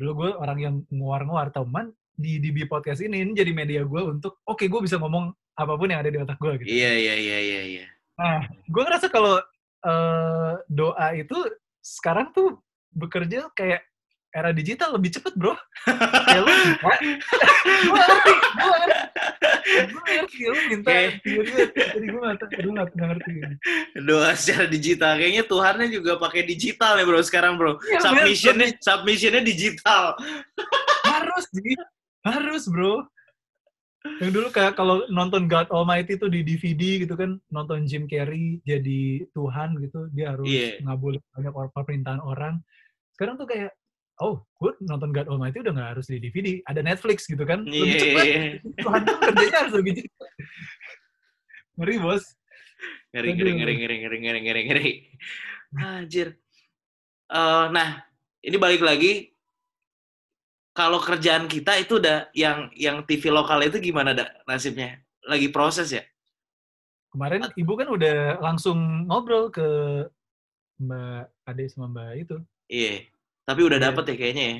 Dulu 0.00 0.10
gue 0.16 0.30
orang 0.32 0.58
yang 0.58 0.74
nguar-nguar, 0.88 1.52
teman 1.52 1.92
di 2.16 2.40
DB 2.40 2.64
podcast 2.64 3.04
ini, 3.04 3.20
ini 3.20 3.32
jadi 3.36 3.52
media 3.52 3.84
gue 3.84 4.00
untuk, 4.00 4.40
oke 4.48 4.64
gue 4.64 4.80
bisa 4.80 4.96
ngomong 4.96 5.28
apa 5.56 5.72
pun 5.76 5.88
yang 5.92 6.00
ada 6.00 6.08
di 6.08 6.16
otak 6.16 6.40
gue 6.40 6.52
gitu. 6.64 6.68
Iya 6.72 6.92
iya 6.96 7.14
iya 7.20 7.38
iya 7.38 7.60
iya. 7.68 7.86
Nah, 8.20 8.38
gue 8.68 8.82
ngerasa 8.84 9.08
kalau 9.08 9.40
eh, 9.80 10.54
doa 10.68 11.06
itu 11.16 11.38
sekarang 11.80 12.28
tuh 12.30 12.60
bekerja 12.92 13.48
kayak 13.56 13.80
era 14.30 14.52
digital 14.52 14.94
lebih 14.94 15.10
cepet 15.10 15.34
bro. 15.34 15.56
Kayak 15.88 16.42
lu 16.44 16.52
minta, 16.54 16.86
gue 17.82 17.98
ngerti, 17.98 18.32
gue 18.54 18.70
ngerti, 18.70 19.02
gue 19.90 20.02
ngerti, 20.06 20.38
lu 20.46 20.60
minta, 20.70 20.90
Kayak- 20.92 21.14
tiba-tiba, 21.24 21.60
jadi 21.74 22.06
gue 22.06 22.20
nggak 22.20 22.36
gue 22.38 22.72
nggak 22.76 22.88
nggak 22.94 23.08
ngerti. 23.10 23.30
Doa 24.04 24.30
secara 24.38 24.64
digital. 24.70 25.12
Kayaknya 25.18 25.44
Tuhannya 25.48 25.86
juga 25.90 26.12
pakai 26.20 26.42
digital 26.46 26.92
ya 27.00 27.04
bro 27.08 27.20
sekarang 27.24 27.58
bro. 27.58 27.80
Iya, 27.82 27.98
bener. 27.98 28.02
Submissionnya 28.04 28.66
submissionnya 28.78 29.42
digital. 29.42 30.14
Harus 31.10 31.44
sih, 31.50 31.74
harus 32.22 32.64
bro. 32.70 33.02
Yang 34.00 34.30
dulu 34.32 34.48
kayak 34.48 34.80
kalau 34.80 35.04
nonton 35.12 35.44
God 35.44 35.68
Almighty 35.68 36.16
tuh 36.16 36.32
di 36.32 36.40
DVD 36.40 37.04
gitu 37.04 37.12
kan, 37.20 37.36
nonton 37.52 37.84
Jim 37.84 38.08
Carrey 38.08 38.64
jadi 38.64 39.28
Tuhan 39.36 39.76
gitu, 39.76 40.08
dia 40.16 40.32
harus 40.32 40.48
Iya. 40.48 40.80
ngabulin 40.80 41.20
banyak 41.36 41.52
permintaan 41.76 42.20
orang. 42.24 42.64
Sekarang 43.12 43.36
tuh 43.36 43.44
kayak, 43.44 43.76
oh, 44.24 44.40
gue 44.56 44.72
nonton 44.88 45.12
God 45.12 45.28
Almighty 45.28 45.60
udah 45.60 45.72
nggak 45.76 45.90
harus 45.96 46.08
di 46.08 46.16
DVD, 46.16 46.64
ada 46.64 46.80
Netflix 46.80 47.28
gitu 47.28 47.44
kan, 47.44 47.60
lebih 47.60 47.76
Iya 47.92 48.00
cepat. 48.00 48.24
iya. 48.24 48.40
Tuhan 48.80 49.00
pun 49.04 49.16
kerjanya 49.20 49.58
harus 49.68 49.74
lebih 49.76 49.92
cepat. 50.00 50.28
Ngeri 51.76 51.96
bos. 52.00 52.24
Ngeri 53.12 53.28
ngeri 53.36 53.52
ngeri 53.52 53.74
ngeri 53.76 53.96
ngeri 54.00 54.18
ngeri 54.24 54.40
ngeri 54.40 54.62
ngeri. 54.64 54.90
Anjir. 55.76 56.28
Eh, 57.30 57.66
nah, 57.68 58.00
ini 58.40 58.56
balik 58.56 58.80
lagi 58.80 59.29
kalau 60.80 60.96
kerjaan 60.96 61.44
kita 61.44 61.76
itu 61.76 62.00
udah 62.00 62.32
yang 62.32 62.72
yang 62.72 63.04
TV 63.04 63.28
lokal 63.28 63.60
itu 63.60 63.76
gimana 63.76 64.16
dah 64.16 64.28
nasibnya? 64.48 64.96
Lagi 65.28 65.52
proses 65.52 65.92
ya? 65.92 66.00
Kemarin 67.12 67.44
ibu 67.52 67.72
kan 67.76 67.92
udah 67.92 68.40
langsung 68.40 69.04
ngobrol 69.04 69.52
ke 69.52 69.68
Mbak 70.80 71.24
Ade 71.44 71.64
sama 71.68 71.92
Mbak 71.92 72.10
itu. 72.16 72.36
Iya. 72.72 73.04
Tapi 73.44 73.60
udah 73.60 73.76
Iya. 73.76 73.86
dapet 73.92 74.04
ya 74.08 74.16
kayaknya 74.16 74.46
ya. 74.48 74.58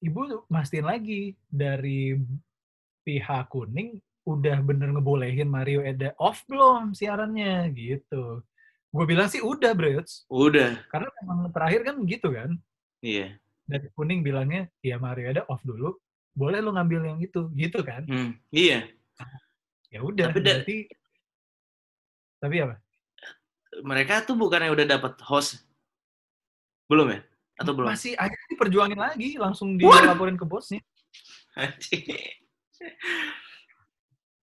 ibu 0.00 0.20
mastiin 0.48 0.88
lagi 0.88 1.36
dari 1.52 2.16
pihak 3.04 3.52
kuning 3.52 4.00
udah 4.24 4.56
bener 4.64 4.96
ngebolehin 4.96 5.44
Mario 5.44 5.84
Eda 5.84 6.16
off 6.16 6.40
belum 6.48 6.96
siarannya 6.96 7.68
gitu. 7.76 8.40
Gue 8.90 9.04
bilang 9.04 9.28
sih 9.28 9.44
udah, 9.44 9.76
Brits. 9.76 10.24
Udah. 10.32 10.80
Karena 10.88 11.12
memang 11.20 11.52
terakhir 11.52 11.80
kan 11.84 11.96
gitu 12.08 12.32
kan. 12.32 12.56
Iya. 13.04 13.36
Dari 13.70 13.86
kuning 13.94 14.26
bilangnya, 14.26 14.66
ya 14.82 14.98
Mario 14.98 15.30
Eda 15.30 15.46
off 15.46 15.62
dulu. 15.62 15.94
Boleh 16.34 16.58
lo 16.58 16.74
ngambil 16.74 17.06
yang 17.14 17.18
itu, 17.22 17.46
gitu 17.54 17.86
kan. 17.86 18.02
Hmm. 18.10 18.34
Iya. 18.50 18.90
Ya 19.94 20.02
udah, 20.02 20.34
Tapi 20.34 20.38
da- 20.42 20.58
berarti... 20.58 20.76
Tapi 22.40 22.56
apa? 22.66 22.74
Mereka 23.86 24.26
tuh 24.26 24.34
bukannya 24.34 24.74
udah 24.74 24.86
dapet 24.98 25.14
host? 25.22 25.62
Belum 26.90 27.06
ya? 27.14 27.22
Atau 27.62 27.78
belum? 27.78 27.94
Masih 27.94 28.18
akhirnya 28.18 28.48
diperjuangin 28.50 28.98
lagi, 28.98 29.38
langsung 29.38 29.78
dilaporin 29.78 30.34
ke 30.34 30.42
bosnya. 30.42 30.82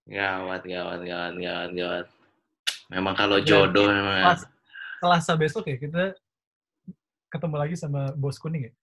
Gawat, 0.08 0.64
gawat, 0.64 1.00
gawat, 1.04 1.34
gawat, 1.36 1.70
gawat. 1.76 2.06
Memang 2.88 3.14
kalau 3.20 3.44
Ya, 3.44 3.48
jodoh 3.68 3.92
memang. 3.92 4.24
Pas 4.24 4.42
Selasa 5.04 5.34
besok 5.36 5.68
ya, 5.68 5.76
kita 5.78 6.16
ketemu 7.28 7.56
lagi 7.60 7.76
sama 7.76 8.16
bos 8.16 8.40
kuning 8.40 8.72
ya. 8.72 8.74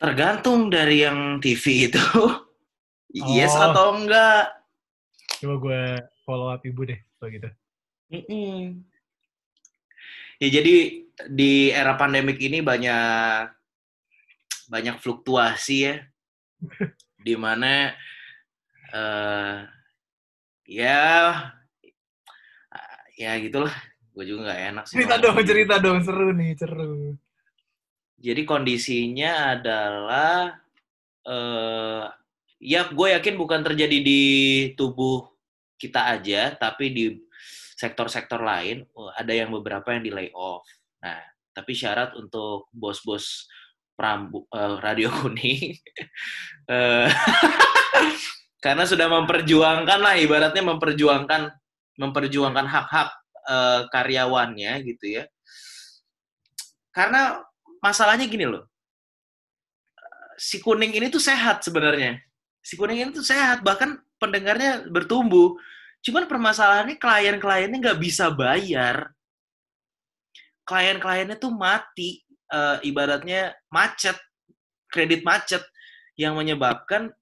Tergantung 0.00 0.72
dari 0.72 1.04
yang 1.04 1.36
TV 1.44 1.92
itu. 1.92 2.00
yes 3.36 3.52
Oh. 3.52 3.68
atau 3.68 3.86
enggak. 4.00 4.48
Coba 5.44 5.54
gue 5.60 5.82
follow 6.24 6.48
up 6.48 6.64
ibu 6.64 6.88
deh, 6.88 7.00
kalau 7.20 7.30
gitu. 7.32 7.48
Mm-mm. 8.10 8.80
Ya 10.40 10.48
jadi 10.48 11.04
di 11.28 11.68
era 11.68 12.00
pandemik 12.00 12.40
ini 12.40 12.64
banyak 12.64 13.52
banyak 14.72 14.96
fluktuasi 15.02 15.76
ya, 15.84 15.94
di 17.26 17.34
mana 17.36 17.92
eh 18.94 19.56
ya 20.64 21.00
ya 23.20 23.36
gitulah, 23.36 23.74
gue 24.16 24.24
juga 24.24 24.48
nggak 24.48 24.60
enak 24.72 24.84
sih. 24.88 24.96
Cerita 24.96 25.20
dong, 25.20 25.36
gitu. 25.36 25.48
cerita 25.52 25.74
dong, 25.76 25.98
seru 26.00 26.32
nih, 26.32 26.56
seru. 26.56 27.20
Jadi 28.20 28.42
kondisinya 28.44 29.56
adalah 29.56 30.52
eh 31.24 32.04
ya 32.60 32.84
gue 32.92 33.08
yakin 33.16 33.34
bukan 33.40 33.64
terjadi 33.64 33.96
di 34.04 34.22
tubuh 34.76 35.24
kita 35.80 36.12
aja, 36.12 36.52
tapi 36.60 36.92
di 36.92 37.04
sektor-sektor 37.80 38.44
lain 38.44 38.84
oh, 38.92 39.08
ada 39.16 39.32
yang 39.32 39.48
beberapa 39.48 39.96
yang 39.96 40.04
di 40.04 40.12
layoff. 40.12 40.68
Nah, 41.00 41.16
tapi 41.56 41.72
syarat 41.72 42.12
untuk 42.20 42.68
bos-bos 42.76 43.48
Prambu, 43.96 44.48
eh, 44.48 44.76
radio 44.80 45.12
kuning 45.12 45.76
eh, 46.72 47.08
karena 48.64 48.84
sudah 48.88 49.12
memperjuangkan 49.12 50.00
lah 50.00 50.16
ibaratnya 50.16 50.64
memperjuangkan 50.64 51.52
memperjuangkan 52.00 52.64
hak-hak 52.68 53.10
eh, 53.48 53.80
karyawannya 53.92 54.72
gitu 54.88 55.20
ya. 55.20 55.24
Karena 56.92 57.44
masalahnya 57.80 58.28
gini 58.28 58.46
loh. 58.46 58.64
Si 60.40 60.60
kuning 60.60 60.96
ini 60.96 61.12
tuh 61.12 61.20
sehat 61.20 61.60
sebenarnya. 61.60 62.20
Si 62.60 62.76
kuning 62.76 63.04
ini 63.04 63.10
tuh 63.12 63.24
sehat, 63.24 63.60
bahkan 63.60 64.00
pendengarnya 64.20 64.88
bertumbuh. 64.88 65.56
Cuman 66.00 66.24
permasalahannya 66.24 66.96
klien-kliennya 66.96 67.76
nggak 67.76 68.00
bisa 68.00 68.32
bayar. 68.32 69.12
Klien-kliennya 70.64 71.36
tuh 71.36 71.52
mati, 71.52 72.24
eh, 72.48 72.78
ibaratnya 72.88 73.52
macet, 73.68 74.16
kredit 74.88 75.20
macet, 75.24 75.60
yang 76.16 76.36
menyebabkan 76.36 77.12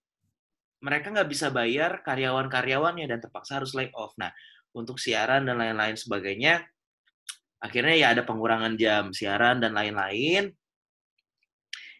mereka 0.78 1.10
nggak 1.10 1.30
bisa 1.30 1.50
bayar 1.50 2.02
karyawan-karyawannya 2.06 3.06
dan 3.10 3.18
terpaksa 3.18 3.58
harus 3.58 3.74
lay 3.74 3.90
off. 3.94 4.14
Nah, 4.14 4.30
untuk 4.74 4.98
siaran 5.02 5.46
dan 5.46 5.58
lain-lain 5.58 5.98
sebagainya, 5.98 6.62
akhirnya 7.58 7.94
ya 7.94 8.06
ada 8.14 8.22
pengurangan 8.22 8.78
jam 8.78 9.10
siaran 9.10 9.58
dan 9.58 9.74
lain-lain 9.74 10.54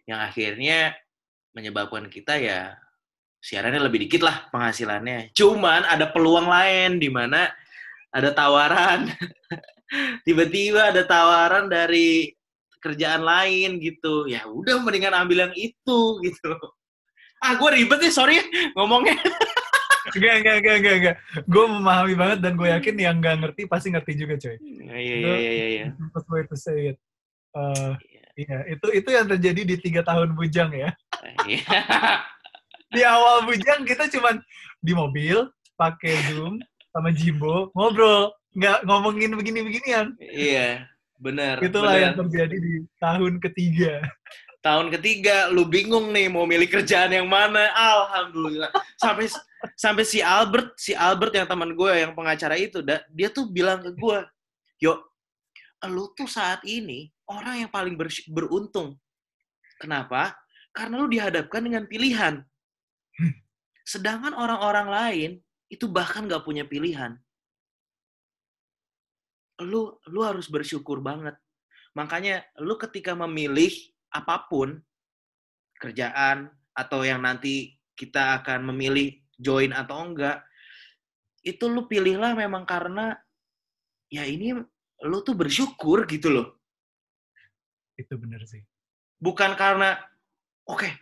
yang 0.08 0.20
akhirnya 0.24 0.96
menyebabkan 1.52 2.08
kita 2.08 2.38
ya 2.40 2.78
siarannya 3.38 3.82
lebih 3.82 4.08
dikit 4.08 4.24
lah 4.24 4.48
penghasilannya. 4.50 5.34
Cuman 5.36 5.86
ada 5.86 6.10
peluang 6.10 6.48
lain 6.48 6.98
di 6.98 7.12
mana 7.12 7.50
ada 8.10 8.32
tawaran. 8.32 9.10
Tiba-tiba 10.26 10.92
ada 10.92 11.04
tawaran 11.04 11.68
dari 11.68 12.32
kerjaan 12.80 13.24
lain 13.24 13.78
gitu. 13.80 14.28
Ya 14.28 14.44
udah 14.48 14.80
mendingan 14.80 15.14
ambil 15.14 15.48
yang 15.48 15.54
itu 15.54 15.98
gitu. 16.24 16.52
Ah, 17.38 17.54
gue 17.54 17.70
ribet 17.70 18.02
nih, 18.02 18.12
sorry 18.12 18.42
ya 18.42 18.44
ngomongnya. 18.74 19.14
Enggak, 20.18 20.34
enggak, 20.42 20.56
enggak, 20.58 20.76
enggak, 20.76 20.94
enggak. 20.98 21.16
Gue 21.46 21.64
memahami 21.70 22.14
banget 22.18 22.38
dan 22.42 22.52
gue 22.58 22.68
yakin 22.68 22.94
yang 22.98 23.16
nggak 23.22 23.36
ngerti 23.40 23.62
pasti 23.70 23.88
ngerti 23.94 24.12
juga, 24.18 24.34
coy. 24.36 24.56
Iya, 24.58 24.96
iya, 24.98 25.16
iya, 25.16 25.52
iya, 25.54 25.66
iya. 25.70 25.86
Way 26.30 26.44
to 26.50 26.56
say 26.58 26.92
it. 26.92 26.98
Eh, 27.56 27.92
Iya, 28.38 28.58
itu 28.70 28.86
itu 28.94 29.08
yang 29.10 29.26
terjadi 29.26 29.60
di 29.66 29.76
tiga 29.82 30.06
tahun 30.06 30.38
bujang 30.38 30.70
ya. 30.70 30.94
Iya. 31.42 31.66
Di 32.94 33.02
awal 33.04 33.44
bujang 33.44 33.84
kita 33.84 34.08
cuman 34.08 34.40
di 34.80 34.96
mobil, 34.96 35.44
pakai 35.76 36.14
Zoom, 36.30 36.56
sama 36.88 37.12
Jimbo, 37.12 37.68
ngobrol. 37.76 38.32
Nggak 38.56 38.86
ngomongin 38.88 39.36
begini-beginian. 39.36 40.16
Iya, 40.22 40.88
benar. 41.20 41.60
Itulah 41.60 41.92
benar. 41.98 42.04
yang 42.08 42.14
terjadi 42.16 42.56
di 42.56 42.74
tahun 42.96 43.42
ketiga. 43.44 44.06
Tahun 44.58 44.90
ketiga 44.90 45.48
lu 45.54 45.64
bingung 45.66 46.10
nih 46.10 46.26
mau 46.26 46.44
milih 46.44 46.66
kerjaan 46.66 47.14
yang 47.14 47.28
mana. 47.30 47.70
Alhamdulillah. 47.74 48.70
Sampai 48.98 49.30
sampai 49.74 50.04
si 50.06 50.18
Albert 50.22 50.78
si 50.78 50.92
Albert 50.94 51.34
yang 51.34 51.46
teman 51.46 51.74
gue 51.74 51.92
yang 51.94 52.12
pengacara 52.14 52.54
itu 52.58 52.82
da, 52.82 53.02
dia 53.10 53.30
tuh 53.30 53.46
bilang 53.50 53.82
ke 53.82 53.90
gue 53.94 54.18
yo 54.78 55.02
lu 55.86 56.10
tuh 56.14 56.26
saat 56.26 56.62
ini 56.66 57.10
orang 57.30 57.66
yang 57.66 57.70
paling 57.70 57.94
ber, 57.94 58.10
beruntung. 58.30 58.98
Kenapa? 59.78 60.34
Karena 60.74 60.98
lu 60.98 61.06
dihadapkan 61.06 61.62
dengan 61.62 61.86
pilihan. 61.86 62.42
Sedangkan 63.86 64.34
orang-orang 64.34 64.88
lain 64.90 65.30
itu 65.70 65.86
bahkan 65.86 66.26
gak 66.26 66.42
punya 66.42 66.66
pilihan. 66.66 67.14
Lu 69.62 69.94
lu 70.10 70.20
harus 70.26 70.50
bersyukur 70.50 70.98
banget. 70.98 71.38
Makanya 71.94 72.42
lu 72.58 72.74
ketika 72.74 73.14
memilih 73.14 73.70
apa 74.14 74.48
pun 74.48 74.78
kerjaan 75.78 76.50
atau 76.74 77.00
yang 77.06 77.22
nanti 77.22 77.78
kita 77.94 78.42
akan 78.42 78.70
memilih 78.72 79.14
join 79.38 79.70
atau 79.74 80.02
enggak 80.02 80.42
itu 81.46 81.70
lu 81.70 81.86
pilihlah 81.86 82.34
memang 82.34 82.66
karena 82.66 83.14
ya 84.10 84.26
ini 84.26 84.58
lu 85.06 85.18
tuh 85.22 85.38
bersyukur 85.38 86.04
gitu 86.10 86.28
loh. 86.34 86.58
Itu 87.94 88.18
bener 88.18 88.42
sih. 88.46 88.62
Bukan 89.18 89.54
karena 89.54 89.98
oke 90.66 90.82
okay, 90.82 90.92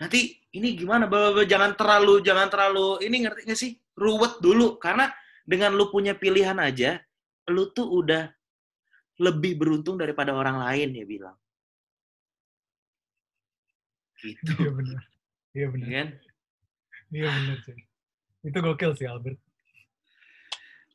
nanti 0.00 0.36
ini 0.56 0.76
gimana 0.76 1.08
jangan 1.44 1.76
terlalu 1.76 2.20
jangan 2.24 2.48
terlalu 2.48 3.00
ini 3.04 3.24
ngerti 3.24 3.40
gak 3.48 3.60
sih? 3.60 3.72
Ruwet 3.96 4.44
dulu 4.44 4.76
karena 4.76 5.08
dengan 5.46 5.72
lu 5.72 5.88
punya 5.88 6.12
pilihan 6.12 6.56
aja 6.60 7.00
lu 7.48 7.72
tuh 7.72 7.88
udah 7.88 8.28
lebih 9.22 9.56
beruntung 9.56 9.96
daripada 9.96 10.36
orang 10.36 10.60
lain 10.60 10.92
ya 10.92 11.04
bilang 11.08 11.36
Gitu. 14.26 14.50
Iya 14.58 14.70
benar. 14.74 15.02
Iya 15.54 15.66
benar. 15.70 15.88
Kan? 15.88 16.08
Iya 17.14 17.26
benar 17.30 17.56
sih. 17.62 17.78
Itu 18.42 18.58
gokil 18.62 18.92
sih 18.98 19.06
Albert. 19.06 19.38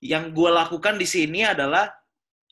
Yang 0.02 0.26
gue 0.34 0.50
lakukan 0.50 0.96
di 0.98 1.08
sini 1.08 1.46
adalah 1.46 1.88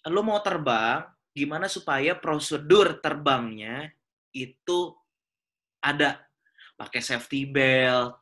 lo 0.07 0.21
mau 0.23 0.39
terbang, 0.39 1.03
gimana 1.35 1.67
supaya 1.67 2.15
prosedur 2.15 3.01
terbangnya 3.03 3.89
itu 4.31 4.93
ada 5.81 6.21
pakai 6.79 7.01
safety 7.03 7.49
belt, 7.49 8.15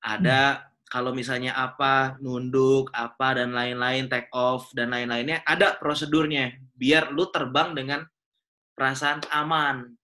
ada 0.00 0.40
hmm. 0.40 0.64
kalau 0.88 1.12
misalnya 1.12 1.54
apa 1.56 2.16
nunduk 2.18 2.88
apa 2.96 3.38
dan 3.40 3.52
lain-lain 3.52 4.08
take 4.08 4.28
off 4.32 4.72
dan 4.72 4.90
lain-lainnya 4.90 5.44
ada 5.44 5.76
prosedurnya 5.76 6.56
biar 6.74 7.12
lu 7.12 7.28
terbang 7.28 7.76
dengan 7.76 8.00
perasaan 8.74 9.20
aman 9.30 9.99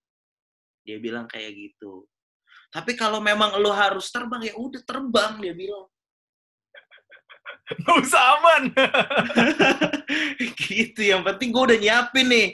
dia 0.86 1.02
bilang 1.02 1.26
kayak 1.26 1.50
gitu. 1.50 2.06
Tapi 2.70 2.94
kalau 2.94 3.18
memang 3.18 3.58
lo 3.58 3.74
harus 3.74 4.06
terbang, 4.14 4.46
ya 4.46 4.54
udah 4.54 4.82
terbang, 4.86 5.42
dia 5.42 5.54
bilang. 5.54 5.90
Gak 7.82 7.96
usah 8.06 8.22
aman. 8.38 8.62
gitu, 10.62 11.00
yang 11.02 11.26
penting 11.26 11.50
gue 11.50 11.62
udah 11.72 11.78
nyiapin 11.78 12.26
nih. 12.30 12.48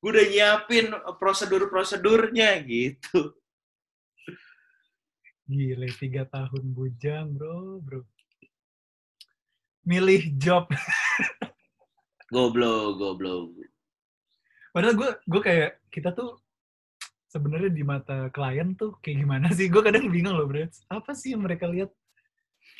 Gue 0.00 0.10
udah 0.16 0.26
nyiapin 0.28 0.86
prosedur-prosedurnya, 1.16 2.60
gitu. 2.64 3.36
Gile, 5.44 5.88
tiga 5.98 6.24
tahun 6.30 6.64
bujang, 6.72 7.36
bro, 7.36 7.84
bro. 7.84 8.00
Milih 9.84 10.36
job. 10.40 10.72
goblok, 12.34 12.96
goblok. 12.96 13.54
Padahal 14.72 14.94
gue, 14.96 15.10
gue 15.26 15.42
kayak, 15.42 15.70
kita 15.92 16.16
tuh 16.16 16.39
sebenarnya 17.30 17.70
di 17.70 17.86
mata 17.86 18.26
klien 18.34 18.74
tuh 18.74 18.98
kayak 18.98 19.22
gimana 19.22 19.46
sih? 19.54 19.70
Gue 19.70 19.86
kadang 19.86 20.10
bingung 20.10 20.34
loh, 20.34 20.50
bro. 20.50 20.66
Apa 20.90 21.14
sih 21.14 21.32
yang 21.32 21.46
mereka 21.46 21.70
lihat? 21.70 21.94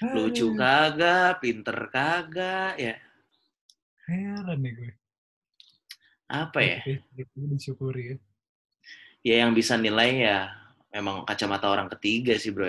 Lucu 0.03 0.57
kagak, 0.59 1.39
pinter 1.39 1.79
kagak, 1.93 2.75
ya. 2.77 2.95
Heran 4.11 4.59
nih 4.59 4.73
gue. 4.75 4.93
Apa 6.27 6.59
ya? 6.63 6.79
Itu 7.15 7.47
disyukuri 7.47 8.03
ya. 8.03 8.17
Ya 9.21 9.35
yang 9.47 9.53
bisa 9.53 9.77
nilai 9.77 10.25
ya 10.25 10.39
memang 10.91 11.23
kacamata 11.29 11.71
orang 11.71 11.87
ketiga 11.97 12.35
sih, 12.35 12.51
bro. 12.51 12.67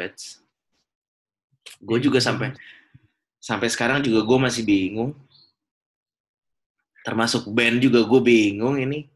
Gue 1.81 1.97
iya, 1.97 2.05
juga 2.05 2.19
sampai 2.21 2.53
sampai 3.41 3.67
sekarang 3.73 4.05
juga 4.05 4.21
gue 4.21 4.37
masih 4.37 4.63
bingung. 4.65 5.17
Termasuk 7.01 7.49
band 7.49 7.81
juga 7.81 8.05
gue 8.05 8.21
bingung 8.21 8.77
ini 8.77 9.09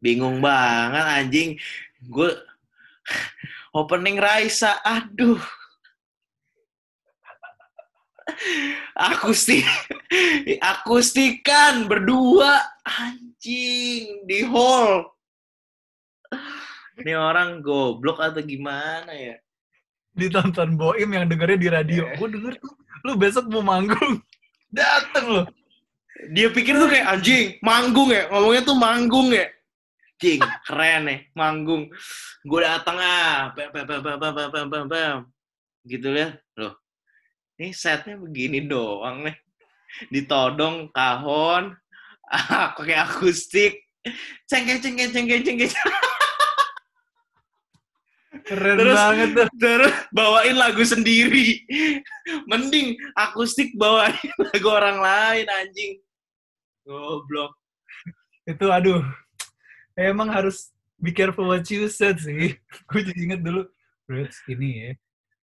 Bingung 0.00 0.40
banget 0.40 1.04
anjing. 1.04 1.50
Gue 2.08 2.32
opening 3.78 4.16
Raisa, 4.16 4.80
aduh. 4.82 5.40
Akustik, 8.94 9.66
akustikan 10.72 11.84
berdua 11.90 12.62
anjing 12.86 14.24
di 14.24 14.46
hall. 14.46 15.12
Ini 17.00 17.16
orang 17.16 17.64
goblok 17.64 18.20
atau 18.20 18.44
gimana 18.44 19.10
ya? 19.12 19.36
Ditonton 20.14 20.76
Boim 20.76 21.08
yang 21.10 21.24
dengernya 21.26 21.58
di 21.58 21.68
radio. 21.70 22.02
Yeah. 22.06 22.16
Gue 22.20 22.28
denger 22.28 22.54
tuh, 22.60 22.72
lu 23.08 23.12
besok 23.16 23.48
mau 23.48 23.64
manggung. 23.64 24.20
Dateng 24.76 25.26
lo. 25.26 25.42
Dia 26.36 26.52
pikir 26.52 26.76
tuh 26.76 26.90
kayak 26.90 27.06
anjing, 27.08 27.56
manggung 27.64 28.12
ya. 28.12 28.28
Ngomongnya 28.28 28.62
tuh 28.62 28.76
manggung 28.76 29.28
ya. 29.32 29.48
Cing, 30.20 30.40
keren 30.68 31.08
nih, 31.08 31.18
manggung. 31.32 31.88
Gue 32.44 32.60
datang 32.60 33.00
ah, 33.00 33.56
bam, 33.56 33.72
bam, 33.72 33.84
bam, 33.88 34.00
bam, 34.04 34.18
bam, 34.20 34.48
bam, 34.52 34.66
bam, 34.68 34.84
bam. 34.84 35.16
Gitu 35.88 36.12
ya. 36.12 36.36
Loh, 36.60 36.76
ini 37.56 37.72
setnya 37.72 38.20
begini 38.20 38.60
doang 38.68 39.24
nih. 39.24 39.36
Ditodong 40.12 40.92
kahon, 40.92 41.72
pakai 42.76 43.00
akustik, 43.00 43.80
cengkeh, 44.44 44.76
cengkeh, 44.78 45.08
cengkeh, 45.08 45.40
cengkeh. 45.40 45.72
Keren 48.46 48.76
terus, 48.78 48.94
banget 48.94 49.28
tuh. 49.34 49.48
Terus 49.58 49.94
bawain 50.14 50.54
lagu 50.54 50.82
sendiri. 50.86 51.66
Mending 52.46 52.94
akustik 53.18 53.74
bawain 53.74 54.14
lagu 54.52 54.68
orang 54.70 54.98
lain, 55.02 55.46
anjing. 55.48 55.98
Goblok. 56.86 57.56
Itu 58.46 58.70
aduh, 58.70 59.02
emang 60.00 60.32
harus 60.32 60.72
be 60.96 61.12
careful 61.12 61.48
what 61.48 61.68
you 61.68 61.84
said 61.92 62.16
sih. 62.16 62.56
Gue 62.88 63.00
jadi 63.04 63.20
inget 63.20 63.40
dulu, 63.44 63.68
Reds 64.08 64.40
ini 64.48 64.68
ya, 64.88 64.90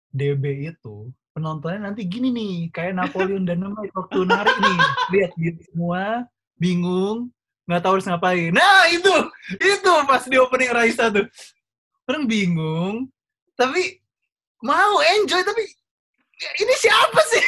DB 0.10 0.74
itu 0.74 1.14
penontonnya 1.32 1.92
nanti 1.92 2.04
gini 2.04 2.30
nih, 2.32 2.56
kayak 2.76 2.96
Napoleon 2.96 3.48
Dynamite 3.48 3.96
waktu 3.96 4.20
narik 4.30 4.58
nih. 4.60 4.78
Lihat 5.16 5.32
gitu 5.40 5.62
semua, 5.72 6.28
bingung, 6.60 7.32
nggak 7.66 7.82
tahu 7.82 7.94
harus 7.98 8.08
ngapain. 8.08 8.52
Nah 8.52 8.88
itu, 8.92 9.16
itu 9.58 9.92
pas 10.06 10.24
di 10.28 10.38
opening 10.38 10.72
Raisa 10.76 11.08
tuh. 11.08 11.26
Orang 12.06 12.28
bingung, 12.28 13.08
tapi 13.56 14.04
mau 14.60 15.00
enjoy, 15.00 15.42
tapi 15.42 15.64
ini 16.60 16.74
siapa 16.76 17.22
sih? 17.32 17.46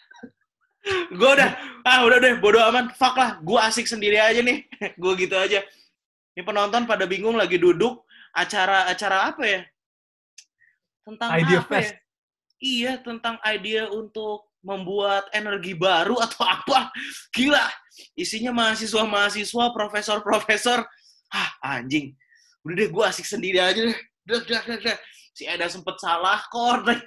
gue 1.18 1.30
udah, 1.36 1.50
ah 1.84 2.00
udah 2.08 2.18
deh, 2.18 2.34
bodo 2.40 2.56
aman, 2.56 2.88
fuck 2.96 3.14
lah, 3.14 3.36
gue 3.44 3.58
asik 3.60 3.84
sendiri 3.84 4.16
aja 4.16 4.40
nih, 4.40 4.64
gue 4.96 5.12
gitu 5.20 5.36
aja. 5.36 5.60
Ini 6.40 6.48
penonton 6.48 6.88
pada 6.88 7.04
bingung 7.04 7.36
lagi 7.36 7.60
duduk 7.60 8.08
acara-acara 8.32 9.28
apa 9.28 9.44
ya? 9.44 9.60
Tentang 11.04 11.28
idea 11.36 11.60
apa 11.60 11.68
fest. 11.68 11.92
ya? 11.92 11.96
Iya, 12.64 12.92
tentang 13.04 13.36
ide 13.44 13.84
untuk 13.92 14.48
membuat 14.64 15.28
energi 15.36 15.76
baru 15.76 16.16
atau 16.24 16.48
apa. 16.48 16.88
Gila. 17.36 17.60
Isinya 18.16 18.56
mahasiswa-mahasiswa, 18.56 19.64
profesor-profesor. 19.76 20.80
Ah, 21.28 21.76
anjing. 21.76 22.16
Udah 22.64 22.72
deh, 22.72 22.88
gue 22.88 23.04
asik 23.04 23.28
sendiri 23.28 23.60
aja 23.60 23.92
deh. 23.92 23.98
Udah, 24.24 24.40
udah, 24.40 24.60
udah. 24.80 24.96
Si 25.36 25.44
Eda 25.44 25.68
sempet 25.68 26.00
salah 26.00 26.40
chord. 26.48 27.04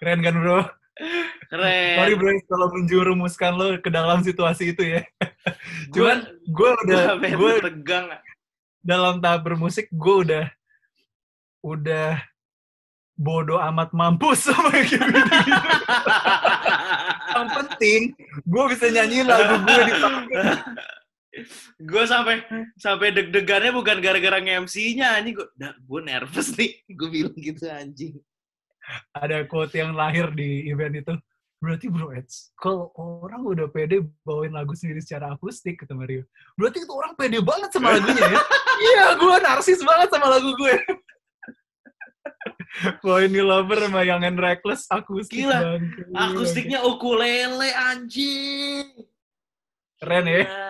Keren 0.00 0.24
kan, 0.24 0.40
bro? 0.40 0.64
Keren. 1.52 1.96
Sorry 2.00 2.14
bro, 2.16 2.32
kalau 2.48 2.66
menjurumuskan 2.72 3.52
lo 3.52 3.76
ke 3.76 3.92
dalam 3.92 4.24
situasi 4.24 4.72
itu 4.72 4.82
ya. 4.96 5.02
Cuman 5.92 6.24
gue 6.48 6.70
udah, 6.88 7.20
gue 7.20 7.52
tegang. 7.60 8.06
Dalam 8.80 9.20
tahap 9.20 9.44
bermusik, 9.44 9.92
gue 9.92 10.16
udah, 10.24 10.44
udah 11.60 12.16
bodoh 13.16 13.60
amat 13.72 13.92
mampus 13.92 14.44
sama 14.48 14.72
gitu. 14.88 15.04
Yang 17.36 17.48
penting, 17.60 18.00
gue 18.44 18.64
bisa 18.72 18.86
nyanyi 18.88 19.20
lagu 19.24 19.54
gue 19.64 19.80
di 19.84 19.94
gue 21.84 22.04
sampai 22.08 22.40
sampai 22.80 23.12
deg-degannya 23.12 23.68
bukan 23.68 24.00
gara-gara 24.00 24.40
nge-MC-nya 24.40 25.20
anjing 25.20 25.36
gue 25.36 25.48
gue 25.60 26.00
nervous 26.00 26.48
nih 26.56 26.80
gue 26.88 27.08
bilang 27.12 27.36
gitu 27.36 27.68
anjing 27.68 28.16
ada 29.12 29.44
quote 29.48 29.76
yang 29.76 29.92
lahir 29.92 30.32
di 30.32 30.68
event 30.70 30.96
itu 30.96 31.14
berarti 31.56 31.88
bro 31.88 32.12
Eds, 32.12 32.52
kalau 32.52 32.92
orang 32.94 33.40
udah 33.40 33.66
pede 33.72 34.04
bawain 34.22 34.52
lagu 34.52 34.76
sendiri 34.76 35.00
secara 35.00 35.32
akustik 35.32 35.80
kata 35.80 35.96
Mario, 35.96 36.28
berarti 36.54 36.84
itu 36.84 36.92
orang 36.92 37.16
pede 37.16 37.40
banget 37.40 37.70
sama 37.72 37.96
lagunya 37.96 38.28
ya. 38.28 38.40
Iya, 38.76 39.16
gue 39.16 39.36
narsis 39.40 39.80
banget 39.80 40.12
sama 40.12 40.28
lagu 40.28 40.52
gue. 40.52 40.76
Boy 43.00 43.24
New 43.32 43.48
Lover 43.48 43.88
sama 43.88 44.04
Young 44.04 44.20
and 44.20 44.36
Reckless 44.36 44.84
akustik 44.92 45.48
Gila, 45.48 45.80
bangke. 45.80 46.12
Akustiknya 46.12 46.84
ukulele 46.84 47.72
anjing. 47.72 48.84
Keren 49.96 50.28
ya, 50.28 50.44
Iya. 50.44 50.68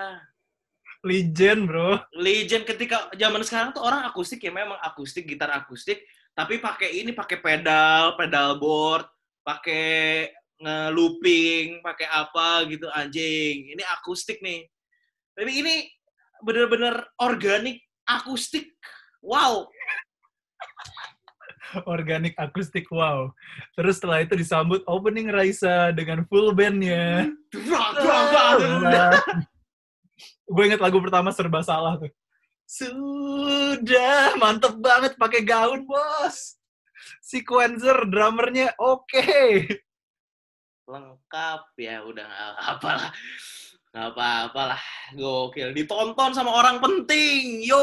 legend 1.02 1.66
bro. 1.66 1.98
Legend 2.14 2.62
ketika 2.62 3.10
zaman 3.10 3.42
sekarang 3.42 3.74
tuh 3.74 3.82
orang 3.82 4.06
akustik 4.06 4.38
ya 4.38 4.54
memang 4.54 4.78
akustik, 4.78 5.26
gitar 5.26 5.50
akustik, 5.50 5.98
tapi 6.36 6.60
pakai 6.60 7.00
ini 7.00 7.16
pakai 7.16 7.40
pedal, 7.40 8.12
pedal 8.20 8.60
board, 8.60 9.08
pakai 9.40 10.28
nge-looping, 10.60 11.80
pakai 11.80 12.04
apa 12.12 12.68
gitu 12.68 12.92
anjing. 12.92 13.72
Ini 13.72 13.80
akustik 13.96 14.44
nih. 14.44 14.68
Tapi 15.32 15.52
ini 15.64 15.88
bener-bener 16.44 17.08
organik 17.24 17.80
akustik. 18.04 18.76
Wow. 19.24 19.64
Organik 21.90 22.38
akustik, 22.38 22.86
wow. 22.94 23.32
Terus 23.74 23.98
setelah 23.98 24.22
itu 24.22 24.38
disambut 24.38 24.86
opening 24.86 25.32
Raisa 25.32 25.90
dengan 25.90 26.22
full 26.30 26.54
bandnya. 26.54 27.26
gue 30.46 30.62
inget 30.62 30.78
lagu 30.78 31.02
pertama 31.02 31.34
serba 31.34 31.66
salah 31.66 31.98
tuh. 31.98 32.12
Sudah 32.66 34.34
mantep 34.36 34.74
banget 34.82 35.14
pakai 35.14 35.46
gaun 35.46 35.86
bos. 35.86 36.58
Sequencer 37.22 38.10
drummernya 38.10 38.74
oke. 38.76 39.22
lengkap 40.86 41.62
ya 41.82 41.98
udah 42.06 42.22
nggak 43.90 44.06
apa-apa 44.14 44.62
lah 44.70 44.82
gokil 45.18 45.74
ditonton 45.74 46.30
sama 46.30 46.54
orang 46.62 46.78
penting 46.78 47.58
yo 47.66 47.82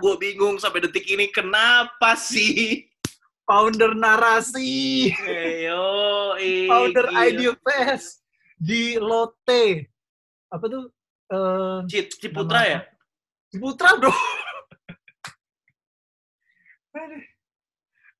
gue 0.00 0.16
bingung 0.16 0.56
sampai 0.56 0.80
detik 0.80 1.04
ini 1.12 1.28
kenapa 1.28 2.16
sih 2.16 2.88
Founder 3.48 3.96
narasi, 3.96 5.08
yo 5.64 6.36
eh, 6.36 6.68
founder 6.68 7.08
gila. 7.08 7.24
Idea 7.32 7.52
Fest 7.56 8.20
di 8.60 9.00
Lotte. 9.00 9.88
Apa 10.52 10.68
tuh? 10.68 10.84
Eh, 11.32 11.78
Cip 11.88 12.12
Ciputra 12.20 12.60
ya 12.68 12.84
Ciputra 13.48 13.96
bro. 13.96 14.12
Aduh. 16.92 17.22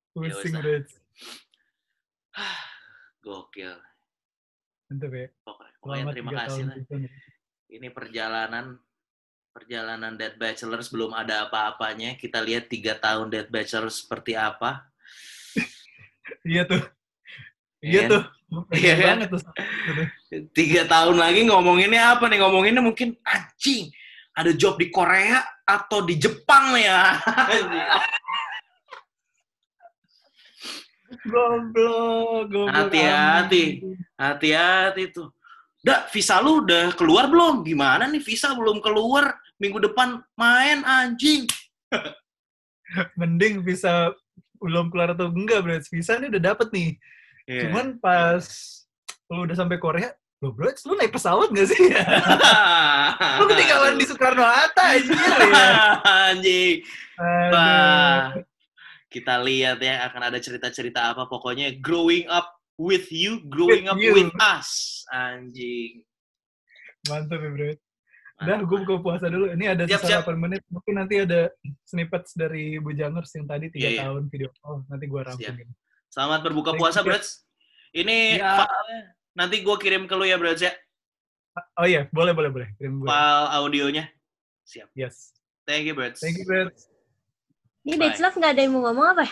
Pusing 0.09 0.53
Ya, 0.57 0.61
bro. 0.61 0.79
gokil 3.19 3.75
Mantap 4.89 5.11
ya. 5.11 5.27
pokoknya, 5.43 6.05
terima 6.15 6.31
kasih 6.33 6.63
lah 6.65 6.75
ini 7.69 7.87
perjalanan 7.91 8.79
perjalanan 9.51 10.15
Dead 10.15 10.39
Bachelors 10.39 10.87
belum 10.89 11.11
ada 11.13 11.45
apa-apanya 11.45 12.15
kita 12.15 12.39
lihat 12.41 12.71
tiga 12.71 12.95
tahun 12.97 13.27
Dead 13.29 13.51
Bachelors 13.51 14.01
seperti 14.01 14.33
apa 14.33 14.87
Iya 16.47 16.63
tuh. 16.63 16.81
Iya 17.83 17.91
Iya 17.91 18.01
kan? 18.01 18.09
tuh. 18.09 18.23
Iya 18.71 18.79
Iya 18.79 18.93
kan? 19.03 19.17
tuh. 19.27 19.41
Tuh. 19.43 20.05
tiga 20.55 20.81
tahun 20.87 21.17
lagi 21.19 21.43
ngomonginnya 21.43 22.15
apa 22.15 22.31
nih? 22.31 22.39
Ngomonginnya 22.39 22.81
mungkin 22.81 23.19
anjing 23.27 23.91
ada 24.39 24.55
job 24.55 24.79
di 24.79 24.87
Korea 24.87 25.43
atau 25.67 26.07
di 26.07 26.15
Jepang 26.15 26.79
ya. 26.79 27.19
Goblok, 31.09 32.47
goblok. 32.47 32.69
Hati-hati. 32.69 33.81
Hati-hati 34.15 35.03
tuh. 35.11 35.33
Dak, 35.81 36.11
visa 36.13 36.37
lu 36.39 36.63
udah 36.63 36.93
keluar 36.95 37.27
belum? 37.27 37.65
Gimana 37.65 38.05
nih 38.07 38.21
visa 38.21 38.53
belum 38.53 38.79
keluar? 38.79 39.35
Minggu 39.57 39.79
depan 39.83 40.21
main 40.37 40.85
anjing. 40.85 41.49
Mending 43.19 43.65
bisa 43.65 44.13
belum 44.61 44.93
keluar 44.93 45.17
atau 45.17 45.31
enggak, 45.33 45.59
bro. 45.65 45.79
Visa 45.91 46.19
nih 46.21 46.29
udah 46.29 46.41
dapet 46.53 46.67
nih. 46.71 46.89
Iya. 47.49 47.61
Cuman 47.67 47.97
pas 47.97 48.45
lu 49.29 49.45
udah 49.49 49.57
sampai 49.57 49.81
Korea, 49.81 50.13
lo 50.39 50.55
bro, 50.55 50.71
lu 50.71 50.93
naik 50.95 51.11
pesawat 51.11 51.51
gak 51.51 51.67
sih? 51.67 51.91
lu 53.39 53.43
ketinggalan 53.45 53.99
di 53.99 54.05
Soekarno 54.07 54.39
Hatta, 54.39 54.95
anjir 54.95 55.11
ya. 55.19 55.67
anjing. 56.31 56.75
Aduh. 57.19 57.51
Wah. 57.51 58.23
Kita 59.11 59.41
lihat 59.43 59.83
ya 59.83 60.07
akan 60.07 60.31
ada 60.31 60.39
cerita-cerita 60.39 61.11
apa 61.11 61.27
pokoknya 61.27 61.75
growing 61.83 62.23
up 62.31 62.55
with 62.79 63.11
you, 63.11 63.43
growing 63.51 63.89
With 63.89 63.91
up 63.91 63.99
you. 63.99 64.13
with 64.15 64.31
us. 64.39 65.03
Anjing. 65.11 66.07
Mantap 67.11 67.43
ya, 67.43 67.49
bro. 67.51 67.69
Udah, 68.39 68.59
gue 68.63 68.77
buka 68.87 68.95
puasa 69.03 69.27
dulu. 69.27 69.51
Ini 69.51 69.75
ada 69.75 69.83
Siap, 69.83 69.99
sisa 69.99 70.23
siap. 70.23 70.31
8 70.31 70.39
menit. 70.39 70.63
Mungkin 70.71 70.95
nanti 70.95 71.19
ada 71.19 71.51
snippets 71.83 72.31
dari 72.31 72.79
Bu 72.79 72.95
Jangers 72.95 73.35
yang 73.35 73.43
tadi 73.43 73.67
3 73.67 73.75
Iya, 73.75 73.89
iya. 73.91 74.01
tahun 74.07 74.31
video 74.31 74.47
call. 74.55 74.87
Nanti 74.87 75.05
gue 75.11 75.19
rangkumin. 75.19 75.67
Selamat 76.07 76.39
berbuka 76.47 76.71
puasa. 76.79 77.03
Brats. 77.03 77.43
Ini 77.91 78.39
Ya. 78.39 78.63
Nanti 79.37 79.61
gue 79.61 79.75
kirim 79.81 80.05
ke 80.09 80.13
lu 80.15 80.25
ya, 80.25 80.37
Brats 80.37 80.63
ya. 80.63 80.73
Oh 81.75 81.87
iya, 81.87 82.07
boleh, 82.13 82.31
boleh, 82.31 82.49
boleh. 82.53 82.67
Kirim 82.77 83.03
gue. 83.03 83.07
File 83.09 83.47
audionya. 83.57 84.05
Siap. 84.65 84.89
Yes. 84.93 85.33
Thank 85.65 85.89
you, 85.89 85.95
Brats. 85.97 86.21
Thank 86.21 86.39
you, 86.39 86.45
bro. 86.45 86.69
Ini 87.85 87.95
Bye. 87.95 88.11
Dance 88.11 88.21
Love 88.21 88.37
nggak 88.37 88.51
ada 88.53 88.61
yang 88.61 88.73
mau 88.75 88.81
ngomong 88.89 89.07
apa? 89.17 89.25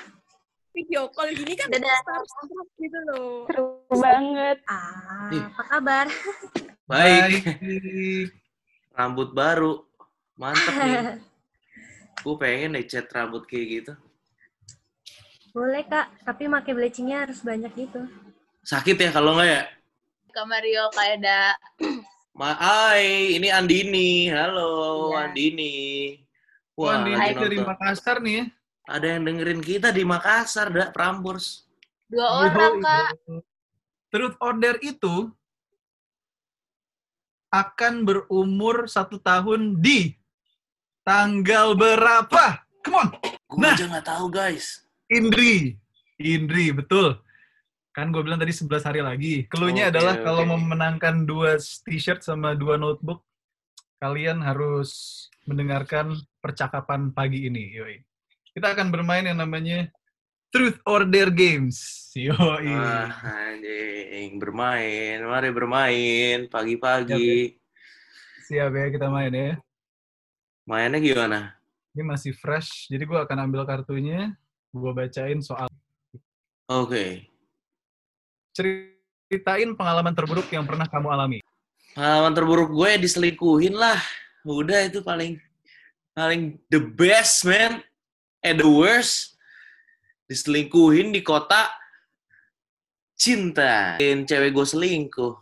video 0.78 1.10
call 1.10 1.34
gini 1.34 1.58
kan 1.58 1.74
Dadah. 1.74 1.90
starstruck 2.06 2.70
gitu 2.78 3.00
loh. 3.10 3.50
Seru 3.50 3.66
banget. 3.98 4.62
Ah, 4.70 5.34
Ih. 5.34 5.42
apa 5.42 5.64
kabar? 5.74 6.06
Baik. 6.86 7.22
Baik. 7.42 8.28
Rambut 8.94 9.34
baru. 9.34 9.82
Mantap 10.38 10.74
nih. 10.78 10.94
Gue 12.24 12.36
pengen 12.38 12.78
deh 12.78 12.86
cat 12.86 13.10
rambut 13.10 13.50
kayak 13.50 13.66
gitu. 13.82 13.94
Boleh 15.54 15.82
kak, 15.90 16.14
tapi 16.22 16.46
pakai 16.46 16.72
bleachingnya 16.78 17.26
harus 17.26 17.42
banyak 17.42 17.74
gitu. 17.74 18.06
Sakit 18.62 18.98
ya 19.02 19.10
kalau 19.10 19.34
nggak 19.34 19.50
ya? 19.50 19.62
Kak 20.38 20.46
Mario 20.46 20.86
kayak 20.94 21.18
ada 21.18 21.58
Ma 22.38 22.54
Hai, 22.54 23.34
ini 23.34 23.50
Andini. 23.50 24.30
Halo, 24.30 25.10
Iya. 25.10 25.34
Andini. 25.34 25.74
Wah, 26.78 26.94
Wah, 26.94 26.98
ini 27.02 27.12
lagi 27.18 27.34
dari 27.34 27.58
nonton. 27.58 27.70
Makassar 27.74 28.18
nih 28.22 28.34
ya. 28.38 28.46
Ada 28.86 29.08
yang 29.18 29.24
dengerin 29.26 29.62
kita 29.66 29.90
di 29.90 30.06
Makassar, 30.06 30.70
dak 30.70 30.94
Prambors. 30.94 31.66
dua 32.06 32.46
orang 32.46 32.78
kak. 32.78 33.10
Truth 34.14 34.38
Order 34.38 34.78
itu 34.80 35.34
akan 37.50 38.06
berumur 38.06 38.86
satu 38.86 39.18
tahun 39.18 39.82
di 39.82 40.14
tanggal 41.02 41.74
berapa? 41.74 42.62
Come 42.86 42.96
on, 42.96 43.08
Gue 43.50 43.58
Nah. 43.58 43.74
aja 43.74 43.90
nggak 43.90 44.06
tahu, 44.06 44.30
guys. 44.30 44.86
Indri. 45.10 45.74
Indri, 46.22 46.70
betul. 46.70 47.18
Kan 47.98 48.14
gue 48.14 48.22
bilang 48.22 48.38
tadi 48.38 48.54
11 48.54 48.86
hari 48.86 49.02
lagi. 49.02 49.50
Keluhnya 49.50 49.90
Oke, 49.90 49.98
adalah 49.98 50.22
oke. 50.22 50.26
kalau 50.30 50.44
memenangkan 50.46 51.26
dua 51.26 51.58
t-shirt 51.58 52.22
sama 52.22 52.54
dua 52.54 52.78
notebook, 52.78 53.26
kalian 53.98 54.38
harus 54.46 55.26
mendengarkan 55.50 56.14
percakapan 56.38 57.10
pagi 57.10 57.50
ini. 57.50 57.74
Yoi. 57.74 57.98
Kita 58.54 58.78
akan 58.78 58.94
bermain 58.94 59.26
yang 59.26 59.42
namanya 59.42 59.90
Truth 60.54 60.78
or 60.86 61.10
Dare 61.10 61.34
Games. 61.34 62.14
Yoi. 62.14 62.70
Wah, 62.70 63.10
anjing. 63.26 64.38
Bermain. 64.38 65.18
Mari 65.26 65.50
bermain. 65.50 66.46
Pagi-pagi. 66.54 67.58
Siap 68.46 68.78
ya 68.78 68.86
kita 68.94 69.10
main 69.10 69.34
ya. 69.34 69.58
Mainnya 70.70 71.02
gimana? 71.02 71.40
Ini 71.98 72.06
masih 72.06 72.38
fresh, 72.38 72.94
jadi 72.94 73.10
gue 73.10 73.18
akan 73.26 73.50
ambil 73.50 73.66
kartunya, 73.66 74.38
gue 74.70 74.92
bacain 74.94 75.42
soal. 75.42 75.66
Oke. 76.70 77.26
Ceritain 78.58 79.70
pengalaman 79.78 80.18
terburuk 80.18 80.50
yang 80.50 80.66
pernah 80.66 80.90
kamu 80.90 81.14
alami. 81.14 81.40
Pengalaman 81.94 82.34
terburuk 82.34 82.74
gue 82.74 82.88
ya 82.90 82.98
diselingkuhin 82.98 83.78
lah. 83.78 84.02
Udah 84.42 84.90
itu 84.90 85.06
paling 85.06 85.38
paling 86.18 86.58
the 86.74 86.82
best, 86.82 87.46
man. 87.46 87.86
And 88.42 88.58
the 88.58 88.66
worst. 88.66 89.38
Diselingkuhin 90.26 91.14
di 91.14 91.22
kota 91.22 91.70
cinta. 93.14 94.02
Dan 94.02 94.26
cewek 94.26 94.58
gue 94.58 94.66
selingkuh. 94.66 95.38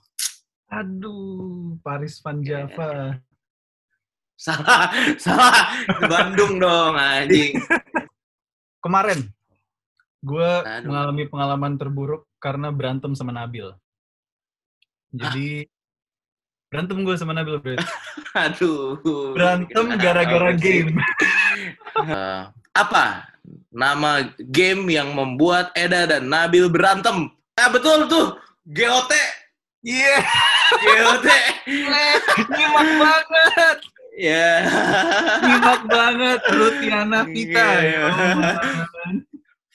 Aduh, 0.76 1.80
Paris 1.80 2.20
Van 2.20 2.44
Java. 2.44 3.16
Salah, 4.36 4.92
salah. 5.16 5.72
Di 5.88 6.04
Bandung 6.04 6.60
dong, 6.60 7.00
anjing. 7.00 7.56
Kemarin, 8.84 9.24
gue 10.26 10.50
mengalami 10.90 11.24
pengalaman 11.30 11.74
terburuk 11.78 12.26
karena 12.42 12.74
berantem 12.74 13.14
sama 13.14 13.30
Nabil. 13.30 13.70
Jadi, 15.14 15.70
berantem 16.74 16.98
gue 17.06 17.16
sama 17.16 17.38
Nabil, 17.38 17.62
bro. 17.62 17.78
Aduh. 18.50 18.98
Berantem 19.38 19.86
gara-gara 20.02 20.52
game. 20.58 20.98
Eh, 21.96 22.44
apa 22.76 23.32
nama 23.72 24.28
game 24.52 25.00
yang 25.00 25.16
membuat 25.16 25.72
Eda 25.72 26.04
dan 26.04 26.28
Nabil 26.28 26.68
berantem? 26.68 27.32
Ah 27.56 27.72
betul 27.72 28.12
tuh, 28.12 28.36
GOT 28.68 29.16
Iya, 29.80 30.18
GOT. 30.76 31.28
nyimak 32.52 32.90
banget. 33.00 33.78
Ya. 34.20 34.52
Nyimak 35.46 35.82
banget 35.88 36.42
Lutiana 36.52 37.22
Vita. 37.24 37.68
Ya 37.80 38.02
ampun. 38.12 39.24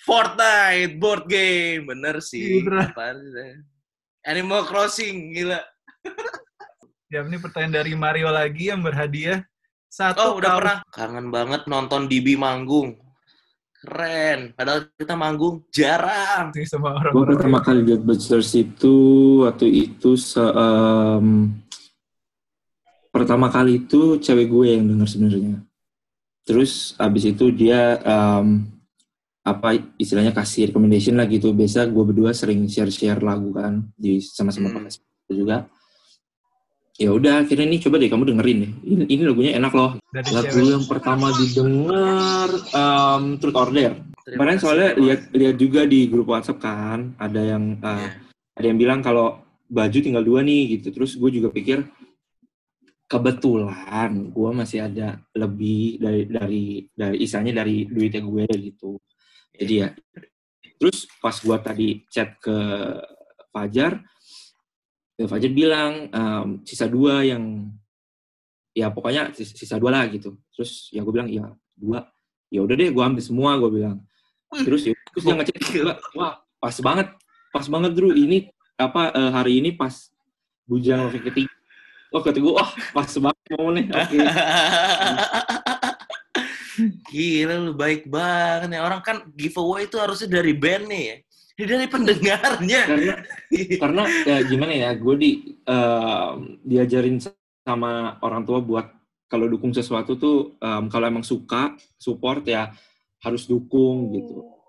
Fortnite 0.00 0.96
board 0.96 1.28
game, 1.28 1.84
bener 1.86 2.24
sih. 2.24 2.64
Apaan 2.64 3.20
sih? 3.20 3.52
Animal 4.24 4.64
Crossing, 4.64 5.32
gila. 5.32 5.60
Ya, 7.10 7.26
ini 7.26 7.36
pertanyaan 7.36 7.82
dari 7.82 7.92
Mario 7.92 8.30
lagi 8.30 8.70
yang 8.70 8.80
berhadiah 8.80 9.42
satu 9.90 10.22
Oh, 10.22 10.32
udah 10.38 10.56
pernah. 10.56 10.78
Kangen 10.94 11.28
banget 11.28 11.66
nonton 11.66 12.06
DB 12.06 12.38
manggung. 12.38 12.94
Keren. 13.80 14.52
Padahal 14.54 14.86
kita 14.94 15.16
manggung 15.16 15.64
jarang. 15.72 16.52
sih 16.54 16.64
sama 16.64 16.94
Gue 16.94 17.00
orang-orang. 17.00 17.28
pertama 17.34 17.58
kali 17.60 17.80
lihat 17.82 18.02
Bachelors 18.04 18.52
itu 18.54 18.94
waktu 19.42 19.66
itu 19.90 20.14
se 20.14 20.38
em, 20.40 21.56
pertama 23.10 23.50
kali 23.50 23.82
itu 23.82 24.20
cewek 24.20 24.46
gue 24.46 24.64
yang 24.78 24.84
denger 24.86 25.08
sebenarnya. 25.08 25.56
Terus 26.46 26.94
abis 26.94 27.24
itu 27.26 27.50
dia 27.50 27.98
em, 28.04 28.68
apa 29.40 29.72
istilahnya 29.96 30.36
kasih 30.36 30.68
recommendation 30.70 31.16
lah 31.16 31.24
gitu. 31.26 31.52
Biasa 31.56 31.88
gue 31.88 32.04
berdua 32.04 32.30
sering 32.36 32.68
share-share 32.68 33.20
lagu 33.20 33.50
kan 33.56 33.88
di 33.96 34.20
sama-sama 34.20 34.68
Hmm. 34.68 34.84
pakai 34.86 35.34
juga. 35.34 35.56
Ya 37.00 37.16
udah 37.16 37.48
akhirnya 37.48 37.64
nih 37.64 37.80
coba 37.80 37.96
deh 37.96 38.12
kamu 38.12 38.24
dengerin 38.28 38.58
deh. 38.60 38.72
Ini, 38.84 39.04
ini 39.08 39.22
lagunya 39.24 39.52
enak 39.56 39.72
loh. 39.72 39.96
Dari 40.12 40.30
Lagu 40.36 40.60
yang 40.60 40.84
pertama 40.84 41.32
didengar 41.32 42.48
em, 42.52 43.22
Truth 43.40 43.56
Order. 43.56 43.92
Kemarin 44.20 44.60
soalnya 44.60 44.92
lihat 45.00 45.32
lihat 45.32 45.56
juga 45.56 45.88
di 45.88 46.12
grup 46.12 46.28
WhatsApp 46.28 46.60
kan, 46.60 47.16
ada 47.16 47.40
yang 47.40 47.80
uh, 47.80 47.96
Iya. 47.96 48.10
ada 48.60 48.66
yang 48.68 48.78
bilang 48.78 49.00
kalau 49.00 49.40
baju 49.64 49.98
tinggal 49.98 50.20
dua 50.20 50.44
nih 50.44 50.76
gitu. 50.76 50.92
Terus 50.92 51.16
gue 51.16 51.40
juga 51.40 51.48
pikir 51.48 51.88
kebetulan 53.10 54.30
gue 54.30 54.50
masih 54.54 54.86
ada 54.86 55.18
lebih 55.34 55.98
dari 55.98 56.22
dari 56.28 56.64
dari 56.94 57.16
isanya 57.24 57.64
dari 57.64 57.88
duitnya 57.88 58.20
gue 58.22 58.44
gitu. 58.70 59.00
Jadi 59.60 59.74
ya. 59.84 59.88
Terus 60.80 61.04
pas 61.20 61.36
gue 61.36 61.58
tadi 61.60 61.88
chat 62.08 62.40
ke 62.40 62.56
Fajar, 63.52 64.00
ya 65.20 65.26
Fajar 65.28 65.52
bilang 65.52 66.08
um, 66.08 66.48
sisa 66.64 66.88
dua 66.88 67.20
yang 67.20 67.68
ya 68.72 68.88
pokoknya 68.88 69.36
sis- 69.36 69.52
sisa 69.52 69.76
dua 69.76 69.92
lah 69.92 70.08
gitu. 70.08 70.40
Terus 70.56 70.88
ya 70.88 71.04
gue 71.04 71.12
bilang 71.12 71.28
ya 71.28 71.52
dua. 71.76 72.08
Ya 72.48 72.64
udah 72.64 72.74
deh, 72.74 72.88
gue 72.88 73.04
ambil 73.04 73.20
semua 73.20 73.60
gue 73.60 73.70
bilang. 73.70 74.00
Terus 74.50 74.88
ya, 74.88 74.96
terus 75.12 75.22
dia 75.28 75.36
ngecek 75.36 75.56
wah 76.16 76.42
pas 76.58 76.74
banget, 76.82 77.08
pas 77.54 77.66
banget 77.68 77.92
Drew 77.94 78.10
ini 78.10 78.50
apa 78.74 79.12
eh, 79.14 79.30
hari 79.30 79.60
ini 79.62 79.76
pas 79.76 80.10
bujang 80.64 81.12
ketiga. 81.12 81.52
Oh 82.10 82.24
kata 82.24 82.42
gue, 82.42 82.50
wah 82.56 82.70
pas 82.96 83.06
banget 83.06 83.44
momennya. 83.54 83.92
Oke. 83.94 84.18
Gila 87.08 87.54
lu 87.60 87.72
baik 87.76 88.08
banget 88.08 88.76
ya. 88.76 88.80
Orang 88.84 89.00
kan 89.04 89.26
giveaway 89.34 89.86
itu 89.86 89.96
harusnya 89.96 90.40
dari 90.40 90.52
band 90.56 90.84
nih 90.88 91.02
ya. 91.02 91.16
Dari 91.60 91.86
pendengarnya. 91.92 92.82
Karena 92.88 93.14
karena 93.76 94.02
ya 94.24 94.36
gimana 94.48 94.72
ya, 94.72 94.90
gue 94.96 95.14
di 95.20 95.30
em, 95.68 96.56
diajarin 96.64 97.20
sama 97.64 98.16
orang 98.24 98.42
tua 98.48 98.64
buat 98.64 98.86
kalau 99.28 99.46
dukung 99.46 99.76
sesuatu 99.76 100.16
tuh 100.16 100.56
em, 100.56 100.88
kalau 100.88 101.06
emang 101.06 101.26
suka 101.26 101.76
support 102.00 102.48
ya 102.48 102.72
harus 103.20 103.44
dukung 103.44 104.16
gitu. 104.16 104.60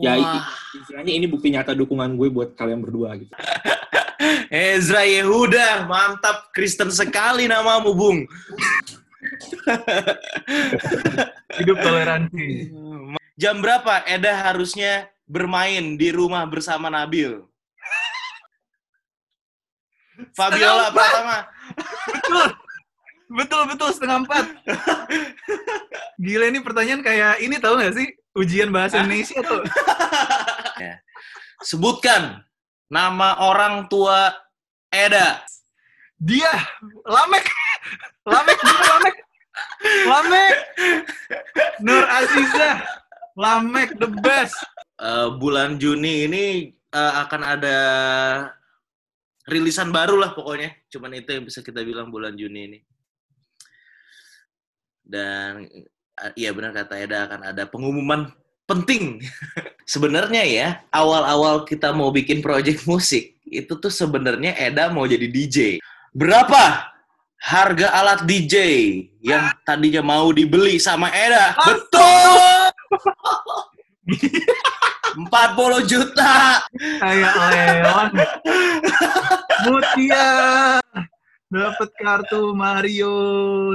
Ya 0.00 0.16
Wah, 0.16 0.48
istilahnya 0.72 1.12
ini 1.12 1.28
bukti 1.28 1.52
nyata 1.52 1.76
dukungan 1.76 2.16
gue 2.16 2.32
buat 2.32 2.56
kalian 2.56 2.80
berdua 2.80 3.12
gitu. 3.20 3.28
Ezra 4.52 5.04
Yehuda, 5.04 5.88
mantap 5.88 6.52
Kristen 6.52 6.92
sekali 6.92 7.48
namamu, 7.48 7.92
Bung. 7.96 8.18
Hidup 11.60 11.78
toleransi. 11.80 12.72
Jam 13.36 13.64
berapa 13.64 14.04
Eda 14.06 14.52
harusnya 14.52 15.08
bermain 15.24 15.96
di 15.96 16.08
rumah 16.12 16.44
bersama 16.44 16.92
Nabil? 16.92 17.40
Fabiola 20.38 20.92
pertama. 20.92 21.36
Betul. 22.06 22.48
Betul, 23.32 23.62
betul. 23.72 23.88
Setengah 23.96 24.28
empat. 24.28 24.44
Gila 26.24 26.46
ini 26.52 26.60
pertanyaan 26.60 27.00
kayak 27.00 27.40
ini 27.40 27.56
tahu 27.56 27.80
nggak 27.80 27.94
sih? 27.96 28.08
Ujian 28.36 28.68
bahasa 28.72 29.00
Indonesia 29.00 29.40
tuh. 29.40 29.64
Sebutkan 31.62 32.42
nama 32.92 33.40
orang 33.40 33.88
tua 33.88 34.34
Eda. 34.92 35.40
Dia. 36.20 36.52
Lamek. 37.08 37.44
Lamek. 38.28 38.58
Bener 38.60 38.84
Lamek. 38.92 39.16
Lamek. 40.08 40.54
Nur 41.82 42.04
Aziza. 42.06 42.70
Lamek 43.36 43.96
the 43.96 44.08
best. 44.20 44.56
Eh, 45.00 45.28
bulan 45.40 45.80
Juni 45.80 46.30
ini 46.30 46.44
eh, 46.70 47.12
akan 47.26 47.42
ada 47.42 47.78
rilisan 49.48 49.90
baru 49.90 50.20
lah 50.20 50.36
pokoknya. 50.36 50.70
Cuman 50.92 51.16
itu 51.18 51.34
yang 51.34 51.44
bisa 51.46 51.64
kita 51.64 51.82
bilang 51.82 52.12
bulan 52.12 52.36
Juni 52.38 52.60
ini. 52.68 52.78
Dan 55.02 55.66
eh, 56.18 56.32
iya 56.38 56.54
benar 56.54 56.70
kata 56.76 57.00
Eda 57.00 57.26
akan 57.26 57.40
ada 57.50 57.66
pengumuman 57.66 58.30
penting. 58.68 59.18
sebenarnya 59.92 60.42
ya, 60.46 60.68
awal-awal 60.94 61.66
kita 61.66 61.90
mau 61.90 62.14
bikin 62.14 62.40
project 62.40 62.86
musik, 62.86 63.36
itu 63.46 63.72
tuh 63.76 63.90
sebenarnya 63.90 64.54
Eda 64.56 64.88
mau 64.88 65.04
jadi 65.04 65.26
DJ. 65.26 65.56
Berapa 66.14 66.91
harga 67.42 67.90
alat 67.90 68.22
DJ 68.22 68.56
yang 69.18 69.50
tadinya 69.66 69.98
mau 69.98 70.30
dibeli 70.30 70.78
sama 70.78 71.10
Eda? 71.10 71.58
Betul! 71.58 72.70
40 75.12 75.90
juta. 75.90 76.62
Kayak 76.72 77.34
Leon. 77.52 78.08
Mutia. 79.68 80.28
Dapat 81.52 81.90
kartu 82.00 82.56
Mario. 82.56 83.14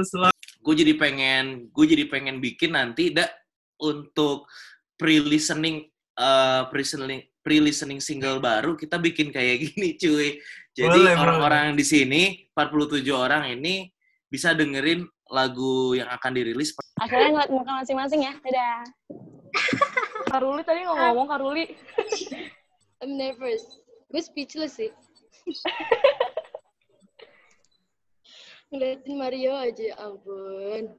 Selamat. 0.02 0.34
Gue 0.58 0.74
jadi 0.74 0.98
pengen, 0.98 1.70
gue 1.70 1.84
jadi 1.86 2.04
pengen 2.10 2.42
bikin 2.42 2.74
nanti 2.74 3.14
dak 3.14 3.30
untuk 3.78 4.50
pre-listening, 4.98 5.86
eh, 6.18 6.62
pre-listening, 6.68 7.22
pre-listening 7.40 8.00
single 8.02 8.42
baru 8.42 8.74
kita 8.74 8.98
bikin 8.98 9.30
kayak 9.30 9.62
gini, 9.70 9.94
cuy. 9.94 10.42
Jadi 10.78 11.10
orang-orang 11.10 11.74
di 11.74 11.82
sini, 11.82 12.22
47 12.54 13.02
orang 13.10 13.50
ini 13.50 13.90
bisa 14.30 14.54
dengerin 14.54 15.02
lagu 15.26 15.98
yang 15.98 16.06
akan 16.06 16.30
dirilis. 16.38 16.70
Akhirnya 17.02 17.34
ngeliat 17.34 17.50
muka 17.50 17.72
masing-masing 17.82 18.30
ya. 18.30 18.32
Dadah. 18.38 18.86
Karuli 20.30 20.62
tadi 20.62 20.86
nggak 20.86 20.94
ngomong 20.94 21.26
Karuli. 21.26 21.64
I'm 23.02 23.18
nervous. 23.18 23.82
Gue 24.06 24.22
speechless 24.22 24.78
sih. 24.78 24.94
Ngeliatin 28.70 29.16
Mario 29.18 29.56
aja, 29.58 29.96
ampun. 29.98 30.94